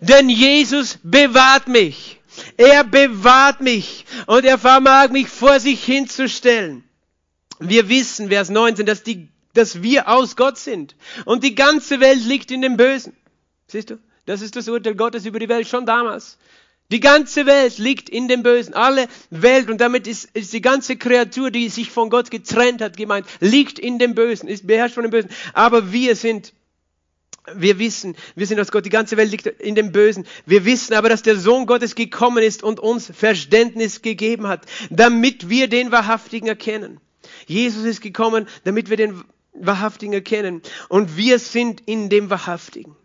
Denn 0.00 0.28
Jesus 0.28 0.98
bewahrt 1.02 1.68
mich. 1.68 2.20
Er 2.56 2.84
bewahrt 2.84 3.60
mich 3.60 4.04
und 4.26 4.44
er 4.44 4.58
vermag 4.58 5.10
mich 5.10 5.28
vor 5.28 5.60
sich 5.60 5.84
hinzustellen. 5.84 6.84
Wir 7.60 7.88
wissen, 7.88 8.28
Vers 8.28 8.50
19, 8.50 8.86
dass, 8.86 9.02
die, 9.02 9.28
dass 9.52 9.82
wir 9.82 10.08
aus 10.08 10.36
Gott 10.36 10.58
sind. 10.58 10.96
Und 11.24 11.44
die 11.44 11.54
ganze 11.54 12.00
Welt 12.00 12.24
liegt 12.24 12.50
in 12.50 12.62
dem 12.62 12.76
Bösen. 12.76 13.14
Siehst 13.68 13.90
du? 13.90 13.98
Das 14.26 14.42
ist 14.42 14.56
das 14.56 14.68
Urteil 14.68 14.94
Gottes 14.94 15.26
über 15.26 15.38
die 15.38 15.48
Welt 15.48 15.68
schon 15.68 15.86
damals. 15.86 16.38
Die 16.90 17.00
ganze 17.00 17.46
Welt 17.46 17.78
liegt 17.78 18.08
in 18.08 18.28
dem 18.28 18.42
Bösen. 18.42 18.74
Alle 18.74 19.08
Welt, 19.30 19.70
und 19.70 19.80
damit 19.80 20.06
ist, 20.06 20.28
ist 20.34 20.52
die 20.52 20.60
ganze 20.60 20.96
Kreatur, 20.96 21.50
die 21.50 21.68
sich 21.68 21.90
von 21.90 22.10
Gott 22.10 22.30
getrennt 22.30 22.82
hat, 22.82 22.96
gemeint, 22.96 23.26
liegt 23.40 23.78
in 23.78 23.98
dem 23.98 24.14
Bösen, 24.14 24.48
ist 24.48 24.66
beherrscht 24.66 24.94
von 24.94 25.04
dem 25.04 25.10
Bösen. 25.10 25.30
Aber 25.54 25.92
wir 25.92 26.14
sind 26.16 26.52
wir 27.54 27.78
wissen, 27.78 28.16
wir 28.36 28.46
sind 28.46 28.58
aus 28.58 28.72
Gott, 28.72 28.86
die 28.86 28.90
ganze 28.90 29.18
Welt 29.18 29.30
liegt 29.30 29.46
in 29.46 29.74
dem 29.74 29.92
Bösen. 29.92 30.26
Wir 30.46 30.64
wissen 30.64 30.94
aber, 30.94 31.10
dass 31.10 31.22
der 31.22 31.36
Sohn 31.36 31.66
Gottes 31.66 31.94
gekommen 31.94 32.42
ist 32.42 32.62
und 32.62 32.80
uns 32.80 33.12
Verständnis 33.14 34.00
gegeben 34.00 34.46
hat, 34.46 34.64
damit 34.88 35.50
wir 35.50 35.68
den 35.68 35.92
Wahrhaftigen 35.92 36.48
erkennen. 36.48 37.00
Jesus 37.46 37.84
ist 37.84 38.00
gekommen, 38.00 38.46
damit 38.64 38.90
wir 38.90 38.96
den 38.96 39.22
Wahrhaftigen 39.52 40.12
erkennen. 40.12 40.62
Und 40.88 41.16
wir 41.16 41.38
sind 41.38 41.82
in 41.86 42.08
dem 42.08 42.30
Wahrhaftigen, 42.30 42.96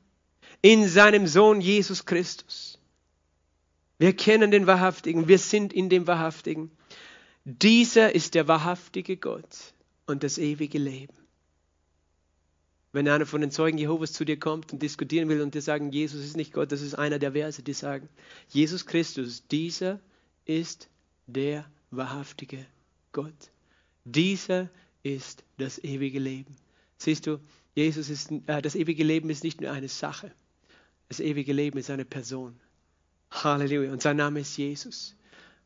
in 0.61 0.87
seinem 0.87 1.27
Sohn 1.27 1.61
Jesus 1.61 2.05
Christus. 2.05 2.79
Wir 3.97 4.13
kennen 4.13 4.49
den 4.49 4.65
Wahrhaftigen, 4.65 5.27
wir 5.27 5.39
sind 5.39 5.73
in 5.73 5.89
dem 5.89 6.07
Wahrhaftigen. 6.07 6.71
Dieser 7.43 8.15
ist 8.15 8.33
der 8.33 8.47
wahrhaftige 8.47 9.17
Gott 9.17 9.73
und 10.05 10.23
das 10.23 10.37
ewige 10.37 10.77
Leben. 10.77 11.13
Wenn 12.91 13.07
einer 13.07 13.25
von 13.25 13.41
den 13.41 13.51
Zeugen 13.51 13.77
Jehovas 13.77 14.13
zu 14.13 14.25
dir 14.25 14.39
kommt 14.39 14.73
und 14.73 14.81
diskutieren 14.81 15.29
will 15.29 15.41
und 15.41 15.53
dir 15.53 15.61
sagen, 15.61 15.91
Jesus 15.91 16.23
ist 16.23 16.37
nicht 16.37 16.53
Gott, 16.53 16.71
das 16.71 16.81
ist 16.81 16.95
einer 16.95 17.19
der 17.19 17.33
Verse, 17.33 17.61
die 17.61 17.73
sagen, 17.73 18.09
Jesus 18.47 18.85
Christus, 18.85 19.45
dieser 19.47 19.99
ist 20.45 20.89
der 21.27 21.65
wahrhaftige 21.91 22.65
Gott. 23.11 23.51
Dieser 24.11 24.69
ist 25.03 25.43
das 25.57 25.83
ewige 25.83 26.19
Leben. 26.19 26.55
Siehst 26.97 27.27
du, 27.27 27.39
Jesus 27.75 28.09
ist, 28.09 28.31
äh, 28.47 28.61
das 28.61 28.75
ewige 28.75 29.03
Leben 29.03 29.29
ist 29.29 29.43
nicht 29.43 29.61
nur 29.61 29.71
eine 29.71 29.87
Sache. 29.87 30.31
Das 31.07 31.19
ewige 31.19 31.53
Leben 31.53 31.77
ist 31.79 31.89
eine 31.89 32.05
Person. 32.05 32.59
Halleluja. 33.31 33.91
Und 33.91 34.01
sein 34.01 34.17
Name 34.17 34.41
ist 34.41 34.57
Jesus. 34.57 35.15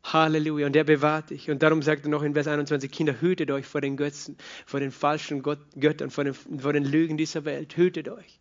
Halleluja. 0.04 0.68
Und 0.68 0.76
er 0.76 0.84
bewahrt 0.84 1.30
dich. 1.30 1.50
Und 1.50 1.64
darum 1.64 1.82
sagt 1.82 2.06
er 2.06 2.10
noch 2.10 2.24
in 2.24 2.34
Vers 2.34 2.48
21, 2.48 2.92
Kinder, 2.92 3.20
hütet 3.22 3.50
euch 3.52 3.66
vor 3.66 3.82
den 3.82 3.98
Götzen, 3.98 4.38
vor 4.66 4.80
den 4.80 4.92
falschen 4.92 5.42
Gott, 5.42 5.60
Göttern, 5.80 6.12
vor 6.12 6.24
den, 6.24 6.34
vor 6.34 6.74
den 6.74 6.84
Lügen 6.84 7.18
dieser 7.18 7.46
Welt. 7.46 7.76
Hütet 7.76 8.10
euch. 8.10 8.40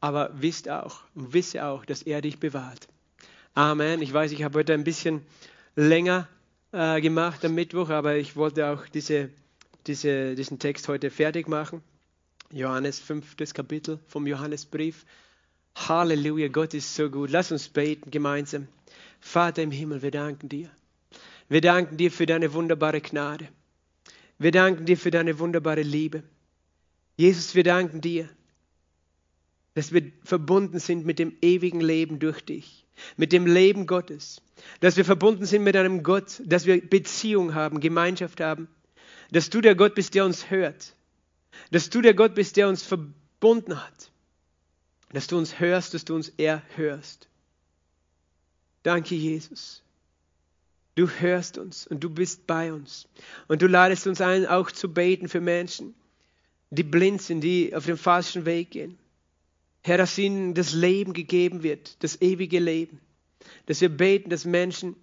Aber 0.00 0.30
wisst 0.34 0.68
auch, 0.68 1.02
wisse 1.14 1.64
auch, 1.64 1.84
dass 1.84 2.02
er 2.02 2.20
dich 2.20 2.38
bewahrt. 2.38 2.88
Amen. 3.54 4.02
Ich 4.02 4.12
weiß, 4.12 4.32
ich 4.32 4.42
habe 4.42 4.58
heute 4.58 4.74
ein 4.74 4.84
bisschen 4.84 5.22
länger 5.74 6.28
äh, 6.76 7.00
gemacht 7.00 7.42
am 7.44 7.54
Mittwoch, 7.54 7.88
aber 7.88 8.16
ich 8.16 8.36
wollte 8.36 8.66
auch 8.66 8.86
diese, 8.88 9.30
diese, 9.86 10.34
diesen 10.34 10.58
Text 10.58 10.88
heute 10.88 11.10
fertig 11.10 11.48
machen. 11.48 11.82
Johannes 12.52 13.00
5. 13.00 13.36
Kapitel 13.54 13.98
vom 14.06 14.26
Johannesbrief. 14.26 15.06
Halleluja, 15.74 16.48
Gott 16.48 16.74
ist 16.74 16.94
so 16.94 17.10
gut. 17.10 17.30
Lass 17.30 17.50
uns 17.50 17.68
beten 17.68 18.10
gemeinsam. 18.10 18.68
Vater 19.20 19.62
im 19.62 19.70
Himmel, 19.70 20.02
wir 20.02 20.10
danken 20.10 20.48
dir. 20.48 20.70
Wir 21.48 21.60
danken 21.60 21.96
dir 21.96 22.10
für 22.10 22.26
deine 22.26 22.52
wunderbare 22.52 23.00
Gnade. 23.00 23.48
Wir 24.38 24.52
danken 24.52 24.84
dir 24.84 24.98
für 24.98 25.10
deine 25.10 25.38
wunderbare 25.38 25.82
Liebe. 25.82 26.22
Jesus, 27.16 27.54
wir 27.54 27.64
danken 27.64 28.00
dir, 28.02 28.28
dass 29.74 29.92
wir 29.92 30.12
verbunden 30.24 30.78
sind 30.78 31.06
mit 31.06 31.18
dem 31.18 31.36
ewigen 31.40 31.80
Leben 31.80 32.18
durch 32.18 32.42
dich, 32.42 32.85
mit 33.16 33.32
dem 33.32 33.46
Leben 33.46 33.86
Gottes, 33.86 34.40
dass 34.80 34.96
wir 34.96 35.04
verbunden 35.04 35.46
sind 35.46 35.64
mit 35.64 35.76
einem 35.76 36.02
Gott, 36.02 36.42
dass 36.44 36.66
wir 36.66 36.80
Beziehung 36.80 37.54
haben, 37.54 37.80
Gemeinschaft 37.80 38.40
haben, 38.40 38.68
dass 39.30 39.50
du 39.50 39.60
der 39.60 39.74
Gott 39.74 39.94
bist, 39.94 40.14
der 40.14 40.24
uns 40.24 40.50
hört, 40.50 40.94
dass 41.70 41.90
du 41.90 42.00
der 42.00 42.14
Gott 42.14 42.34
bist, 42.34 42.56
der 42.56 42.68
uns 42.68 42.82
verbunden 42.82 43.82
hat, 43.82 44.10
dass 45.12 45.26
du 45.26 45.38
uns 45.38 45.60
hörst, 45.60 45.94
dass 45.94 46.04
du 46.04 46.14
uns 46.14 46.28
erhörst. 46.30 47.28
Danke, 48.82 49.14
Jesus. 49.14 49.82
Du 50.94 51.08
hörst 51.08 51.58
uns 51.58 51.86
und 51.86 52.00
du 52.00 52.08
bist 52.08 52.46
bei 52.46 52.72
uns. 52.72 53.06
Und 53.48 53.60
du 53.60 53.66
ladest 53.66 54.06
uns 54.06 54.20
ein, 54.20 54.46
auch 54.46 54.70
zu 54.70 54.92
beten 54.92 55.28
für 55.28 55.40
Menschen, 55.40 55.94
die 56.70 56.82
blind 56.82 57.20
sind, 57.20 57.42
die 57.42 57.74
auf 57.74 57.84
dem 57.84 57.98
falschen 57.98 58.46
Weg 58.46 58.70
gehen. 58.70 58.98
Herr, 59.86 59.98
dass 59.98 60.18
ihnen 60.18 60.54
das 60.54 60.72
Leben 60.72 61.12
gegeben 61.12 61.62
wird, 61.62 62.02
das 62.02 62.20
ewige 62.20 62.58
Leben. 62.58 62.98
Dass 63.66 63.80
wir 63.80 63.88
beten, 63.88 64.30
dass 64.30 64.44
Menschen 64.44 64.96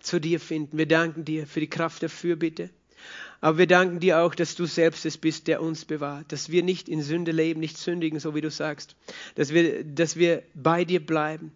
zu 0.00 0.18
dir 0.18 0.40
finden. 0.40 0.78
Wir 0.78 0.88
danken 0.88 1.26
dir 1.26 1.46
für 1.46 1.60
die 1.60 1.68
Kraft 1.68 2.00
der 2.00 2.08
Fürbitte. 2.08 2.70
Aber 3.42 3.58
wir 3.58 3.66
danken 3.66 4.00
dir 4.00 4.20
auch, 4.20 4.34
dass 4.34 4.54
du 4.54 4.64
selbst 4.64 5.04
es 5.04 5.18
bist, 5.18 5.48
der 5.48 5.60
uns 5.60 5.84
bewahrt, 5.84 6.32
dass 6.32 6.48
wir 6.48 6.62
nicht 6.62 6.88
in 6.88 7.02
Sünde 7.02 7.30
leben, 7.30 7.60
nicht 7.60 7.76
sündigen, 7.76 8.18
so 8.20 8.34
wie 8.34 8.40
du 8.40 8.50
sagst, 8.50 8.96
dass 9.34 9.52
wir, 9.52 9.84
dass 9.84 10.16
wir 10.16 10.42
bei 10.54 10.86
dir 10.86 11.04
bleiben, 11.04 11.52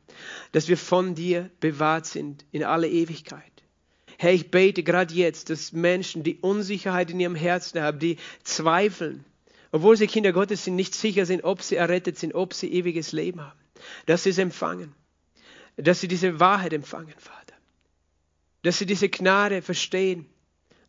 dass 0.52 0.68
wir 0.68 0.76
von 0.76 1.14
dir 1.14 1.48
bewahrt 1.60 2.04
sind 2.04 2.44
in 2.52 2.62
alle 2.62 2.90
Ewigkeit. 2.90 3.40
Herr, 4.18 4.34
ich 4.34 4.50
bete 4.50 4.82
gerade 4.82 5.14
jetzt, 5.14 5.48
dass 5.48 5.72
Menschen, 5.72 6.24
die 6.24 6.36
Unsicherheit 6.36 7.10
in 7.10 7.20
ihrem 7.20 7.36
Herzen 7.36 7.80
haben, 7.80 7.98
die 7.98 8.18
zweifeln, 8.42 9.24
obwohl 9.72 9.96
sie 9.96 10.06
Kinder 10.06 10.32
Gottes 10.32 10.64
sind, 10.64 10.76
nicht 10.76 10.94
sicher 10.94 11.26
sind, 11.26 11.44
ob 11.44 11.62
sie 11.62 11.76
errettet 11.76 12.18
sind, 12.18 12.34
ob 12.34 12.54
sie 12.54 12.72
ewiges 12.72 13.12
Leben 13.12 13.40
haben, 13.40 13.58
dass 14.06 14.24
sie 14.24 14.30
es 14.30 14.38
empfangen, 14.38 14.94
dass 15.76 16.00
sie 16.00 16.08
diese 16.08 16.40
Wahrheit 16.40 16.72
empfangen, 16.72 17.14
Vater, 17.18 17.54
dass 18.62 18.78
sie 18.78 18.86
diese 18.86 19.08
Gnade 19.08 19.62
verstehen 19.62 20.26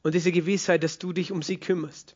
und 0.03 0.15
diese 0.15 0.32
Gewissheit, 0.32 0.84
dass 0.84 0.99
du 0.99 1.13
dich 1.13 1.32
um 1.32 1.41
sie 1.41 1.57
kümmerst. 1.57 2.15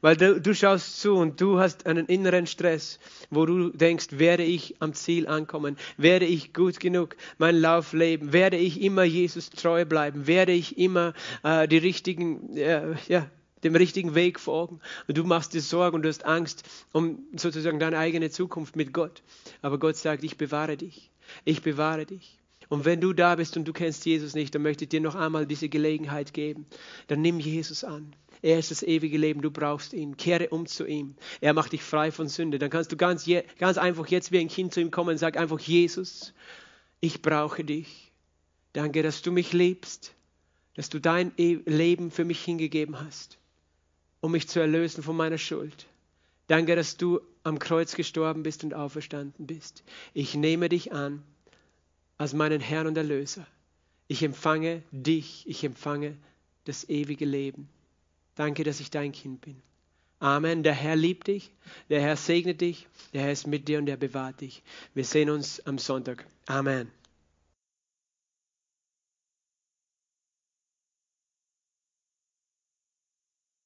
Weil 0.00 0.16
du, 0.16 0.40
du, 0.40 0.54
schaust 0.54 1.00
zu 1.00 1.14
und 1.14 1.40
du 1.40 1.58
hast 1.58 1.86
einen 1.86 2.06
inneren 2.06 2.46
Stress, 2.46 2.98
wo 3.30 3.46
du 3.46 3.70
denkst, 3.70 4.08
werde 4.12 4.42
ich 4.42 4.76
am 4.80 4.94
Ziel 4.94 5.26
ankommen? 5.26 5.76
Werde 5.96 6.24
ich 6.24 6.52
gut 6.52 6.80
genug 6.80 7.16
meinen 7.38 7.60
Lauf 7.60 7.92
leben? 7.92 8.32
Werde 8.32 8.56
ich 8.56 8.80
immer 8.80 9.04
Jesus 9.04 9.50
treu 9.50 9.84
bleiben? 9.84 10.26
Werde 10.26 10.52
ich 10.52 10.78
immer 10.78 11.14
äh, 11.42 11.68
die 11.68 11.78
richtigen, 11.78 12.56
äh, 12.56 12.94
ja, 13.08 13.30
dem 13.64 13.74
richtigen 13.74 14.14
Weg 14.14 14.38
folgen? 14.38 14.80
Und 15.08 15.16
du 15.16 15.24
machst 15.24 15.54
dir 15.54 15.60
Sorgen 15.60 15.96
und 15.96 16.02
du 16.02 16.08
hast 16.08 16.24
Angst 16.24 16.64
um 16.92 17.18
sozusagen 17.36 17.78
deine 17.78 17.98
eigene 17.98 18.30
Zukunft 18.30 18.76
mit 18.76 18.92
Gott. 18.92 19.22
Aber 19.62 19.78
Gott 19.78 19.96
sagt, 19.96 20.24
ich 20.24 20.36
bewahre 20.36 20.76
dich. 20.76 21.10
Ich 21.44 21.62
bewahre 21.62 22.06
dich. 22.06 22.38
Und 22.68 22.84
wenn 22.84 23.00
du 23.00 23.12
da 23.12 23.34
bist 23.34 23.56
und 23.56 23.66
du 23.66 23.72
kennst 23.72 24.06
Jesus 24.06 24.34
nicht, 24.34 24.54
dann 24.54 24.62
möchte 24.62 24.84
ich 24.84 24.90
dir 24.90 25.00
noch 25.00 25.14
einmal 25.14 25.46
diese 25.46 25.68
Gelegenheit 25.68 26.32
geben. 26.32 26.66
Dann 27.08 27.20
nimm 27.20 27.38
Jesus 27.38 27.84
an. 27.84 28.14
Er 28.42 28.58
ist 28.58 28.70
das 28.70 28.82
ewige 28.82 29.16
Leben, 29.16 29.42
du 29.42 29.50
brauchst 29.50 29.92
ihn. 29.92 30.16
Kehre 30.16 30.48
um 30.48 30.66
zu 30.66 30.86
ihm. 30.86 31.14
Er 31.40 31.54
macht 31.54 31.72
dich 31.72 31.82
frei 31.82 32.10
von 32.10 32.28
Sünde. 32.28 32.58
Dann 32.58 32.70
kannst 32.70 32.92
du 32.92 32.96
ganz, 32.96 33.28
ganz 33.58 33.78
einfach 33.78 34.06
jetzt 34.08 34.32
wie 34.32 34.38
ein 34.38 34.48
Kind 34.48 34.74
zu 34.74 34.80
ihm 34.80 34.90
kommen 34.90 35.10
und 35.10 35.18
sag 35.18 35.36
einfach, 35.36 35.60
Jesus, 35.60 36.34
ich 37.00 37.22
brauche 37.22 37.64
dich. 37.64 38.12
Danke, 38.72 39.02
dass 39.02 39.22
du 39.22 39.30
mich 39.30 39.52
liebst, 39.52 40.14
dass 40.74 40.90
du 40.90 41.00
dein 41.00 41.32
e-, 41.38 41.60
Leben 41.64 42.10
für 42.10 42.24
mich 42.24 42.42
hingegeben 42.42 43.00
hast, 43.00 43.38
um 44.24 44.32
mich 44.32 44.48
zu 44.48 44.58
erlösen 44.58 45.02
von 45.02 45.18
meiner 45.18 45.36
Schuld. 45.36 45.86
Danke, 46.46 46.76
dass 46.76 46.96
du 46.96 47.20
am 47.42 47.58
Kreuz 47.58 47.94
gestorben 47.94 48.42
bist 48.42 48.64
und 48.64 48.72
auferstanden 48.72 49.46
bist. 49.46 49.84
Ich 50.14 50.34
nehme 50.34 50.70
dich 50.70 50.94
an 50.94 51.22
als 52.16 52.32
meinen 52.32 52.62
Herrn 52.62 52.86
und 52.86 52.96
Erlöser. 52.96 53.46
Ich 54.08 54.22
empfange 54.22 54.82
dich, 54.92 55.46
ich 55.46 55.62
empfange 55.62 56.16
das 56.64 56.88
ewige 56.88 57.26
Leben. 57.26 57.68
Danke, 58.34 58.64
dass 58.64 58.80
ich 58.80 58.90
dein 58.90 59.12
Kind 59.12 59.42
bin. 59.42 59.60
Amen. 60.20 60.62
Der 60.62 60.72
Herr 60.72 60.96
liebt 60.96 61.26
dich, 61.26 61.50
der 61.90 62.00
Herr 62.00 62.16
segnet 62.16 62.62
dich, 62.62 62.88
der 63.12 63.24
Herr 63.24 63.32
ist 63.32 63.46
mit 63.46 63.68
dir 63.68 63.76
und 63.76 63.90
er 63.90 63.98
bewahrt 63.98 64.40
dich. 64.40 64.62
Wir 64.94 65.04
sehen 65.04 65.28
uns 65.28 65.60
am 65.66 65.76
Sonntag. 65.76 66.24
Amen. 66.46 66.90